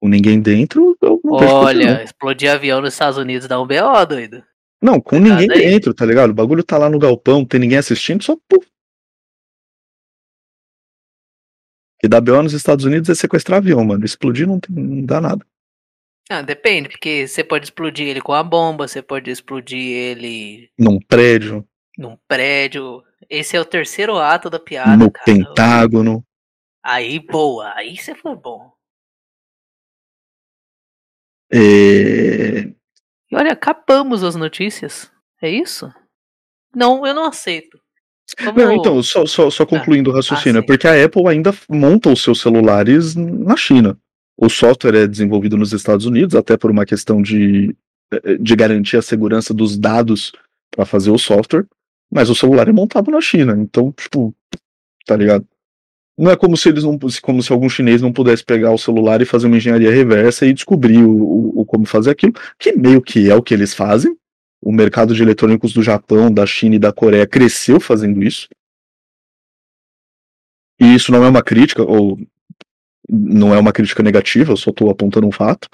Com 0.01 0.09
ninguém 0.09 0.41
dentro, 0.41 0.97
eu 1.01 1.21
não 1.23 1.35
Olha, 1.35 2.03
explodir 2.03 2.51
avião 2.51 2.81
nos 2.81 2.95
Estados 2.95 3.19
Unidos 3.19 3.47
dá 3.47 3.61
um 3.61 3.67
BO, 3.67 4.07
doido. 4.09 4.43
Não, 4.83 5.01
com 5.01 5.19
ninguém 5.19 5.49
dentro, 5.49 5.95
tá 5.95 6.05
ligado? 6.05 6.31
O 6.31 6.35
bagulho 6.35 6.65
tá 6.65 6.77
lá 6.77 6.89
no 6.89 6.99
galpão, 6.99 7.45
tem 7.45 7.61
ninguém 7.61 7.79
assistindo, 7.79 8.23
só 8.25 8.37
puf. 8.49 8.67
E 12.03 12.09
da 12.09 12.21
BO 12.21 12.43
nos 12.43 12.53
Estados 12.53 12.85
Unidos 12.85 13.09
é 13.09 13.15
sequestrar 13.15 13.59
avião, 13.59 13.85
mano. 13.85 14.05
Explodir 14.05 14.47
não, 14.47 14.61
tem, 14.61 14.75
não 14.75 15.05
dá 15.05 15.21
nada. 15.21 15.47
Ah, 16.29 16.43
depende, 16.43 16.89
porque 16.89 17.27
você 17.27 17.45
pode 17.45 17.67
explodir 17.67 18.09
ele 18.09 18.21
com 18.21 18.33
a 18.33 18.43
bomba, 18.43 18.89
você 18.89 19.01
pode 19.01 19.31
explodir 19.31 19.79
ele. 19.79 20.71
Num 20.79 20.99
prédio. 20.99 21.67
Num 21.97 22.17
prédio. 22.29 23.03
Esse 23.31 23.57
é 23.57 23.61
o 23.61 23.65
terceiro 23.65 24.19
ato 24.19 24.51
da 24.51 24.59
piada. 24.59 24.97
No 24.97 25.11
cara. 25.11 25.25
Pentágono. 25.25 26.25
Aí, 26.83 27.19
boa. 27.21 27.73
Aí 27.75 27.97
você 27.97 28.15
foi 28.15 28.37
bom. 28.37 28.73
É... 31.53 32.67
E 33.31 33.35
olha, 33.35 33.53
acabamos 33.53 34.23
as 34.23 34.35
notícias. 34.35 35.11
É 35.41 35.49
isso? 35.49 35.93
Não, 36.75 37.07
eu 37.07 37.15
não 37.15 37.25
aceito. 37.25 37.81
Como... 38.35 38.59
Não, 38.59 38.73
então, 38.73 39.03
só, 39.03 39.25
só, 39.27 39.51
só 39.51 39.65
concluindo 39.65 40.11
ah, 40.11 40.15
o 40.15 40.17
raciocínio, 40.17 40.61
ah, 40.61 40.65
é 40.65 40.67
porque 40.67 40.89
a 40.89 41.05
Apple 41.05 41.29
ainda 41.29 41.55
monta 41.69 42.11
os 42.11 42.23
seus 42.23 42.41
celulares 42.41 43.15
na 43.15 43.57
China. 43.57 43.97
O 44.37 44.49
software 44.49 44.95
é 44.97 45.07
desenvolvido 45.07 45.57
nos 45.57 45.73
Estados 45.73 46.07
Unidos, 46.07 46.35
até 46.35 46.57
por 46.57 46.71
uma 46.71 46.85
questão 46.85 47.23
de, 47.23 47.75
de 48.41 48.57
garantir 48.57 48.97
a 48.97 49.03
segurança 49.03 49.55
dos 49.55 49.79
dados 49.79 50.33
para 50.71 50.85
fazer 50.85 51.11
o 51.11 51.19
software, 51.19 51.67
mas 52.11 52.29
o 52.29 52.35
celular 52.35 52.69
é 52.69 52.73
montado 52.73 53.11
na 53.11 53.21
China, 53.21 53.57
então, 53.59 53.93
tipo, 53.93 54.35
tá 55.07 55.17
ligado? 55.17 55.47
Não 56.19 56.31
é 56.31 56.37
como 56.37 56.57
se 56.57 56.69
eles 56.69 56.83
não, 56.83 56.99
como 57.23 57.43
se 57.43 57.53
algum 57.53 57.69
chinês 57.69 58.01
não 58.01 58.13
pudesse 58.13 58.43
pegar 58.43 58.73
o 58.73 58.79
celular 58.79 59.21
e 59.21 59.27
fazer 59.27 59.47
uma 59.47 59.57
engenharia 59.57 59.91
reversa 59.91 60.47
e 60.47 60.55
descobrir 60.55 61.03
o, 61.03 61.11
o, 61.11 61.61
o 61.61 61.65
como 61.67 61.85
fazer 61.85 62.11
aquilo, 62.11 62.33
que 62.59 62.73
meio 62.73 63.03
que 63.03 63.31
é 63.31 63.35
o 63.35 63.43
que 63.43 63.53
eles 63.53 63.75
fazem. 63.75 64.17
O 64.67 64.73
mercado 64.73 65.15
de 65.15 65.23
eletrônicos 65.23 65.73
do 65.73 65.81
Japão, 65.81 66.29
da 66.29 66.45
China 66.45 66.75
e 66.75 66.79
da 66.81 66.93
Coreia 66.93 67.25
cresceu 67.25 67.79
fazendo 67.79 68.21
isso. 68.21 68.49
E 70.81 70.93
isso 70.93 71.13
não 71.13 71.25
é 71.25 71.29
uma 71.29 71.41
crítica, 71.41 71.85
ou 71.85 72.19
não 73.09 73.55
é 73.55 73.59
uma 73.61 73.73
crítica 73.73 74.03
negativa, 74.03 74.51
eu 74.51 74.57
só 74.57 74.71
estou 74.71 74.91
apontando 74.91 75.25
um 75.25 75.31
fato. 75.31 75.69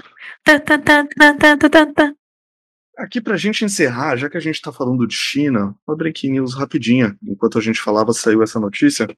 Aqui 2.98 3.18
pra 3.18 3.38
gente 3.38 3.64
encerrar, 3.64 4.16
já 4.16 4.28
que 4.28 4.36
a 4.36 4.40
gente 4.40 4.60
tá 4.60 4.70
falando 4.70 5.06
de 5.06 5.14
China, 5.14 5.74
uma 5.88 5.96
breaking 5.96 6.32
news 6.32 6.52
rapidinha. 6.52 7.16
Enquanto 7.26 7.56
a 7.56 7.62
gente 7.62 7.80
falava, 7.80 8.12
saiu 8.12 8.42
essa 8.42 8.60
notícia 8.60 9.08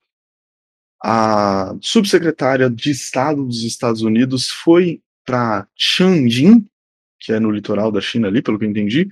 a 1.03 1.77
subsecretária 1.83 2.71
de 2.71 2.93
Estado 2.93 3.45
dos 3.45 3.65
Estados 3.65 4.03
Unidos 4.03 4.51
foi 4.51 5.03
para 5.27 5.67
Tianjin, 5.77 6.65
que 7.19 7.33
é 7.33 7.41
no 7.41 7.51
litoral 7.51 7.91
da 7.91 8.01
China 8.01 8.29
ali, 8.29 8.41
pelo 8.41 8.57
que 8.57 8.65
eu 8.65 8.71
entendi, 8.71 9.11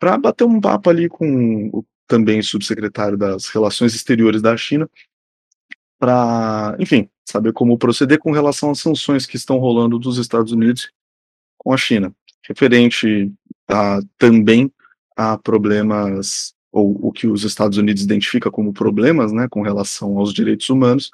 para 0.00 0.18
bater 0.18 0.44
um 0.44 0.60
papo 0.60 0.90
ali 0.90 1.08
com 1.08 1.68
o 1.72 1.84
também 2.08 2.42
subsecretário 2.42 3.16
das 3.16 3.48
Relações 3.48 3.94
Exteriores 3.94 4.42
da 4.42 4.56
China, 4.56 4.90
para, 5.98 6.74
enfim, 6.80 7.08
saber 7.24 7.52
como 7.52 7.78
proceder 7.78 8.18
com 8.18 8.32
relação 8.32 8.70
às 8.70 8.80
sanções 8.80 9.26
que 9.26 9.36
estão 9.36 9.58
rolando 9.58 9.98
dos 9.98 10.18
Estados 10.18 10.50
Unidos 10.50 10.90
com 11.58 11.72
a 11.72 11.76
China, 11.76 12.12
referente 12.48 13.30
a, 13.68 14.00
também 14.18 14.72
a 15.14 15.36
problemas 15.36 16.54
ou 16.72 16.98
o 17.06 17.12
que 17.12 17.26
os 17.26 17.44
Estados 17.44 17.78
Unidos 17.78 18.02
identifica 18.02 18.50
como 18.50 18.72
problemas, 18.72 19.32
né, 19.32 19.46
com 19.48 19.60
relação 19.60 20.18
aos 20.18 20.32
direitos 20.32 20.70
humanos, 20.70 21.10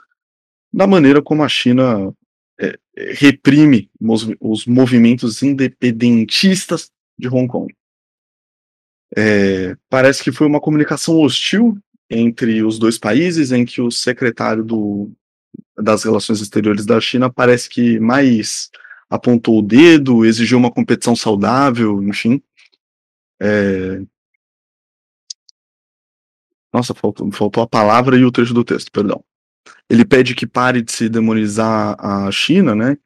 da 0.73 0.87
maneira 0.87 1.21
como 1.21 1.43
a 1.43 1.49
China 1.49 2.15
é, 2.61 2.79
reprime 3.15 3.91
os, 4.41 4.67
movimentos 4.67 5.43
independentistas 5.43 6.91
de 7.19 7.29
Hong 7.29 7.49
Kong. 7.49 7.75
É, 9.15 9.77
parece 9.91 10.23
que 10.23 10.33
foi 10.33 10.47
uma 10.47 10.61
comunicação 10.61 11.21
hostil 11.21 11.79
entre 12.09 12.63
os 12.63 12.79
dois 12.79 12.99
países, 12.99 13.53
em 13.53 13.65
que 13.65 13.81
o 13.81 13.91
secretário 13.91 14.65
do, 14.65 15.11
das 15.77 16.05
Relações 16.05 16.41
Exteriores 16.41 16.87
da 16.87 17.01
China 17.01 17.31
parece 17.31 17.69
que 17.69 17.99
mais 18.01 18.71
apontou 19.11 19.59
o 19.59 19.63
dedo, 19.63 20.25
exigiu 20.25 20.59
uma 20.59 20.71
competição 20.71 21.15
saudável, 21.15 22.03
enfim. 22.03 22.43
É... 23.41 24.03
Nossa, 26.73 26.95
faltou, 26.95 27.31
faltou 27.33 27.63
a 27.63 27.69
palavra 27.69 28.17
e 28.17 28.25
o 28.25 28.33
trecho 28.33 28.55
do 28.55 28.65
texto, 28.65 28.91
perdão 28.91 29.23
ele 29.89 30.05
pede 30.05 30.35
que 30.35 30.47
pare 30.47 30.83
de 30.83 30.93
se 30.93 31.09
demonizar 31.09 31.97
a 31.99 32.31
China, 32.31 32.75
né? 32.75 32.97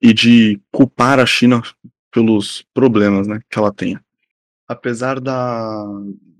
E 0.00 0.12
de 0.12 0.60
culpar 0.72 1.20
a 1.20 1.26
China 1.26 1.62
pelos 2.12 2.64
problemas, 2.74 3.26
né, 3.26 3.40
que 3.50 3.58
ela 3.58 3.72
tenha. 3.72 4.02
Apesar 4.68 5.20
da, 5.20 5.84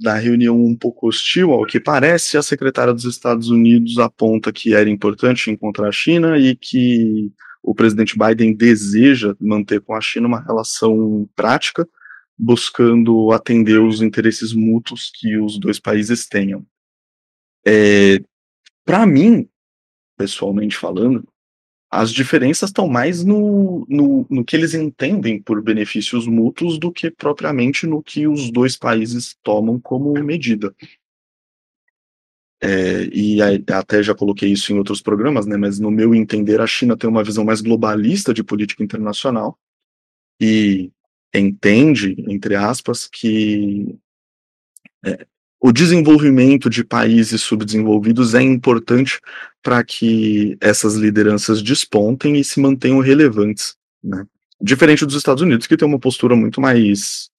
da 0.01 0.15
reunião 0.15 0.63
um 0.63 0.77
pouco 0.77 1.09
hostil, 1.09 1.53
ao 1.53 1.67
que 1.67 1.81
parece, 1.81 2.37
a 2.37 2.43
secretária 2.43 2.93
dos 2.93 3.05
Estados 3.05 3.49
Unidos 3.49 3.99
aponta 3.99 4.53
que 4.53 4.75
era 4.75 4.89
importante 4.89 5.51
encontrar 5.51 5.89
a 5.89 5.93
China 5.93 6.39
e 6.39 6.55
que 6.55 7.33
o 7.63 7.75
presidente 7.75 8.17
Biden 8.19 8.55
deseja 8.55 9.35
manter 9.41 9.81
com 9.81 9.95
a 9.95 10.01
China 10.01 10.27
uma 10.27 10.41
relação 10.41 11.29
prática, 11.35 11.89
buscando 12.37 13.31
atender 13.31 13.81
os 13.81 14.03
interesses 14.03 14.53
mútuos 14.53 15.11
que 15.15 15.37
os 15.39 15.59
dois 15.59 15.79
países 15.79 16.27
tenham. 16.27 16.67
É, 17.65 18.19
para 18.85 19.07
mim, 19.07 19.49
pessoalmente 20.17 20.77
falando, 20.77 21.27
as 21.95 22.11
diferenças 22.11 22.71
estão 22.71 22.89
mais 22.89 23.23
no, 23.23 23.87
no, 23.87 24.27
no, 24.31 24.43
que 24.43 24.57
eles 24.57 24.73
entendem 24.73 25.39
por 25.43 25.61
benefícios 25.61 26.27
mútuos 26.27 26.79
do 26.79 26.91
que 26.91 27.11
propriamente 27.11 27.87
no 27.87 28.03
que 28.03 28.27
os 28.27 28.51
dois 28.51 28.79
países 28.79 29.37
tomam 29.43 29.79
como 29.79 30.11
medida. 30.25 30.75
É, 32.63 33.05
e 33.13 33.43
até 33.71 34.03
já 34.03 34.15
coloquei 34.15 34.51
isso 34.51 34.73
em 34.73 34.79
outros 34.79 35.03
programas, 35.03 35.45
né, 35.45 35.59
mas 35.59 35.79
no 35.79 35.91
meu 35.91 36.15
entender, 36.15 36.63
a 36.63 36.67
China 36.67 36.97
tem 36.97 37.11
uma 37.11 37.23
visão 37.23 37.45
mais 37.45 37.61
globalista 37.61 38.33
de 38.33 38.43
política 38.43 38.83
internacional 38.83 39.59
e 40.41 40.91
entende, 41.35 42.17
entre 42.27 42.55
aspas, 42.55 43.07
que 43.07 43.99
é, 45.05 45.27
o 45.65 45.71
desenvolvimento 45.71 46.69
de 46.69 46.83
países 46.83 47.41
subdesenvolvidos 47.41 48.35
é 48.35 48.43
importante 48.43 49.21
para 49.63 49.85
que 49.85 50.59
essas 50.61 50.97
lideranças 50.97 51.63
despontem 51.63 52.37
e 52.37 52.43
se 52.43 52.59
mantenham 52.59 52.99
relevantes, 52.99 53.77
né? 54.03 54.27
Diferente 54.61 55.07
dos 55.07 55.15
Estados 55.15 55.41
Unidos, 55.41 55.69
que 55.69 55.77
tem 55.77 55.87
uma 55.87 56.01
postura 56.01 56.35
muito 56.35 56.61
mais 56.61 57.31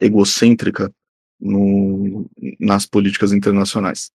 egocêntrica 0.00 0.92
no, 1.40 2.28
nas 2.58 2.86
políticas 2.86 3.32
internacionais. 3.32 4.10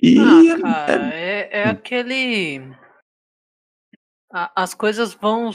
E 0.00 0.18
ah, 0.20 0.60
cara, 0.60 1.14
é, 1.14 1.48
é, 1.50 1.58
é 1.60 1.68
aquele. 1.68 2.60
As 4.30 4.74
coisas 4.74 5.12
vão 5.14 5.50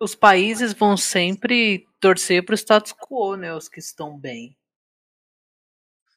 os 0.00 0.14
países 0.14 0.72
vão 0.72 0.96
sempre 0.96 1.85
torcer 2.06 2.44
para 2.44 2.52
o 2.52 2.56
status 2.56 2.92
quo, 2.92 3.36
né? 3.36 3.52
Os 3.52 3.68
que 3.68 3.80
estão 3.80 4.16
bem. 4.16 4.56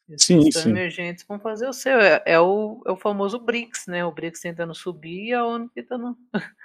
Os 0.08 0.22
sim, 0.22 0.40
que 0.40 0.48
estão 0.48 0.62
sim. 0.62 0.70
emergentes 0.70 1.24
vão 1.26 1.40
fazer 1.40 1.68
o 1.68 1.72
seu. 1.72 1.98
É, 2.00 2.22
é, 2.24 2.40
o, 2.40 2.80
é 2.86 2.92
o 2.92 2.96
famoso 2.96 3.40
BRICS, 3.40 3.86
né? 3.88 4.04
O 4.04 4.12
BRICS 4.12 4.40
tentando 4.40 4.74
subir 4.74 5.26
e 5.26 5.34
a 5.34 5.44
ONU 5.44 5.68
tentando. 5.74 6.16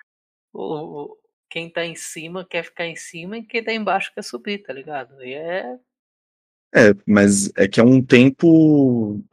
o, 0.54 1.18
quem 1.50 1.70
tá 1.70 1.84
em 1.84 1.96
cima 1.96 2.46
quer 2.46 2.64
ficar 2.64 2.86
em 2.86 2.96
cima 2.96 3.38
e 3.38 3.44
quem 3.44 3.64
tá 3.64 3.74
embaixo 3.74 4.14
quer 4.14 4.24
subir, 4.24 4.60
tá 4.60 4.72
ligado? 4.72 5.24
E 5.24 5.34
é. 5.34 5.80
É, 6.76 6.94
mas 7.08 7.52
é 7.56 7.68
que 7.68 7.80
é 7.80 7.84
um 7.84 8.04
tempo. 8.04 9.24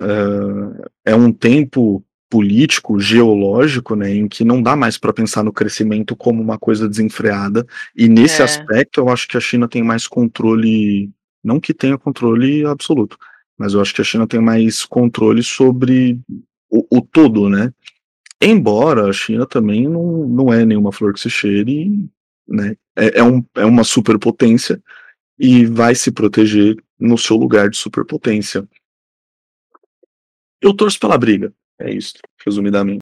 Uh, 0.00 0.90
é 1.04 1.14
um 1.14 1.32
tempo 1.32 2.04
político, 2.30 3.00
geológico, 3.00 3.96
né, 3.96 4.14
em 4.14 4.28
que 4.28 4.44
não 4.44 4.62
dá 4.62 4.76
mais 4.76 4.96
para 4.96 5.12
pensar 5.12 5.42
no 5.42 5.52
crescimento 5.52 6.14
como 6.14 6.40
uma 6.40 6.56
coisa 6.56 6.88
desenfreada. 6.88 7.66
E 7.94 8.08
nesse 8.08 8.40
é. 8.40 8.44
aspecto, 8.44 9.00
eu 9.00 9.08
acho 9.08 9.26
que 9.26 9.36
a 9.36 9.40
China 9.40 9.68
tem 9.68 9.82
mais 9.82 10.06
controle, 10.06 11.10
não 11.42 11.58
que 11.58 11.74
tenha 11.74 11.98
controle 11.98 12.64
absoluto, 12.64 13.18
mas 13.58 13.74
eu 13.74 13.80
acho 13.80 13.92
que 13.92 14.00
a 14.00 14.04
China 14.04 14.28
tem 14.28 14.40
mais 14.40 14.84
controle 14.86 15.42
sobre 15.42 16.20
o, 16.70 16.98
o 16.98 17.02
todo, 17.02 17.48
né? 17.48 17.72
Embora 18.40 19.10
a 19.10 19.12
China 19.12 19.44
também 19.44 19.88
não, 19.88 20.26
não 20.26 20.52
é 20.52 20.64
nenhuma 20.64 20.92
flor 20.92 21.12
que 21.12 21.20
se 21.20 21.28
cheire, 21.28 22.08
né? 22.48 22.76
É, 22.96 23.18
é, 23.18 23.24
um, 23.24 23.44
é 23.56 23.64
uma 23.64 23.82
superpotência 23.82 24.80
e 25.38 25.66
vai 25.66 25.94
se 25.94 26.12
proteger 26.12 26.76
no 26.98 27.18
seu 27.18 27.36
lugar 27.36 27.68
de 27.68 27.76
superpotência. 27.76 28.66
Eu 30.60 30.72
torço 30.74 31.00
pela 31.00 31.18
briga. 31.18 31.52
É 31.80 31.90
isso, 31.90 32.14
resumidamente. 32.44 33.00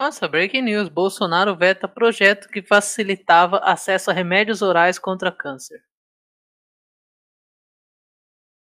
Nossa, 0.00 0.26
breaking 0.26 0.62
news. 0.62 0.88
Bolsonaro 0.88 1.54
veta 1.56 1.86
projeto 1.86 2.48
que 2.48 2.62
facilitava 2.62 3.58
acesso 3.58 4.10
a 4.10 4.14
remédios 4.14 4.62
orais 4.62 4.98
contra 4.98 5.30
câncer. 5.30 5.84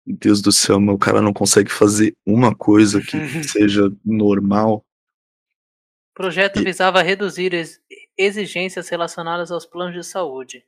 Meu 0.07 0.17
Deus 0.17 0.41
do 0.43 0.53
céu, 0.53 0.79
meu 0.79 0.99
cara 0.99 1.21
não 1.21 1.33
consegue 1.33 1.71
fazer 1.71 2.15
uma 2.27 2.55
coisa 2.55 3.01
que 3.01 3.17
seja 3.49 3.83
normal. 4.05 4.85
O 6.11 6.15
projeto 6.15 6.61
E- 6.61 6.65
visava 6.65 7.03
reduzir 7.03 7.53
ex- 7.53 7.83
exigências 8.17 8.89
relacionadas 8.89 9.51
aos 9.51 9.67
planos 9.67 9.95
de 9.95 10.05
saúde. 10.05 10.65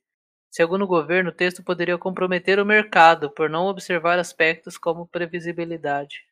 Segundo 0.56 0.84
o 0.84 0.88
governo, 0.88 1.28
o 1.28 1.34
texto 1.34 1.62
poderia 1.62 1.98
comprometer 1.98 2.58
o 2.58 2.64
mercado 2.64 3.28
por 3.28 3.50
não 3.50 3.66
observar 3.66 4.18
aspectos 4.18 4.78
como 4.78 5.06
previsibilidade. 5.06 6.24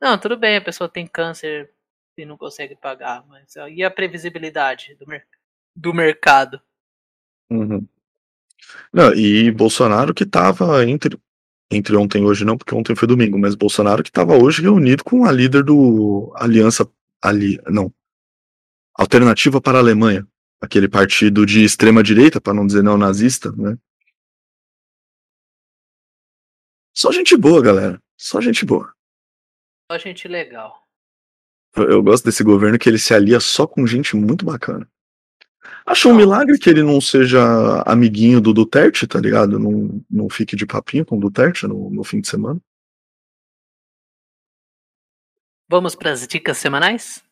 Não, 0.00 0.16
tudo 0.16 0.36
bem, 0.36 0.56
a 0.56 0.62
pessoa 0.62 0.88
tem 0.88 1.04
câncer 1.04 1.74
e 2.16 2.24
não 2.24 2.36
consegue 2.36 2.76
pagar, 2.76 3.26
mas 3.26 3.56
e 3.74 3.82
a 3.82 3.90
previsibilidade 3.90 4.94
do, 4.94 5.04
mer- 5.08 5.26
do 5.74 5.92
mercado? 5.92 6.62
Uhum. 7.50 7.84
Não, 8.92 9.12
e 9.12 9.50
Bolsonaro 9.50 10.14
que 10.14 10.24
tava 10.24 10.88
entre, 10.88 11.18
entre 11.72 11.96
ontem 11.96 12.22
e 12.22 12.24
hoje 12.24 12.44
não, 12.44 12.56
porque 12.56 12.72
ontem 12.72 12.94
foi 12.94 13.08
domingo, 13.08 13.36
mas 13.36 13.56
Bolsonaro 13.56 14.04
que 14.04 14.12
tava 14.12 14.36
hoje 14.36 14.62
reunido 14.62 15.02
com 15.02 15.24
a 15.24 15.32
líder 15.32 15.64
do 15.64 16.32
Aliança, 16.36 16.88
ali, 17.20 17.60
não, 17.68 17.92
Alternativa 18.94 19.60
para 19.60 19.78
a 19.78 19.80
Alemanha, 19.80 20.24
aquele 20.62 20.88
partido 20.88 21.44
de 21.44 21.64
extrema 21.64 22.04
direita, 22.04 22.40
para 22.40 22.54
não 22.54 22.64
dizer 22.64 22.84
neonazista, 22.84 23.50
né? 23.52 23.76
Só 26.94 27.10
gente 27.10 27.36
boa, 27.36 27.60
galera. 27.60 28.00
Só 28.16 28.40
gente 28.40 28.64
boa. 28.64 28.94
Só 29.90 29.98
gente 29.98 30.28
legal. 30.28 30.80
Eu, 31.74 31.90
eu 31.90 32.02
gosto 32.02 32.24
desse 32.24 32.44
governo 32.44 32.78
que 32.78 32.88
ele 32.88 32.98
se 32.98 33.12
alia 33.12 33.40
só 33.40 33.66
com 33.66 33.84
gente 33.86 34.14
muito 34.14 34.44
bacana. 34.44 34.88
Acho 35.84 36.08
um 36.08 36.14
milagre 36.14 36.56
que 36.58 36.70
ele 36.70 36.82
não 36.82 37.00
seja 37.00 37.82
amiguinho 37.82 38.40
do 38.40 38.52
Duterte, 38.52 39.06
tá 39.06 39.18
ligado? 39.18 39.58
Não, 39.58 40.04
não 40.08 40.28
fique 40.28 40.54
de 40.54 40.64
papinho 40.64 41.04
com 41.04 41.16
o 41.16 41.20
Duterte 41.20 41.66
no, 41.66 41.90
no 41.90 42.04
fim 42.04 42.20
de 42.20 42.28
semana. 42.28 42.60
Vamos 45.68 45.96
para 45.96 46.12
as 46.12 46.26
dicas 46.26 46.58
semanais? 46.58 47.24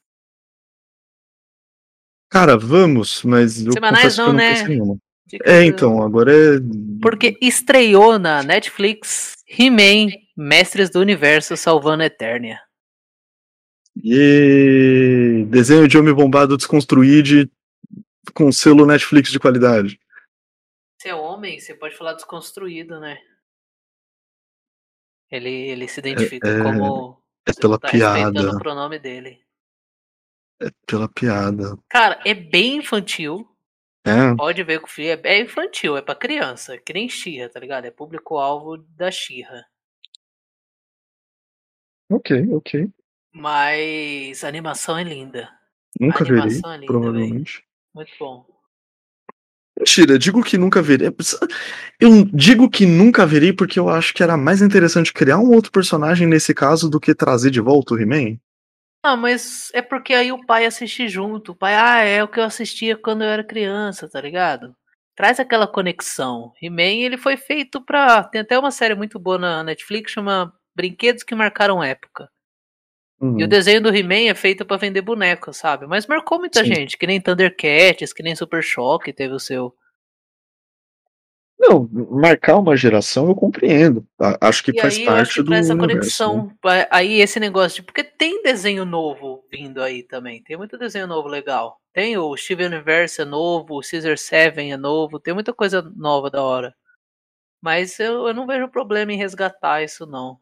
Cara, 2.30 2.56
vamos, 2.56 3.24
mas 3.24 3.64
eu 3.64 3.72
Semanais 3.72 4.14
que 4.14 4.20
não, 4.20 4.28
eu 4.28 4.32
não 4.32 4.94
né? 4.94 5.00
É, 5.44 5.64
então, 5.64 6.02
agora 6.02 6.32
é. 6.32 6.58
Porque 7.02 7.36
estreou 7.40 8.18
na 8.18 8.42
Netflix 8.42 9.36
He-Man, 9.48 10.12
Mestres 10.36 10.90
do 10.90 11.00
Universo 11.00 11.56
Salvando 11.56 12.04
a 12.04 12.06
Eternia. 12.06 12.60
E 14.02 15.44
desenho 15.48 15.88
de 15.88 15.98
homem 15.98 16.14
bombado 16.14 16.56
desconstruído 16.56 17.50
com 18.32 18.52
selo 18.52 18.86
Netflix 18.86 19.30
de 19.30 19.40
qualidade. 19.40 20.00
Você 20.98 21.08
é 21.08 21.14
homem, 21.14 21.58
você 21.58 21.74
pode 21.74 21.96
falar 21.96 22.14
desconstruído, 22.14 23.00
né? 23.00 23.18
Ele, 25.30 25.50
ele 25.50 25.88
se 25.88 25.98
identifica 25.98 26.48
é- 26.48 26.62
como. 26.62 27.20
É 27.46 27.52
pela 27.52 27.78
tá 27.78 27.88
piada. 27.88 28.50
o 28.50 28.58
pronome 28.58 28.98
dele. 28.98 29.40
É 30.60 30.70
pela 30.86 31.08
piada. 31.08 31.78
Cara, 31.88 32.20
é 32.24 32.34
bem 32.34 32.76
infantil. 32.76 33.48
É, 34.04 34.34
Pode 34.34 34.62
ver 34.62 34.78
que 34.78 34.84
o 34.84 34.88
filme 34.88 35.10
é 35.10 35.16
bem 35.16 35.42
infantil, 35.44 35.96
é 35.96 36.02
pra 36.02 36.14
criança. 36.14 36.78
Que 36.78 36.92
nem 36.92 37.08
Xirra, 37.08 37.48
tá 37.48 37.58
ligado? 37.60 37.84
É 37.84 37.90
público-alvo 37.90 38.78
da 38.78 39.10
Xirra. 39.10 39.64
ok, 42.10 42.54
ok. 42.54 42.90
Mas 43.32 44.42
a 44.42 44.48
animação 44.48 44.98
é 44.98 45.04
linda. 45.04 45.48
Nunca 45.98 46.24
verei, 46.24 46.42
é 46.42 46.46
linda, 46.46 46.86
provavelmente. 46.86 47.64
Muito 47.94 48.12
bom. 48.18 48.46
Mentira, 49.78 50.18
digo 50.18 50.42
que 50.42 50.58
nunca 50.58 50.82
verei. 50.82 51.08
Eu 51.98 52.24
digo 52.26 52.68
que 52.68 52.84
nunca 52.84 53.26
verei 53.26 53.52
porque 53.52 53.78
eu 53.78 53.88
acho 53.88 54.12
que 54.12 54.22
era 54.22 54.36
mais 54.36 54.60
interessante 54.60 55.12
criar 55.12 55.38
um 55.38 55.52
outro 55.52 55.72
personagem 55.72 56.26
nesse 56.26 56.52
caso 56.52 56.90
do 56.90 57.00
que 57.00 57.14
trazer 57.14 57.50
de 57.50 57.60
volta 57.60 57.94
o 57.94 57.98
He-Man. 57.98 58.38
Ah, 59.02 59.16
mas 59.16 59.70
é 59.72 59.80
porque 59.80 60.12
aí 60.12 60.30
o 60.30 60.44
pai 60.44 60.66
assiste 60.66 61.08
junto. 61.08 61.52
O 61.52 61.54
pai, 61.54 61.74
ah, 61.74 62.00
é 62.00 62.22
o 62.22 62.28
que 62.28 62.38
eu 62.38 62.44
assistia 62.44 62.96
quando 62.96 63.22
eu 63.22 63.28
era 63.30 63.42
criança, 63.42 64.08
tá 64.08 64.20
ligado? 64.20 64.76
Traz 65.16 65.40
aquela 65.40 65.66
conexão. 65.66 66.52
He-Man, 66.62 67.04
ele 67.04 67.16
foi 67.16 67.36
feito 67.36 67.80
pra. 67.80 68.24
Tem 68.24 68.40
até 68.40 68.58
uma 68.58 68.70
série 68.70 68.94
muito 68.94 69.18
boa 69.18 69.38
na 69.38 69.62
Netflix, 69.64 70.12
chama 70.12 70.52
Brinquedos 70.74 71.22
que 71.22 71.34
Marcaram 71.34 71.82
Época. 71.82 72.30
Uhum. 73.20 73.38
E 73.38 73.44
o 73.44 73.48
desenho 73.48 73.82
do 73.82 73.94
He-Man 73.94 74.30
é 74.30 74.34
feito 74.34 74.64
pra 74.64 74.78
vender 74.78 75.02
boneco, 75.02 75.52
sabe? 75.52 75.86
Mas 75.86 76.06
marcou 76.06 76.38
muita 76.38 76.64
Sim. 76.64 76.74
gente, 76.74 76.96
que 76.96 77.06
nem 77.06 77.20
Thundercats, 77.20 78.12
que 78.12 78.22
nem 78.22 78.34
Super 78.34 78.62
Choque 78.62 79.12
teve 79.12 79.34
o 79.34 79.40
seu. 79.40 79.74
Não, 81.70 81.88
marcar 82.10 82.56
uma 82.58 82.76
geração 82.76 83.28
eu 83.28 83.34
compreendo. 83.34 84.04
Acho 84.40 84.64
que 84.64 84.72
E 84.72 84.80
faz 84.80 84.96
aí 84.96 85.04
eu 85.04 85.10
acho 85.12 85.16
parte 85.16 85.34
que 85.34 85.42
do 85.44 85.54
essa 85.54 85.72
universo. 85.72 86.24
conexão. 86.24 86.52
né? 86.64 86.86
Aí 86.90 87.20
esse 87.20 87.38
negócio 87.38 87.76
de. 87.76 87.82
Porque 87.82 88.02
tem 88.02 88.42
desenho 88.42 88.84
novo 88.84 89.44
vindo 89.50 89.80
aí 89.80 90.02
também. 90.02 90.42
Tem 90.42 90.56
muito 90.56 90.76
desenho 90.76 91.06
novo 91.06 91.28
legal. 91.28 91.80
Tem 91.92 92.16
o 92.18 92.36
Steven 92.36 92.66
Universe 92.66 93.20
é 93.20 93.24
novo, 93.24 93.78
o 93.78 93.82
Caesar 93.82 94.18
Seven 94.18 94.72
é 94.72 94.76
novo. 94.76 95.20
Tem 95.20 95.32
muita 95.32 95.52
coisa 95.52 95.80
nova 95.96 96.28
da 96.30 96.42
hora. 96.42 96.74
Mas 97.62 98.00
eu, 98.00 98.26
eu 98.26 98.34
não 98.34 98.46
vejo 98.46 98.68
problema 98.68 99.12
em 99.12 99.16
resgatar 99.18 99.82
isso, 99.82 100.06
não. 100.06 100.38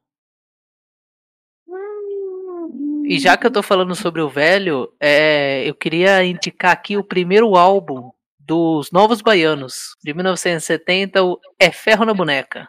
E 3.05 3.19
já 3.19 3.37
que 3.37 3.47
eu 3.47 3.51
tô 3.51 3.63
falando 3.63 3.95
sobre 3.95 4.21
o 4.21 4.29
velho, 4.29 4.93
é, 5.01 5.69
eu 5.69 5.75
queria 5.75 6.23
indicar 6.25 6.73
aqui 6.73 6.97
o 6.97 7.05
primeiro 7.05 7.57
álbum 7.57 8.11
dos 8.49 8.91
Novos 8.91 9.21
Baianos, 9.21 9.95
de 10.03 10.15
1970, 10.15 11.23
o 11.23 11.39
É 11.61 11.71
Ferro 11.71 12.07
na 12.07 12.15
Boneca. 12.15 12.67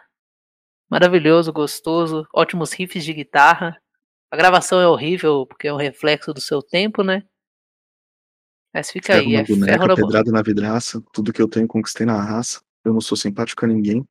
Maravilhoso, 0.90 1.50
gostoso, 1.50 2.28
ótimos 2.34 2.74
riffs 2.74 3.02
de 3.02 3.14
guitarra. 3.14 3.80
A 4.30 4.36
gravação 4.36 4.78
é 4.78 4.86
horrível, 4.86 5.46
porque 5.46 5.68
é 5.68 5.72
um 5.72 5.78
reflexo 5.78 6.34
do 6.34 6.40
seu 6.40 6.62
tempo, 6.62 7.02
né? 7.02 7.22
Mas 8.74 8.90
fica 8.90 9.14
Ferro 9.14 9.26
aí, 9.26 9.32
na 9.32 9.40
é 9.40 9.46
Ferro 9.46 9.58
boneca, 9.58 9.78
na 9.78 9.86
Boneca. 9.86 10.06
pedrada 10.06 10.30
na 10.30 10.42
vidraça, 10.42 11.02
tudo 11.14 11.32
que 11.32 11.40
eu 11.40 11.48
tenho 11.48 11.66
conquistei 11.66 12.04
na 12.04 12.22
raça. 12.22 12.60
Eu 12.84 12.92
não 12.92 13.00
sou 13.00 13.16
simpático 13.16 13.64
a 13.64 13.68
ninguém. 13.68 14.06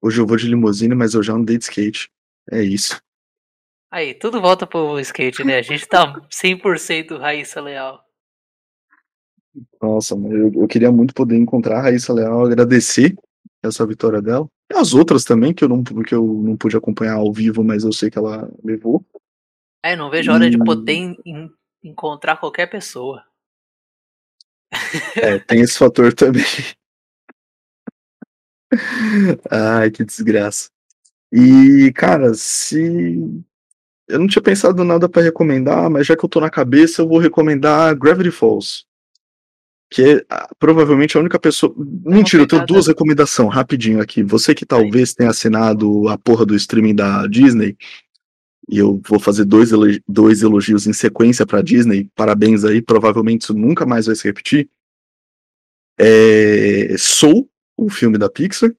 Hoje 0.00 0.20
eu 0.20 0.26
vou 0.26 0.36
de 0.36 0.46
limusine, 0.46 0.94
mas 0.94 1.14
eu 1.14 1.22
já 1.22 1.32
andei 1.32 1.58
de 1.58 1.64
skate. 1.64 2.08
É 2.48 2.62
isso. 2.62 3.02
Aí, 3.90 4.14
tudo 4.14 4.40
volta 4.40 4.68
pro 4.68 5.00
skate, 5.00 5.42
né? 5.42 5.58
A 5.58 5.62
gente 5.62 5.84
tá 5.84 6.14
100% 6.30 7.18
Raíssa 7.18 7.60
Leal. 7.60 8.07
Nossa, 9.80 10.14
eu, 10.14 10.52
eu 10.54 10.68
queria 10.68 10.90
muito 10.92 11.14
poder 11.14 11.36
encontrar 11.36 11.78
a 11.78 11.82
Raíssa 11.82 12.12
Leal, 12.12 12.44
agradecer 12.46 13.16
essa 13.62 13.86
vitória 13.86 14.20
dela. 14.22 14.48
E 14.72 14.76
as 14.76 14.92
outras 14.94 15.24
também, 15.24 15.54
que 15.54 15.64
eu 15.64 15.68
não, 15.68 15.82
que 15.82 16.14
eu 16.14 16.24
não 16.24 16.56
pude 16.56 16.76
acompanhar 16.76 17.14
ao 17.14 17.32
vivo, 17.32 17.64
mas 17.64 17.84
eu 17.84 17.92
sei 17.92 18.10
que 18.10 18.18
ela 18.18 18.50
levou. 18.62 19.04
É, 19.82 19.96
não 19.96 20.10
vejo 20.10 20.30
a 20.30 20.34
hora 20.34 20.50
de 20.50 20.56
Hum. 20.56 20.64
poder 20.64 20.92
en- 20.92 21.16
en- 21.24 21.50
encontrar 21.82 22.36
qualquer 22.36 22.66
pessoa. 22.66 23.22
É, 25.16 25.38
tem 25.38 25.60
esse 25.60 25.78
fator 25.78 26.12
também. 26.12 26.42
Ai, 29.50 29.90
que 29.90 30.04
desgraça. 30.04 30.70
E, 31.32 31.92
cara, 31.94 32.34
se. 32.34 33.16
Eu 34.08 34.18
não 34.18 34.26
tinha 34.26 34.42
pensado 34.42 34.82
nada 34.84 35.08
pra 35.08 35.20
recomendar, 35.22 35.88
mas 35.90 36.06
já 36.06 36.16
que 36.16 36.24
eu 36.24 36.28
tô 36.28 36.40
na 36.40 36.48
cabeça, 36.50 37.02
eu 37.02 37.08
vou 37.08 37.18
recomendar 37.18 37.94
Gravity 37.96 38.30
Falls. 38.30 38.86
Que 39.90 40.02
é 40.02 40.24
ah, 40.28 40.50
provavelmente 40.58 41.16
a 41.16 41.20
única 41.20 41.38
pessoa. 41.38 41.74
Mentira, 41.76 42.42
eu 42.42 42.46
tenho 42.46 42.66
duas 42.66 42.86
recomendações, 42.86 43.54
rapidinho 43.54 44.00
aqui. 44.02 44.22
Você 44.22 44.54
que 44.54 44.66
talvez 44.66 45.14
tenha 45.14 45.30
assinado 45.30 46.08
a 46.08 46.18
porra 46.18 46.44
do 46.44 46.54
streaming 46.54 46.94
da 46.94 47.26
Disney, 47.26 47.76
e 48.68 48.76
eu 48.76 49.00
vou 49.08 49.18
fazer 49.18 49.46
dois, 49.46 49.72
elogi- 49.72 50.02
dois 50.06 50.42
elogios 50.42 50.86
em 50.86 50.92
sequência 50.92 51.46
pra 51.46 51.62
Disney, 51.62 52.10
parabéns 52.14 52.64
aí, 52.64 52.82
provavelmente 52.82 53.42
isso 53.42 53.54
nunca 53.54 53.86
mais 53.86 54.04
vai 54.06 54.14
se 54.14 54.24
repetir. 54.24 54.68
É... 55.98 56.94
Soul, 56.98 57.48
o 57.76 57.88
filme 57.88 58.18
da 58.18 58.28
Pixar, 58.28 58.70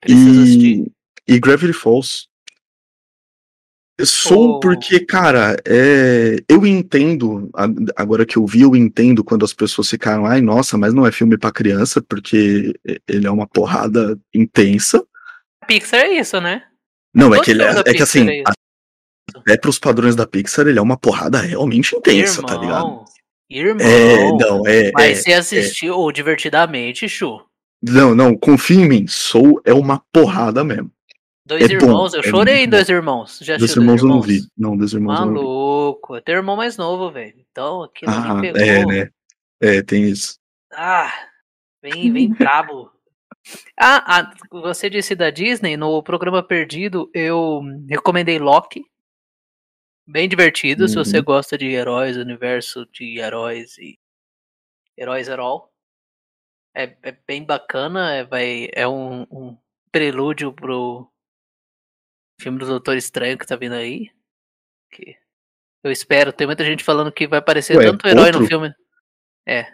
Preciso 0.00 0.42
assistir. 0.42 0.92
e, 1.28 1.34
e 1.34 1.38
Gravity 1.40 1.72
Falls. 1.72 2.28
Soul 4.04 4.56
Oh. 4.56 4.60
porque, 4.60 5.00
cara, 5.00 5.56
é, 5.66 6.36
eu 6.48 6.66
entendo, 6.66 7.50
agora 7.96 8.26
que 8.26 8.36
eu 8.36 8.46
vi, 8.46 8.60
eu 8.60 8.76
entendo 8.76 9.24
quando 9.24 9.44
as 9.44 9.54
pessoas 9.54 9.88
ficaram, 9.88 10.26
ai, 10.26 10.42
nossa, 10.42 10.76
mas 10.76 10.92
não 10.92 11.06
é 11.06 11.12
filme 11.12 11.38
pra 11.38 11.50
criança, 11.50 12.02
porque 12.02 12.74
ele 13.08 13.26
é 13.26 13.30
uma 13.30 13.46
porrada 13.46 14.18
intensa. 14.34 15.02
Pixar 15.66 16.00
é 16.00 16.18
isso, 16.20 16.40
né? 16.40 16.62
Não, 17.14 17.34
é 17.34 17.40
que 17.40 17.50
ele 17.52 17.62
é, 17.62 17.70
é 17.86 17.94
que 17.94 18.02
assim, 18.02 18.28
é 18.28 18.42
até 19.34 19.56
pros 19.56 19.78
padrões 19.78 20.14
da 20.14 20.26
Pixar, 20.26 20.66
ele 20.66 20.78
é 20.78 20.82
uma 20.82 20.96
porrada 20.96 21.40
realmente 21.40 21.96
intensa, 21.96 22.42
tá 22.42 22.56
ligado? 22.56 22.84
Irmão, 22.84 23.04
Irmão, 23.48 23.86
É, 23.86 24.32
não, 24.32 24.66
é. 24.66 24.90
mas 24.92 25.20
é, 25.20 25.22
você 25.22 25.32
assistiu 25.32 25.96
o 25.96 26.12
Divertidamente, 26.12 27.08
Chu. 27.08 27.40
Não, 27.82 28.14
não, 28.14 28.36
confia 28.36 28.80
em 28.80 28.88
mim. 28.88 29.06
Soul 29.06 29.60
é 29.64 29.72
uma 29.72 30.02
porrada 30.12 30.64
mesmo. 30.64 30.90
Dois 31.46 31.62
É 31.70 31.78
bom, 31.78 31.86
irmãos, 31.86 32.12
eu 32.12 32.20
é 32.20 32.22
chorei 32.24 32.64
em 32.64 32.68
Dois 32.68 32.88
Irmãos. 32.88 33.38
Já 33.40 33.56
Dois 33.56 33.76
irmãos 33.76 34.02
eu 34.02 34.08
não 34.08 34.20
vi. 34.20 34.40
Não, 34.58 34.76
dois 34.76 34.92
irmãos 34.92 35.20
eu 35.20 35.26
não 35.26 35.32
vi. 35.32 35.38
Maluco, 35.38 36.20
teu 36.20 36.34
irmão 36.34 36.56
mais 36.56 36.76
novo, 36.76 37.08
velho. 37.12 37.38
Então 37.52 37.84
aquilo 37.84 38.10
Ah, 38.10 38.32
ali 38.32 38.52
pegou. 38.52 38.60
é, 38.60 38.84
né? 38.84 39.10
É, 39.60 39.80
tem 39.82 40.04
isso. 40.08 40.40
Ah, 40.72 41.12
vem, 41.80 42.12
vem 42.12 42.32
brabo. 42.32 42.90
Ah, 43.78 44.18
ah, 44.22 44.34
você 44.50 44.90
disse 44.90 45.14
da 45.14 45.30
Disney, 45.30 45.76
no 45.76 46.02
programa 46.02 46.42
Perdido, 46.42 47.08
eu 47.14 47.60
recomendei 47.88 48.40
Loki. 48.40 48.84
Bem 50.04 50.28
divertido, 50.28 50.88
se 50.88 50.96
você 50.96 51.18
Uhum. 51.18 51.24
gosta 51.24 51.56
de 51.56 51.66
heróis, 51.66 52.16
universo 52.16 52.84
de 52.86 53.20
heróis 53.20 53.78
e 53.78 53.96
heróis 54.98 55.28
at 55.28 55.38
all. 55.38 55.72
É, 56.74 56.96
é 57.04 57.12
bem 57.24 57.44
bacana, 57.44 58.14
é, 58.16 58.24
vai, 58.24 58.68
é 58.72 58.88
um, 58.88 59.22
um 59.30 59.56
prelúdio 59.92 60.52
pro 60.52 61.08
filme 62.40 62.58
do 62.58 62.66
Doutor 62.66 62.96
Estranho 62.96 63.38
que 63.38 63.46
tá 63.46 63.56
vindo 63.56 63.74
aí. 63.74 64.10
Que 64.90 65.16
eu 65.82 65.90
espero, 65.90 66.32
tem 66.32 66.46
muita 66.46 66.64
gente 66.64 66.82
falando 66.84 67.12
que 67.12 67.26
vai 67.26 67.38
aparecer 67.38 67.76
Ué, 67.76 67.84
tanto 67.86 68.06
herói 68.06 68.32
no 68.32 68.46
filme. 68.46 68.74
É. 69.46 69.66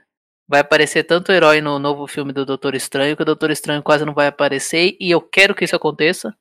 Vai 0.46 0.60
aparecer 0.60 1.04
tanto 1.04 1.32
herói 1.32 1.60
no 1.60 1.78
novo 1.78 2.06
filme 2.06 2.32
do 2.32 2.44
Doutor 2.44 2.74
Estranho 2.74 3.16
que 3.16 3.22
o 3.22 3.26
Doutor 3.26 3.50
Estranho 3.50 3.82
quase 3.82 4.04
não 4.04 4.12
vai 4.12 4.26
aparecer 4.26 4.96
e 5.00 5.10
eu 5.10 5.20
quero 5.20 5.54
que 5.54 5.64
isso 5.64 5.76
aconteça. 5.76 6.36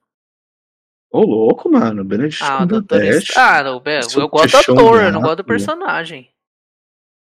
Ô, 1.10 1.22
louco, 1.22 1.70
mano. 1.70 2.04
Benedict 2.04 2.44
Ah, 2.44 2.66
Doutor. 2.66 3.04
Estranho. 3.04 3.48
Ah, 3.48 3.64
não, 3.64 3.80
Bé, 3.80 4.02
Seu 4.02 4.22
eu 4.22 4.30
gosto 4.30 4.52
do 4.52 4.58
ator, 4.58 5.04
eu 5.04 5.12
não 5.12 5.22
gosto 5.22 5.38
do 5.38 5.44
personagem. 5.46 6.30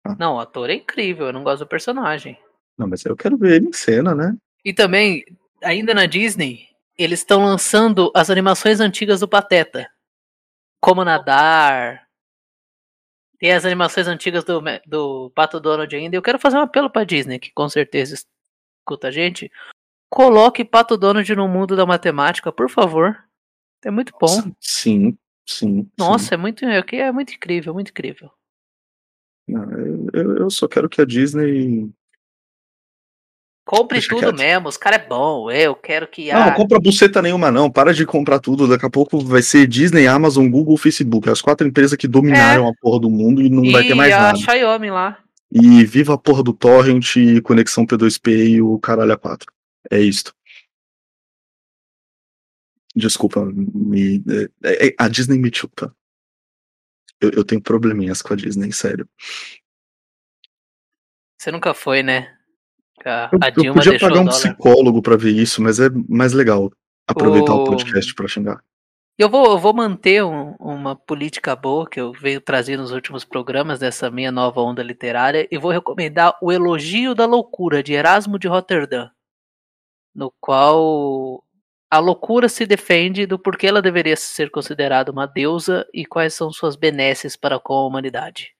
Ah. 0.04 0.16
Não, 0.18 0.36
o 0.36 0.40
ator 0.40 0.70
é 0.70 0.74
incrível, 0.74 1.26
eu 1.26 1.32
não 1.32 1.42
gosto 1.42 1.60
do 1.60 1.68
personagem. 1.68 2.38
Não, 2.76 2.86
mas 2.86 3.04
eu 3.04 3.16
quero 3.16 3.36
ver 3.36 3.56
ele 3.56 3.68
em 3.68 3.72
cena, 3.72 4.14
né? 4.14 4.36
E 4.64 4.72
também, 4.72 5.24
ainda 5.62 5.92
na 5.94 6.06
Disney, 6.06 6.67
eles 6.98 7.20
estão 7.20 7.44
lançando 7.44 8.10
as 8.14 8.28
animações 8.28 8.80
antigas 8.80 9.20
do 9.20 9.28
Pateta. 9.28 9.88
Como 10.80 11.04
nadar. 11.04 12.06
Tem 13.38 13.52
as 13.52 13.64
animações 13.64 14.08
antigas 14.08 14.44
do, 14.44 14.60
do 14.86 15.30
Pato 15.30 15.60
Donald 15.60 15.94
ainda. 15.94 16.16
Eu 16.16 16.22
quero 16.22 16.38
fazer 16.38 16.56
um 16.58 16.62
apelo 16.62 16.90
pra 16.90 17.04
Disney, 17.04 17.38
que 17.38 17.52
com 17.52 17.68
certeza 17.68 18.14
escuta 18.14 19.08
a 19.08 19.10
gente. 19.10 19.50
Coloque 20.10 20.64
Pato 20.64 20.96
Donald 20.96 21.32
no 21.36 21.46
mundo 21.46 21.76
da 21.76 21.86
matemática, 21.86 22.50
por 22.50 22.68
favor. 22.68 23.16
É 23.84 23.90
muito 23.90 24.12
bom. 24.20 24.52
Sim, 24.60 25.16
sim. 25.48 25.88
Nossa, 25.96 26.34
é 26.34 26.36
muito, 26.36 26.64
é, 26.64 26.82
é 26.96 27.12
muito 27.12 27.32
incrível, 27.34 27.72
muito 27.72 27.90
incrível. 27.90 28.30
Não, 29.48 29.62
eu- 30.12 30.36
eu 30.38 30.50
só 30.50 30.66
quero 30.66 30.88
que 30.88 31.00
a 31.00 31.04
Disney. 31.04 31.90
Compre 33.68 33.96
Deixa 33.98 34.08
tudo 34.08 34.20
quieto. 34.34 34.36
mesmo, 34.38 34.66
os 34.70 34.78
caras 34.78 35.02
é 35.02 35.06
bom. 35.06 35.50
Eu 35.50 35.74
quero 35.76 36.08
que 36.08 36.32
Não, 36.32 36.40
a 36.42 36.46
não 36.46 36.54
compra 36.54 36.80
buceta 36.80 37.20
nenhuma, 37.20 37.50
não. 37.50 37.70
Para 37.70 37.92
de 37.92 38.06
comprar 38.06 38.38
tudo. 38.38 38.66
Daqui 38.66 38.86
a 38.86 38.88
pouco 38.88 39.20
vai 39.20 39.42
ser 39.42 39.66
Disney, 39.66 40.06
Amazon, 40.06 40.48
Google, 40.48 40.78
Facebook. 40.78 41.28
As 41.28 41.42
quatro 41.42 41.66
empresas 41.68 41.94
que 41.94 42.08
dominaram 42.08 42.66
a 42.66 42.72
porra 42.80 42.98
do 43.00 43.10
mundo 43.10 43.42
e 43.42 43.50
não 43.50 43.70
vai 43.70 43.82
ter 43.82 43.90
É. 43.90 43.92
e 43.92 43.94
mais 43.94 44.14
a 44.14 44.18
nada. 44.20 44.38
Xiaomi 44.38 44.90
lá. 44.90 45.22
E 45.52 45.84
viva 45.84 46.14
a 46.14 46.18
porra 46.18 46.42
do 46.42 46.54
Torrent, 46.54 47.14
conexão 47.44 47.84
P2P 47.86 48.48
e 48.54 48.62
o 48.62 48.78
caralho 48.78 49.12
a 49.12 49.18
4. 49.18 49.52
É 49.90 50.00
isto. 50.00 50.34
Desculpa, 52.96 53.44
me, 53.44 54.22
é- 54.64 54.88
é- 54.88 54.94
a 54.98 55.08
Disney 55.08 55.36
me 55.38 55.54
chupa. 55.54 55.94
Eu, 57.20 57.30
eu 57.32 57.44
tenho 57.44 57.60
probleminhas 57.60 58.22
com 58.22 58.32
a 58.32 58.36
Disney, 58.36 58.72
sério. 58.72 59.06
Você 61.38 61.50
nunca 61.52 61.74
foi, 61.74 62.02
né? 62.02 62.34
Eu, 63.32 63.64
eu 63.64 63.74
podia 63.74 63.98
pagar 63.98 64.20
um 64.20 64.24
dólar. 64.24 64.30
psicólogo 64.30 65.02
pra 65.02 65.16
ver 65.16 65.30
isso, 65.32 65.62
mas 65.62 65.78
é 65.80 65.88
mais 66.08 66.32
legal 66.32 66.70
aproveitar 67.06 67.54
o, 67.54 67.62
O- 67.62 67.64
podcast 67.64 68.14
pra 68.14 68.28
xingar. 68.28 68.60
Eu 69.18 69.28
vou, 69.28 69.46
eu 69.46 69.58
vou 69.58 69.74
manter 69.74 70.22
um- 70.24 70.54
uma 70.60 70.94
política 70.94 71.56
boa 71.56 71.88
que 71.88 72.00
eu 72.00 72.12
venho 72.12 72.40
trazendo 72.40 72.82
nos 72.82 72.92
últimos 72.92 73.24
programas 73.24 73.80
dessa 73.80 74.08
minha 74.10 74.30
nova 74.30 74.60
onda 74.60 74.80
literária 74.82 75.48
e 75.50 75.58
vou 75.58 75.72
recomendar 75.72 76.36
O 76.40 76.52
Elogio 76.52 77.14
da 77.16 77.26
Loucura, 77.26 77.82
de 77.82 77.94
Erasmo 77.94 78.38
de 78.38 78.46
Roterdã, 78.46 79.08
no 80.14 80.32
qual 80.40 81.42
a 81.90 81.98
loucura 81.98 82.48
se 82.48 82.64
defende 82.66 83.26
do 83.26 83.38
porquê 83.38 83.66
ela 83.66 83.82
deveria 83.82 84.14
ser 84.16 84.50
considerada 84.50 85.10
uma 85.10 85.26
deusa 85.26 85.84
e 85.92 86.04
quais 86.06 86.34
são 86.34 86.52
suas 86.52 86.76
benesses 86.76 87.34
para 87.34 87.58
com 87.58 87.72
a 87.72 87.86
humanidade. 87.86 88.54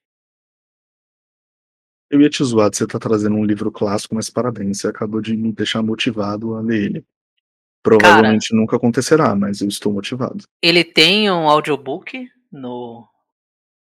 Eu 2.11 2.21
ia 2.21 2.31
te 2.31 2.43
zoar 2.43 2.71
de 2.71 2.77
você 2.77 2.85
estar 2.85 2.99
trazendo 2.99 3.37
um 3.37 3.45
livro 3.45 3.71
clássico, 3.71 4.15
mas 4.15 4.31
parabéns, 4.31 4.81
você 4.81 4.89
acabou 4.89 5.21
de 5.21 5.37
me 5.37 5.53
deixar 5.53 5.83
motivado 5.83 6.55
a 6.55 6.61
ler 6.61 6.85
ele. 6.85 7.05
Provavelmente 7.83 8.55
nunca 8.55 8.77
acontecerá, 8.77 9.35
mas 9.35 9.61
eu 9.61 9.69
estou 9.69 9.93
motivado. 9.93 10.45
Ele 10.63 10.83
tem 10.83 11.31
um 11.31 11.49
audiobook 11.49 12.29
no, 12.51 13.07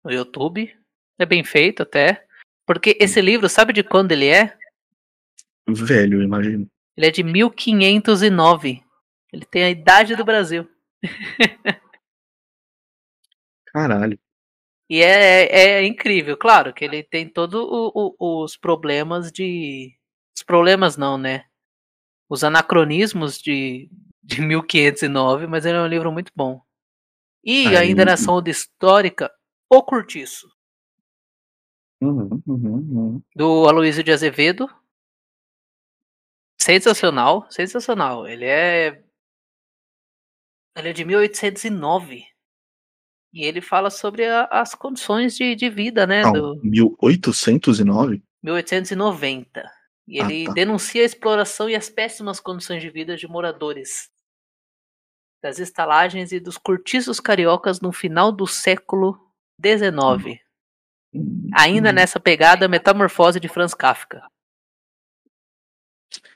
no 0.04 0.12
YouTube, 0.12 0.72
é 1.18 1.26
bem 1.26 1.44
feito 1.44 1.84
até, 1.84 2.26
porque 2.66 2.98
esse 3.00 3.20
livro, 3.22 3.50
sabe 3.50 3.74
de 3.74 3.84
quando 3.84 4.12
ele 4.12 4.28
é? 4.28 4.56
Velho, 5.68 6.22
imagino. 6.22 6.68
Ele 6.96 7.08
é 7.08 7.12
de 7.12 7.24
1509. 7.24 8.84
Ele 9.32 9.46
tem 9.46 9.64
a 9.64 9.70
idade 9.70 10.16
do 10.16 10.24
Brasil. 10.24 10.68
Caralho. 13.66 14.20
E 14.94 15.02
é, 15.02 15.46
é, 15.46 15.70
é 15.82 15.86
incrível, 15.88 16.38
claro, 16.38 16.72
que 16.72 16.86
ele 16.86 17.02
tem 17.02 17.28
todos 17.28 17.60
os 18.20 18.56
problemas 18.56 19.32
de. 19.32 19.98
Os 20.38 20.44
problemas 20.44 20.98
não, 20.98 21.18
né? 21.18 21.46
Os 22.30 22.44
anacronismos 22.44 23.40
de, 23.40 23.90
de 24.22 24.40
1509, 24.40 25.48
mas 25.48 25.66
ele 25.66 25.80
é 25.80 25.82
um 25.82 25.88
livro 25.88 26.12
muito 26.12 26.32
bom. 26.36 26.62
E 27.44 27.66
Aí- 27.70 27.78
ainda 27.78 28.06
nessa 28.06 28.32
onda 28.32 28.52
histórica, 28.52 29.34
O 29.68 29.82
Curtiço, 29.82 30.48
Uhum, 32.00 32.40
uhum, 32.46 32.76
uhum. 32.76 33.22
do 33.36 33.68
Aloysio 33.68 34.04
de 34.04 34.12
Azevedo. 34.12 34.68
Sensacional, 36.62 37.50
sensacional. 37.50 38.28
Ele 38.28 38.46
é. 38.46 39.04
Ele 40.78 40.90
é 40.90 40.94
de 40.94 41.04
1809. 41.04 42.32
E 43.34 43.44
ele 43.44 43.62
fala 43.62 43.90
sobre 43.90 44.26
a- 44.26 44.48
as 44.52 44.76
condições 44.76 45.36
de, 45.36 45.56
de 45.56 45.70
vida, 45.70 46.06
né? 46.06 46.22
Não, 46.24 46.32
Do 46.34 46.60
1809? 46.64 48.22
1890. 48.44 49.64
E 50.08 50.20
Ah, 50.22 50.26
ele 50.30 50.46
tá. 50.46 50.54
denuncia 50.54 51.02
a 51.02 51.06
exploração 51.06 51.70
e 51.70 51.76
as 51.76 51.90
péssimas 51.90 52.40
condições 52.40 52.82
de 52.82 52.90
vida 52.90 53.16
de 53.18 53.28
moradores 53.28 54.12
das 55.42 55.60
estalagens 55.60 56.32
e 56.32 56.40
dos 56.40 56.58
cortiços 56.58 57.20
cariocas 57.20 57.82
no 57.82 57.92
final 57.92 58.32
do 58.32 58.46
século 58.46 59.20
XIX. 59.62 60.40
Ainda 61.56 61.90
Hum. 61.90 61.94
nessa 61.94 62.20
pegada, 62.20 62.68
Metamorfose 62.68 63.40
de 63.40 63.48
Franz 63.50 63.74
Kafka. 63.74 64.22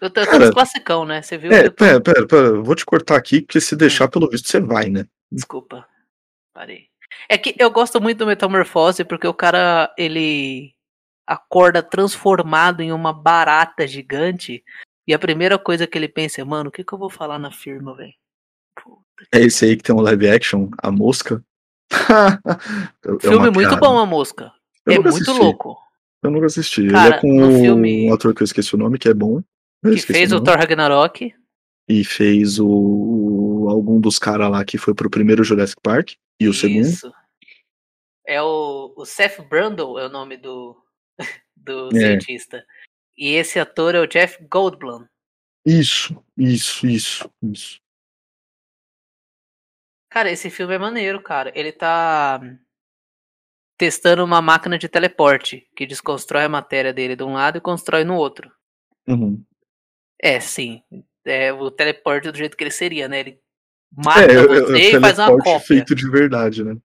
Eu 0.01 0.09
tô, 0.09 0.21
eu 0.21 0.25
tô 0.47 0.53
classicão, 0.53 1.05
né? 1.05 1.21
Você 1.21 1.37
viu? 1.37 1.51
É, 1.51 1.67
eu 1.67 1.71
pera, 1.71 2.01
pera, 2.01 2.27
pera, 2.27 2.61
vou 2.61 2.75
te 2.75 2.85
cortar 2.85 3.15
aqui, 3.15 3.41
porque 3.41 3.61
se 3.61 3.75
Hum. 3.75 3.77
deixar, 3.77 4.07
pelo 4.07 4.29
visto, 4.29 4.47
você 4.47 4.59
vai, 4.59 4.89
né? 4.89 5.05
Desculpa. 5.31 5.87
Parei. 6.57 6.87
É 7.29 7.37
que 7.37 7.53
eu 7.59 7.69
gosto 7.69 8.01
muito 8.01 8.17
do 8.17 8.25
Metamorfose 8.25 9.03
porque 9.03 9.27
o 9.27 9.33
cara, 9.33 9.93
ele 9.95 10.73
acorda 11.27 11.83
transformado 11.83 12.81
em 12.81 12.91
uma 12.91 13.13
barata 13.13 13.85
gigante 13.85 14.63
e 15.07 15.13
a 15.13 15.19
primeira 15.19 15.59
coisa 15.59 15.85
que 15.85 15.95
ele 15.95 16.07
pensa 16.07 16.41
é, 16.41 16.43
mano, 16.43 16.69
o 16.69 16.71
que 16.71 16.83
que 16.83 16.91
eu 16.91 16.97
vou 16.97 17.11
falar 17.11 17.37
na 17.37 17.51
firma, 17.51 17.95
velho? 17.95 18.11
É 19.31 19.39
esse 19.41 19.65
aí 19.65 19.77
que 19.77 19.83
tem 19.83 19.93
um 19.95 20.01
live 20.01 20.27
action, 20.27 20.69
A 20.81 20.89
Mosca. 20.89 21.43
É 23.05 23.19
Filme 23.27 23.51
muito 23.51 23.69
piada. 23.69 23.77
bom, 23.77 23.99
a 23.99 24.05
mosca. 24.05 24.51
Eu 24.83 24.93
é 24.93 24.99
muito 24.99 25.09
assisti, 25.09 25.31
louco. 25.39 25.77
Eu 26.23 26.31
nunca 26.31 26.47
assisti. 26.47 26.87
Cara, 26.87 27.05
Ele 27.07 27.15
é 27.15 27.19
com 27.21 27.37
o- 27.37 27.59
filme- 27.61 28.09
um 28.09 28.13
ator 28.15 28.33
que 28.33 28.41
eu 28.41 28.45
esqueci 28.45 28.73
o 28.73 28.79
nome, 28.79 28.97
que 28.97 29.07
é 29.07 29.13
bom. 29.13 29.43
Que 29.83 29.97
fez 29.99 30.31
o 30.31 30.35
nome. 30.35 30.45
Thor 30.47 30.57
Ragnarok. 30.57 31.33
E 31.87 32.03
fez 32.03 32.57
o, 32.59 32.67
o- 32.67 33.69
algum 33.69 33.99
dos 34.01 34.17
caras 34.17 34.49
lá 34.49 34.65
que 34.65 34.79
foi 34.79 34.95
pro 34.95 35.07
primeiro 35.09 35.43
Jurassic 35.43 35.79
Park 35.83 36.13
e 36.39 36.47
o 36.47 36.53
segundo. 36.53 36.85
Isso. 36.85 37.11
É 38.25 38.41
o, 38.41 38.93
o 38.95 39.05
Seth 39.05 39.41
Brundle 39.47 39.97
é 39.99 40.05
o 40.05 40.09
nome 40.09 40.37
do, 40.37 40.81
do 41.55 41.89
É. 41.95 41.99
cientista. 41.99 42.65
E 43.17 43.33
esse 43.33 43.59
ator 43.59 43.95
é 43.95 43.99
o 43.99 44.07
Jeff 44.07 44.43
Goldblum. 44.49 45.07
Isso, 45.65 46.23
isso, 46.37 46.85
isso, 46.87 47.31
isso. 47.41 47.81
Cara, 50.09 50.31
esse 50.31 50.49
filme 50.49 50.73
é 50.75 50.77
maneiro, 50.77 51.21
cara. 51.21 51.51
Ele 51.55 51.71
tá 51.71 52.39
testando 53.77 54.23
uma 54.23 54.41
máquina 54.41 54.77
de 54.77 54.87
teleporte 54.87 55.69
que 55.75 55.85
desconstrói 55.85 56.43
a 56.45 56.49
matéria 56.49 56.93
dele 56.93 57.15
de 57.15 57.23
um 57.23 57.33
lado 57.33 57.57
e 57.57 57.61
constrói 57.61 58.03
no 58.03 58.15
outro. 58.15 58.51
Uhum. 59.07 59.43
É, 60.21 60.39
sim. 60.39 60.83
É 61.25 61.51
o 61.53 61.69
teleporte 61.69 62.31
do 62.31 62.37
jeito 62.37 62.55
que 62.55 62.63
ele 62.63 62.71
seria, 62.71 63.07
né? 63.07 63.19
Ele 63.19 63.41
mata 63.95 64.21
É, 64.21 64.35
é, 64.35 64.37
é 64.37 64.43
você 64.47 64.73
o 64.95 64.97
e 64.97 65.01
faz 65.01 65.19
uma 65.19 65.37
cópia. 65.37 65.59
feito 65.59 65.95
de 65.95 66.09
verdade, 66.09 66.63
né? 66.63 66.77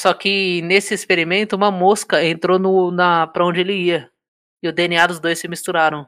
Só 0.00 0.12
que 0.12 0.60
nesse 0.62 0.92
experimento, 0.92 1.54
uma 1.56 1.70
mosca 1.70 2.24
entrou 2.24 2.58
no, 2.58 2.90
na, 2.90 3.26
pra 3.26 3.46
onde 3.46 3.60
ele 3.60 3.74
ia. 3.74 4.10
E 4.62 4.68
o 4.68 4.72
DNA 4.72 5.06
dos 5.06 5.20
dois 5.20 5.38
se 5.38 5.46
misturaram. 5.48 6.06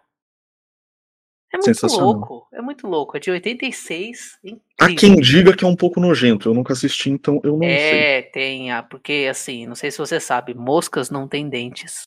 É 1.52 1.58
muito 1.58 1.86
louco. 1.86 2.48
É 2.52 2.60
muito 2.60 2.86
louco. 2.86 3.16
É 3.16 3.20
de 3.20 3.30
86. 3.30 4.38
Há 4.80 4.90
Incrível. 4.90 4.96
quem 4.96 5.16
diga 5.16 5.56
que 5.56 5.64
é 5.64 5.68
um 5.68 5.76
pouco 5.76 6.00
nojento. 6.00 6.48
Eu 6.48 6.54
nunca 6.54 6.72
assisti, 6.72 7.10
então 7.10 7.40
eu 7.44 7.52
não 7.52 7.60
sei. 7.60 7.68
É, 7.68 8.22
tem. 8.22 8.72
ah, 8.72 8.82
Porque 8.82 9.28
assim, 9.30 9.66
não 9.66 9.74
sei 9.74 9.90
se 9.90 9.98
você 9.98 10.18
sabe, 10.18 10.54
moscas 10.54 11.10
não 11.10 11.28
têm 11.28 11.48
dentes. 11.48 12.02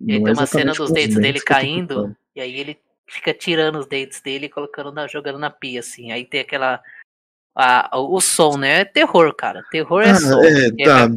E 0.00 0.12
aí 0.12 0.18
Não 0.18 0.24
tem 0.26 0.32
é 0.34 0.36
uma 0.36 0.46
cena 0.46 0.72
dos 0.72 0.92
dentes 0.92 1.16
dele 1.16 1.32
dentes 1.32 1.42
tô 1.44 1.48
caindo, 1.48 2.16
e 2.36 2.40
aí 2.40 2.54
ele 2.58 2.78
fica 3.08 3.32
tirando 3.34 3.78
os 3.78 3.86
dentes 3.86 4.20
dele 4.20 4.46
e 4.46 4.50
colocando 4.50 4.92
na, 4.92 5.06
jogando 5.06 5.38
na 5.38 5.50
pia, 5.50 5.80
assim. 5.80 6.12
Aí 6.12 6.24
tem 6.24 6.40
aquela. 6.40 6.80
a- 7.56 7.90
o 7.98 8.20
som, 8.20 8.56
né? 8.56 8.80
É 8.80 8.84
terror, 8.84 9.34
cara. 9.34 9.64
Terror 9.70 10.02
é 10.02 10.10
Ah, 10.10 10.14
som. 10.16 10.42
é, 10.44 10.66
É, 10.66 10.84
tá. 10.84 11.08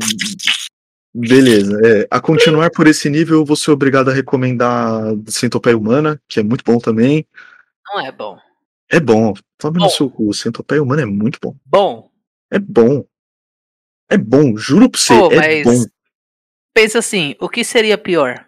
Beleza. 1.14 1.78
É, 1.86 2.08
a 2.10 2.22
continuar 2.22 2.72
por 2.72 2.88
esse 2.88 3.10
nível, 3.10 3.40
eu 3.40 3.46
vou 3.46 3.56
ser 3.58 3.72
obrigado 3.72 4.10
a 4.10 4.14
recomendar 4.14 5.02
Centopeia 5.28 5.78
Humana, 5.78 6.20
que 6.28 6.40
é 6.40 6.44
muito 6.44 6.64
bom 6.64 6.78
também. 6.80 7.28
Não 7.88 8.00
é 8.00 8.12
bom. 8.12 8.40
É 8.90 9.00
bom. 9.00 9.34
No 9.64 9.72
Bom. 9.74 9.90
seu 9.90 10.10
cu. 10.10 10.34
Centopeia 10.34 10.82
Humana 10.82 11.04
é 11.04 11.06
muito 11.06 11.38
bom. 11.42 11.56
Bom, 11.66 12.10
É 12.50 12.58
bom. 12.60 13.06
É 14.10 14.18
bom, 14.18 14.58
juro 14.58 14.90
pra 14.90 15.00
você, 15.00 15.14
pô, 15.18 15.32
é 15.32 15.64
bom. 15.64 15.86
Pensa 16.74 17.00
assim, 17.00 17.36
o 17.40 17.48
que 17.48 17.64
seria 17.64 17.98
pior? 17.98 18.46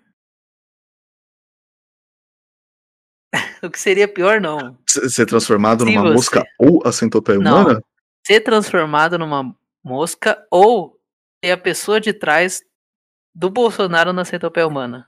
o 3.64 3.70
que 3.70 3.80
seria 3.80 4.08
pior, 4.08 4.40
não. 4.40 4.78
Ser 4.88 5.26
transformado 5.26 5.84
Se 5.86 5.92
numa 5.92 6.02
você- 6.04 6.14
mosca 6.14 6.46
ou 6.60 6.82
a 6.86 6.92
centopeia 6.92 7.40
Não. 7.40 7.62
humana? 7.64 7.84
Ser 8.26 8.40
transformado 8.42 9.18
numa 9.18 9.54
mosca 9.84 10.38
ou 10.52 10.98
ser 11.44 11.52
a 11.52 11.58
pessoa 11.58 12.00
de 12.00 12.14
trás 12.14 12.62
do 13.36 13.50
Bolsonaro 13.50 14.14
na 14.14 14.24
centopeia 14.24 14.68
humana. 14.68 15.08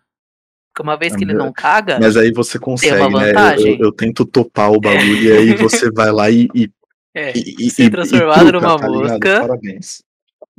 Porque 0.73 0.83
uma 0.89 0.97
vez 0.97 1.15
que 1.15 1.23
ele 1.23 1.33
não 1.33 1.53
caga, 1.53 1.97
Mas 2.01 2.17
aí 2.17 2.33
você 2.33 2.59
consegue, 2.59 2.97
né? 3.13 3.31
Eu, 3.57 3.67
eu- 3.67 3.77
eu 3.85 3.91
tento 3.93 4.25
topar 4.25 4.71
o 4.71 4.79
bagulho 4.81 5.17
e 5.23 5.31
aí 5.31 5.55
você 5.55 5.89
vai 5.91 6.11
lá 6.11 6.29
e. 6.29 6.49
e, 6.53 6.69
é, 7.15 7.31
e, 7.37 7.69
ser 7.69 7.83
e- 7.83 7.89
transformado 7.89 8.43
e 8.47 8.51
truca, 8.51 8.67
numa 8.67 8.79
tá 8.79 8.87
mosca. 8.89 9.39
Parabéns. 9.41 10.03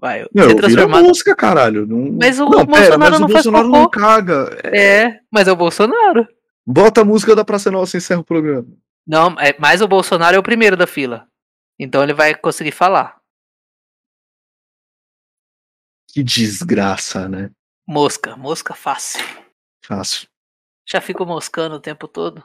vai, 0.00 0.24
Não, 0.34 0.48
ser 0.48 0.54
transformado. 0.54 1.04
mosca, 1.04 1.36
caralho. 1.36 1.86
Não... 1.86 2.16
Mas 2.18 2.38
o 2.40 2.44
não, 2.44 2.64
pera, 2.64 2.96
Bolsonaro 2.96 2.98
mas 3.00 3.20
não 3.20 3.26
o 3.26 3.30
Bolsonaro 3.30 3.68
não 3.68 3.90
caga. 3.90 4.58
É, 4.64 5.18
mas 5.30 5.48
é 5.48 5.52
o 5.52 5.56
Bolsonaro. 5.56 6.26
Bota 6.66 7.02
a 7.02 7.04
música 7.04 7.36
da 7.36 7.44
Praça 7.44 7.70
Nossa 7.70 7.96
e 7.96 7.98
encerra 7.98 8.20
o 8.20 8.24
programa. 8.24 8.66
Não, 9.06 9.38
é, 9.38 9.56
mas 9.58 9.80
o 9.80 9.86
Bolsonaro 9.86 10.34
é 10.34 10.38
o 10.38 10.42
primeiro 10.42 10.76
da 10.76 10.86
fila. 10.86 11.28
Então 11.78 12.02
ele 12.02 12.12
vai 12.12 12.34
conseguir 12.34 12.72
falar. 12.72 13.20
Que 16.08 16.24
desgraça, 16.24 17.28
né? 17.28 17.50
Mosca, 17.86 18.36
mosca 18.36 18.74
fácil. 18.74 19.20
Fácil. 19.84 20.26
Já 20.88 21.00
fico 21.00 21.24
moscando 21.24 21.76
o 21.76 21.80
tempo 21.80 22.08
todo. 22.08 22.42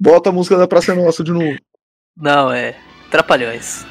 Bota 0.00 0.30
a 0.30 0.32
música 0.32 0.56
da 0.56 0.68
Praça 0.68 0.94
Nossa 0.94 1.22
de 1.22 1.32
novo. 1.32 1.58
Não, 2.16 2.50
é. 2.50 2.80
Trapalhões. 3.10 3.84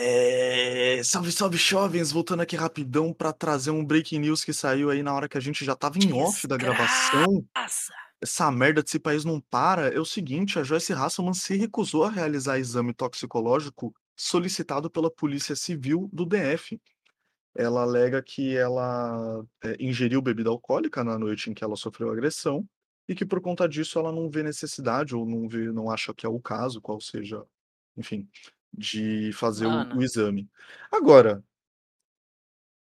É... 0.00 1.02
Salve, 1.02 1.32
salve, 1.32 1.56
jovens! 1.56 2.12
Voltando 2.12 2.40
aqui 2.40 2.56
rapidão 2.56 3.12
pra 3.12 3.32
trazer 3.32 3.70
um 3.70 3.84
breaking 3.84 4.20
news 4.20 4.44
que 4.44 4.52
saiu 4.52 4.90
aí 4.90 5.02
na 5.02 5.12
hora 5.12 5.28
que 5.28 5.36
a 5.36 5.40
gente 5.40 5.64
já 5.64 5.74
tava 5.74 5.98
em 5.98 6.12
off 6.12 6.46
da 6.46 6.56
gravação. 6.56 7.44
Essa 8.20 8.50
merda 8.50 8.82
desse 8.82 8.98
país 8.98 9.24
não 9.24 9.40
para. 9.40 9.88
É 9.88 9.98
o 9.98 10.04
seguinte, 10.04 10.58
a 10.58 10.62
Joyce 10.62 10.92
Hasselman 10.92 11.34
se 11.34 11.56
recusou 11.56 12.04
a 12.04 12.10
realizar 12.10 12.58
exame 12.58 12.94
toxicológico 12.94 13.94
solicitado 14.16 14.90
pela 14.90 15.10
Polícia 15.10 15.54
Civil 15.54 16.08
do 16.12 16.24
DF. 16.24 16.80
Ela 17.56 17.82
alega 17.82 18.22
que 18.22 18.56
ela 18.56 19.44
é, 19.64 19.76
ingeriu 19.80 20.22
bebida 20.22 20.50
alcoólica 20.50 21.02
na 21.02 21.18
noite 21.18 21.50
em 21.50 21.54
que 21.54 21.64
ela 21.64 21.76
sofreu 21.76 22.10
agressão 22.10 22.64
e 23.08 23.14
que 23.14 23.24
por 23.24 23.40
conta 23.40 23.68
disso 23.68 23.98
ela 23.98 24.12
não 24.12 24.28
vê 24.28 24.42
necessidade 24.42 25.16
ou 25.16 25.24
não 25.26 25.48
vê, 25.48 25.72
não 25.72 25.90
acha 25.90 26.12
que 26.14 26.26
é 26.26 26.28
o 26.28 26.40
caso, 26.40 26.80
qual 26.80 27.00
seja, 27.00 27.42
enfim, 27.96 28.28
de 28.78 29.32
fazer 29.32 29.66
o, 29.66 29.70
Mano. 29.70 29.96
o 29.96 30.02
exame. 30.02 30.48
Agora, 30.90 31.44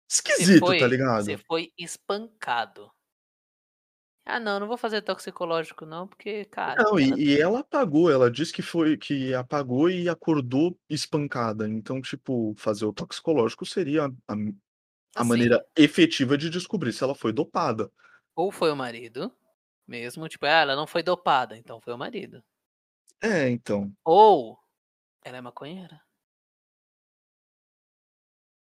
esquisito, 0.09 0.59
foi, 0.59 0.79
tá 0.79 0.87
ligado? 0.87 1.25
Você 1.25 1.37
foi 1.37 1.71
espancado. 1.77 2.91
Ah, 4.27 4.39
não, 4.39 4.59
não 4.59 4.67
vou 4.67 4.75
fazer 4.75 5.03
toxicológico, 5.03 5.85
não, 5.85 6.07
porque, 6.07 6.45
cara. 6.45 6.81
Não, 6.81 6.99
e, 6.99 7.13
e 7.13 7.39
ela 7.39 7.59
apagou, 7.59 8.11
ela 8.11 8.29
disse 8.29 8.51
que 8.51 8.63
foi 8.63 8.97
que 8.97 9.35
apagou 9.35 9.87
e 9.87 10.09
acordou 10.09 10.75
espancada. 10.89 11.69
Então, 11.69 12.01
tipo, 12.01 12.55
fazer 12.57 12.85
o 12.85 12.93
toxicológico 12.93 13.67
seria 13.67 14.05
a, 14.05 14.07
a 14.07 14.33
assim, 15.15 15.29
maneira 15.29 15.63
efetiva 15.77 16.35
de 16.35 16.49
descobrir 16.49 16.91
se 16.91 17.03
ela 17.03 17.13
foi 17.13 17.31
dopada. 17.31 17.91
Ou 18.35 18.51
foi 18.51 18.71
o 18.71 18.75
marido, 18.75 19.31
mesmo, 19.87 20.27
tipo, 20.27 20.47
ah, 20.47 20.61
ela 20.61 20.75
não 20.75 20.87
foi 20.87 21.03
dopada, 21.03 21.55
então 21.55 21.79
foi 21.79 21.93
o 21.93 21.97
marido. 21.97 22.43
É, 23.21 23.47
então. 23.47 23.91
Ou 24.03 24.57
ela 25.25 25.37
é 25.37 25.41
maconheira. 25.41 25.99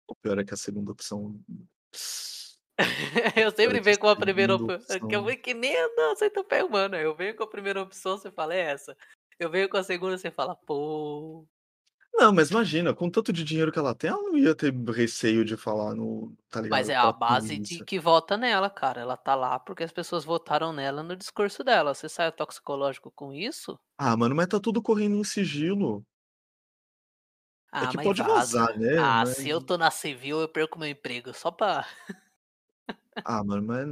O 0.05 0.13
pior 0.13 0.37
é 0.37 0.43
que 0.43 0.53
a 0.53 0.57
segunda 0.57 0.91
opção. 0.91 1.41
eu 3.37 3.51
sempre 3.51 3.79
venho 3.79 3.97
com 3.97 4.09
a 4.09 4.15
primeira 4.15 4.55
opção. 4.55 5.07
Que 5.07 5.15
eu 5.15 5.23
venho 5.23 5.41
que 5.41 5.53
nem 5.53 5.73
não 5.95 6.11
aceito 6.11 6.43
pé 6.43 6.61
humano. 6.61 6.97
Eu 6.97 7.15
venho 7.15 7.35
com 7.35 7.43
a 7.43 7.49
primeira 7.49 7.81
opção, 7.81 8.17
você 8.17 8.29
fala, 8.29 8.53
é 8.53 8.59
essa. 8.59 8.95
Eu 9.39 9.49
venho 9.49 9.69
com 9.69 9.77
a 9.77 9.83
segunda, 9.83 10.17
você 10.17 10.29
fala, 10.29 10.53
pô. 10.55 11.47
Não, 12.13 12.33
mas 12.33 12.51
imagina, 12.51 12.93
com 12.93 13.09
tanto 13.09 13.31
de 13.31 13.43
dinheiro 13.43 13.71
que 13.71 13.79
ela 13.79 13.95
tem, 13.95 14.09
ela 14.09 14.21
não 14.21 14.37
ia 14.37 14.53
ter 14.53 14.73
receio 14.89 15.45
de 15.45 15.55
falar 15.55 15.95
no. 15.95 16.35
Tá 16.49 16.59
ligado? 16.59 16.77
Mas 16.77 16.89
é 16.89 16.95
a 16.95 17.11
base 17.11 17.57
de 17.57 17.83
que 17.85 17.97
vota 17.97 18.35
nela, 18.35 18.69
cara. 18.69 18.99
Ela 18.99 19.15
tá 19.15 19.33
lá 19.33 19.57
porque 19.57 19.83
as 19.83 19.93
pessoas 19.93 20.25
votaram 20.25 20.73
nela 20.73 21.01
no 21.01 21.15
discurso 21.15 21.63
dela. 21.63 21.93
Você 21.93 22.09
sai 22.09 22.31
toxicológico 22.33 23.09
com 23.11 23.33
isso? 23.33 23.79
Ah, 23.97 24.17
mano, 24.17 24.35
mas 24.35 24.47
tá 24.47 24.59
tudo 24.59 24.81
correndo 24.81 25.15
em 25.15 25.23
sigilo. 25.23 26.05
Ah, 27.71 27.85
é 27.85 27.87
que 27.87 27.97
mas 27.97 28.05
pode 28.05 28.21
vaza. 28.21 28.59
vazar, 28.59 28.79
né? 28.79 28.97
Ah, 28.97 29.23
mas... 29.25 29.37
se 29.37 29.49
eu 29.49 29.61
tô 29.61 29.77
na 29.77 29.89
civil, 29.89 30.41
eu 30.41 30.47
perco 30.49 30.77
meu 30.77 30.89
emprego. 30.89 31.33
Só 31.33 31.49
pra. 31.51 31.85
Ah, 33.23 33.43
mano, 33.43 33.61
mas 33.61 33.87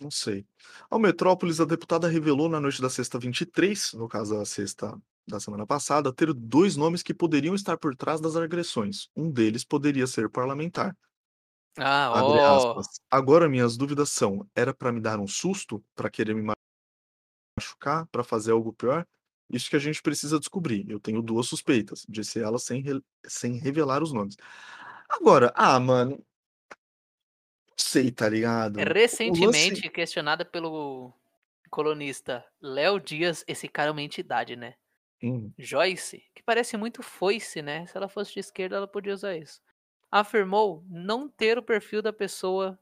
não 0.00 0.10
sei. 0.10 0.46
Ao 0.90 0.98
Metrópolis, 0.98 1.60
a 1.60 1.64
deputada 1.64 2.08
revelou 2.08 2.48
na 2.48 2.60
noite 2.60 2.80
da 2.80 2.90
sexta 2.90 3.18
23, 3.18 3.92
no 3.94 4.08
caso 4.08 4.38
a 4.38 4.44
sexta 4.44 4.98
da 5.26 5.38
semana 5.38 5.66
passada, 5.66 6.12
ter 6.12 6.32
dois 6.32 6.76
nomes 6.76 7.02
que 7.02 7.14
poderiam 7.14 7.54
estar 7.54 7.76
por 7.76 7.94
trás 7.94 8.20
das 8.20 8.34
agressões. 8.34 9.08
Um 9.16 9.30
deles 9.30 9.64
poderia 9.64 10.06
ser 10.06 10.28
parlamentar. 10.28 10.96
Ah, 11.78 12.56
aspas. 12.56 13.00
Agora 13.10 13.48
minhas 13.48 13.76
dúvidas 13.76 14.10
são: 14.10 14.46
era 14.54 14.74
pra 14.74 14.92
me 14.92 15.00
dar 15.00 15.18
um 15.18 15.26
susto, 15.26 15.82
Pra 15.94 16.10
querer 16.10 16.34
me 16.34 16.52
machucar, 17.58 18.06
Pra 18.08 18.24
fazer 18.24 18.52
algo 18.52 18.72
pior? 18.72 19.06
Isso 19.52 19.68
que 19.68 19.76
a 19.76 19.78
gente 19.78 20.00
precisa 20.02 20.38
descobrir. 20.38 20.88
Eu 20.90 20.98
tenho 20.98 21.20
duas 21.22 21.46
suspeitas, 21.46 22.04
disse 22.08 22.40
ela 22.40 22.58
sem, 22.58 22.80
re- 22.80 23.02
sem 23.26 23.58
revelar 23.58 24.02
os 24.02 24.12
nomes. 24.12 24.36
Agora, 25.08 25.52
ah, 25.54 25.78
mano, 25.78 26.12
não 26.16 27.74
sei, 27.76 28.10
tá 28.10 28.28
ligado? 28.28 28.78
Lance- 28.78 28.92
Recentemente 28.92 29.90
questionada 29.90 30.44
pelo 30.44 31.12
colunista 31.70 32.44
Léo 32.60 32.98
Dias, 32.98 33.44
esse 33.46 33.68
cara 33.68 33.88
é 33.88 33.92
uma 33.92 34.02
entidade, 34.02 34.56
né? 34.56 34.74
Hum, 35.22 35.52
Joyce, 35.58 36.24
que 36.34 36.42
parece 36.42 36.76
muito 36.76 37.02
foice, 37.02 37.62
né? 37.62 37.86
Se 37.86 37.96
ela 37.96 38.08
fosse 38.08 38.32
de 38.34 38.40
esquerda, 38.40 38.76
ela 38.76 38.88
podia 38.88 39.14
usar 39.14 39.36
isso. 39.36 39.60
Afirmou 40.10 40.84
não 40.88 41.28
ter 41.28 41.58
o 41.58 41.62
perfil 41.62 42.02
da 42.02 42.12
pessoa 42.12 42.78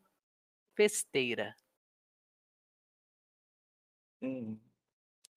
festeira. 0.74 1.55
hum. 4.22 4.59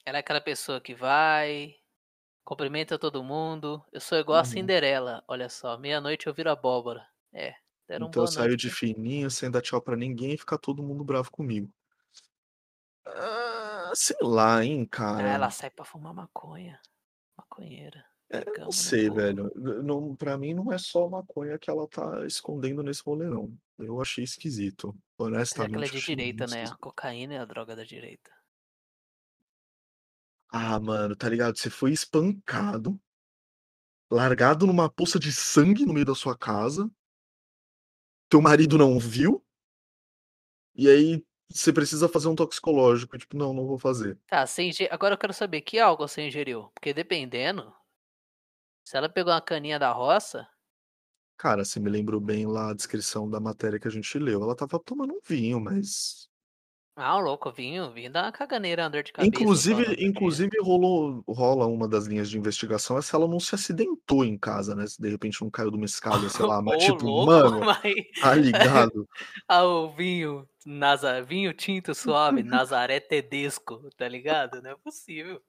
Ela 0.06 0.18
é 0.18 0.20
aquela 0.22 0.42
pessoa 0.42 0.82
que 0.82 0.94
vai, 0.94 1.76
cumprimenta 2.44 3.00
todo 3.00 3.24
mundo. 3.24 3.84
Eu 3.92 4.02
sou 4.02 4.18
igual 4.18 4.38
a 4.38 4.42
Uhum. 4.42 4.46
Cinderela. 4.46 5.24
Olha 5.28 5.48
só, 5.50 5.78
meia-noite 5.78 6.28
eu 6.28 6.34
viro 6.34 6.50
abóbora. 6.52 7.08
É, 7.32 7.56
deram 7.88 8.08
Então 8.08 8.24
eu 8.24 8.26
boa 8.26 8.28
saio 8.28 8.48
noite. 8.50 8.62
de 8.62 8.70
fininho, 8.70 9.32
sem 9.32 9.50
dar 9.50 9.62
tchau 9.62 9.82
pra 9.82 9.96
ninguém 9.96 10.34
e 10.34 10.38
fica 10.38 10.58
todo 10.58 10.84
mundo 10.84 11.04
bravo 11.04 11.32
comigo. 11.32 11.72
Ah, 13.06 13.92
sei 13.96 14.16
lá, 14.22 14.64
hein, 14.64 14.84
Ah, 14.92 14.96
cara. 14.96 15.28
ela 15.30 15.50
sai 15.50 15.70
pra 15.70 15.86
fumar 15.86 16.14
maconha. 16.14 16.80
Maconheira. 17.38 18.06
É, 18.30 18.44
não 18.60 18.72
sei, 18.72 19.10
velho. 19.10 19.52
Não, 19.56 20.16
pra 20.16 20.38
mim 20.38 20.54
não 20.54 20.72
é 20.72 20.78
só 20.78 21.08
maconha 21.08 21.58
que 21.60 21.70
ela 21.70 21.88
tá 21.88 22.26
escondendo 22.26 22.82
nesse 22.82 23.04
rolê, 23.04 23.26
não. 23.28 23.56
Eu 23.78 24.02
achei 24.02 24.24
esquisito. 24.24 24.90
É 24.90 24.92
que 25.18 25.24
Honestamente. 25.24 25.76
ela 25.76 25.86
é 25.86 25.90
de 25.90 25.98
achei 25.98 26.16
direita, 26.16 26.48
né? 26.48 26.62
A 26.62 26.64
esquisito. 26.64 26.80
cocaína 26.80 27.36
é 27.36 27.38
a 27.40 27.46
droga 27.46 27.76
da 27.76 27.84
direita. 27.84 28.32
Ah, 30.56 30.80
mano, 30.80 31.16
tá 31.16 31.28
ligado? 31.28 31.58
Você 31.58 31.68
foi 31.68 31.92
espancado, 31.92 33.02
largado 34.12 34.68
numa 34.68 34.88
poça 34.88 35.18
de 35.18 35.32
sangue 35.32 35.84
no 35.84 35.94
meio 35.94 36.06
da 36.06 36.14
sua 36.14 36.38
casa. 36.38 36.88
Teu 38.30 38.40
marido 38.40 38.78
não 38.78 39.00
viu. 39.00 39.44
E 40.76 40.88
aí 40.88 41.26
você 41.50 41.74
precisa 41.74 42.08
fazer 42.08 42.28
um 42.28 42.36
toxicológico. 42.36 43.18
Tipo, 43.18 43.36
não, 43.36 43.52
não 43.52 43.66
vou 43.66 43.80
fazer. 43.80 44.16
Tá, 44.28 44.46
você 44.46 44.62
inge... 44.62 44.88
agora 44.92 45.16
eu 45.16 45.18
quero 45.18 45.34
saber 45.34 45.62
que 45.62 45.80
álcool 45.80 46.08
você 46.08 46.28
ingeriu. 46.28 46.70
Porque 46.76 46.94
dependendo, 46.94 47.74
se 48.86 48.96
ela 48.96 49.10
pegou 49.10 49.34
uma 49.34 49.42
caninha 49.42 49.80
da 49.80 49.92
roça, 49.92 50.48
Cara, 51.36 51.66
você 51.66 51.80
me 51.80 51.90
lembrou 51.90 52.22
bem 52.22 52.46
lá 52.46 52.70
a 52.70 52.74
descrição 52.76 53.28
da 53.28 53.40
matéria 53.40 53.80
que 53.80 53.88
a 53.88 53.92
gente 53.92 54.18
leu. 54.20 54.44
Ela 54.44 54.56
tava 54.56 54.80
tomando 54.80 55.14
um 55.14 55.20
vinho, 55.26 55.60
mas. 55.60 56.30
Ah, 56.95 57.18
o 57.18 57.22
louco, 57.22 57.52
vinho, 57.52 57.91
vinho 57.91 58.11
dá 58.11 58.24
uma 58.24 58.32
caganeira, 58.32 58.84
uma 58.84 58.90
dor 58.90 59.02
de 59.02 59.11
cabeça. 59.11 59.28
Inclusive, 59.28 59.95
inclusive 60.06 60.52
rolou, 60.61 61.24
rola 61.28 61.65
uma 61.65 61.88
das 61.88 62.06
linhas 62.06 62.30
de 62.30 62.38
investigação 62.38 62.98
é 62.98 63.02
se 63.02 63.15
ela 63.15 63.28
não 63.28 63.40
se 63.40 63.56
acidentou 63.56 64.24
em 64.24 64.38
casa, 64.38 64.76
né? 64.76 64.86
Se 64.86 65.02
de 65.02 65.10
repente 65.10 65.41
não 65.41 65.49
caiu 65.49 65.72
de 65.72 65.78
uma 65.78 65.86
escada, 65.86 66.30
sei 66.30 66.45
lá. 66.45 66.61
Mas, 66.61 66.84
Ô, 66.84 66.94
tipo, 66.94 67.06
louco, 67.07 67.26
mano, 67.26 67.60
mas... 67.65 67.82
tá 68.22 68.36
ligado? 68.36 69.10
Ah, 69.48 69.64
o 69.64 69.90
vinho, 69.90 70.48
Naza... 70.65 71.22
vinho 71.24 71.52
tinto 71.53 71.95
suave, 71.95 72.44
Nazaré 72.44 72.99
Tedesco, 72.99 73.90
tá 73.98 74.07
ligado? 74.07 74.61
Não 74.61 74.72
é 74.72 74.76
possível. 74.76 75.41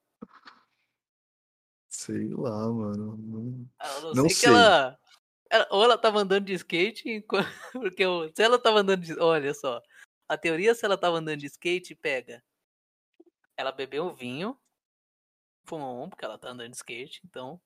Sei 1.89 2.27
lá, 2.33 2.67
mano. 2.71 3.17
Não- 3.17 3.65
A 3.79 4.01
não, 4.01 4.13
Não 4.23 4.29
sei. 4.29 4.39
que 4.39 4.45
ela... 4.47 4.97
Ou 5.69 5.83
ela 5.83 5.97
tava 5.97 6.19
andando 6.19 6.45
de 6.45 6.53
skate, 6.53 7.07
enqu- 7.07 7.37
porque 7.71 8.03
se 8.35 8.41
ela 8.41 8.57
tava 8.59 8.79
andando 8.79 9.01
de... 9.01 9.17
Olha 9.19 9.53
só, 9.53 9.79
a 10.27 10.37
teoria 10.37 10.73
se 10.73 10.85
ela 10.85 10.97
tava 10.97 11.17
andando 11.17 11.39
de 11.39 11.47
skate, 11.47 11.95
pega. 11.95 12.43
Ela 13.57 13.71
bebeu 13.71 14.05
um 14.05 14.13
vinho, 14.13 14.59
fumou 15.63 16.03
um, 16.03 16.09
porque 16.09 16.25
ela 16.25 16.37
tá 16.37 16.49
andando 16.49 16.71
de 16.71 16.77
skate, 16.77 17.21
então... 17.25 17.61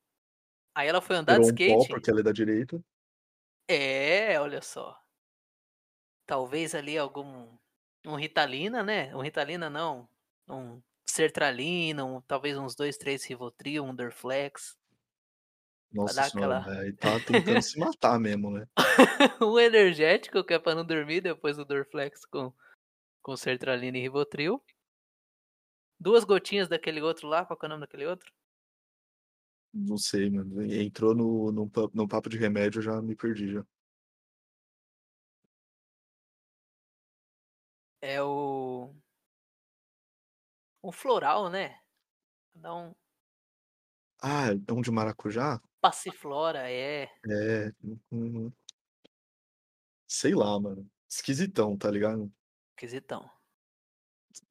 Aí 0.76 0.88
ela 0.88 1.02
foi 1.02 1.18
andar 1.18 1.34
Tirou 1.34 1.52
de 1.52 1.52
um 1.52 1.56
pó 1.56 1.81
skate... 1.81 1.94
porque 1.94 2.10
ela 2.10 2.19
é 2.22 2.23
da 2.23 2.31
direita. 2.31 2.81
É, 3.68 4.40
olha 4.40 4.61
só. 4.61 4.98
Talvez 6.26 6.73
ali 6.73 6.98
algum. 6.98 7.56
Um 8.06 8.15
Ritalina, 8.15 8.81
né? 8.81 9.14
Um 9.15 9.22
Ritalina 9.22 9.69
não. 9.69 10.07
Um 10.48 10.81
Sertralina, 11.06 12.06
um, 12.06 12.22
talvez 12.22 12.57
uns 12.57 12.76
dois, 12.76 12.98
três 12.98 13.26
Rivotril, 13.26 13.84
um 13.84 13.94
Dorflex. 13.94 14.77
Nossa 15.91 16.24
senhora, 16.24 16.60
aquela- 16.60 16.76
velho. 16.76 16.98
Tá 16.98 17.20
tentando 17.20 17.61
se 17.61 17.80
matar 17.80 18.20
mesmo, 18.20 18.52
né? 18.52 18.68
um 19.41 19.57
energético, 19.60 20.44
que 20.44 20.53
é 20.53 20.60
pra 20.60 20.76
não 20.76 20.86
dormir, 20.86 21.22
depois 21.22 21.57
do 21.57 21.66
Dorflex 21.66 22.26
com, 22.26 22.53
com 23.24 23.36
Sertralina 23.36 23.98
e 23.98 24.02
Rivotril. 24.02 24.64
Duas 25.99 26.24
gotinhas 26.24 26.68
daquele 26.70 27.02
outro 27.02 27.28
lá, 27.28 27.45
qual 27.45 27.57
que 27.57 27.66
é 27.66 27.68
o 27.68 27.70
nome 27.70 27.82
daquele 27.82 28.06
outro? 28.06 28.32
Não 29.74 29.98
sei, 29.98 30.30
mano. 30.30 30.61
Entrou 30.64 31.14
no, 31.14 31.52
no, 31.52 31.72
no 31.94 32.07
papo 32.07 32.30
de 32.30 32.38
remédio, 32.38 32.80
eu 32.80 32.84
já 32.84 33.02
me 33.02 33.16
perdi 33.16 33.53
já. 33.53 33.66
É 38.02 38.22
o. 38.24 38.94
Um 40.84 40.91
floral, 40.91 41.49
né? 41.49 41.80
Dá 42.56 42.74
um. 42.74 42.95
Ah, 44.22 44.48
é 44.48 44.74
um 44.74 44.82
de 44.82 44.91
maracujá? 44.91 45.61
Passiflora, 45.81 46.69
é. 46.72 47.10
É. 47.26 47.72
uhum. 48.11 48.51
Sei 50.07 50.34
lá, 50.35 50.60
mano. 50.60 50.89
Esquisitão, 51.10 51.77
tá 51.77 51.89
ligado? 51.89 52.30
Esquisitão. 52.76 53.30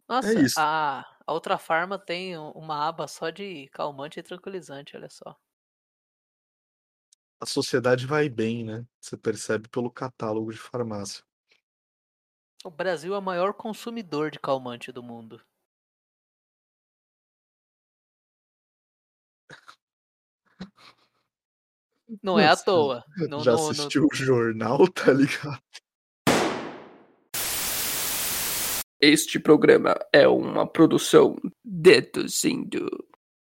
Nossa, 0.08 0.40
É. 0.40 0.48
A, 0.56 1.00
a 1.26 1.32
outra 1.32 1.56
farma 1.58 1.98
tem 1.98 2.36
um- 2.38 2.50
uma 2.50 2.86
aba 2.88 3.06
só 3.06 3.30
de 3.30 3.68
calmante 3.68 4.18
e 4.20 4.22
tranquilizante, 4.22 4.96
olha 4.96 5.08
só. 5.08 5.36
A 7.40 7.46
sociedade 7.46 8.06
vai 8.06 8.28
bem, 8.28 8.64
né? 8.64 8.86
Você 9.00 9.16
percebe 9.16 9.68
pelo 9.68 9.90
catálogo 9.90 10.52
de 10.52 10.58
farmácia. 10.58 11.24
O 12.64 12.70
Brasil 12.70 13.16
é 13.16 13.18
o 13.18 13.20
maior 13.20 13.52
consumidor 13.52 14.30
de 14.30 14.38
calmante 14.38 14.92
do 14.92 15.02
mundo. 15.02 15.42
Não 22.22 22.38
é 22.38 22.46
à 22.46 22.50
Nossa, 22.50 22.64
toa. 22.64 23.04
Não, 23.28 23.40
já 23.40 23.52
não- 23.52 23.62
não- 23.62 23.70
assistiu 23.70 24.06
o 24.10 24.14
jornal, 24.14 24.86
tá 24.92 25.12
ligado? 25.12 25.58
Este 29.00 29.38
programa 29.38 29.94
é 30.12 30.26
uma 30.26 30.66
produção 30.66 31.36
deduzindo. 31.64 32.88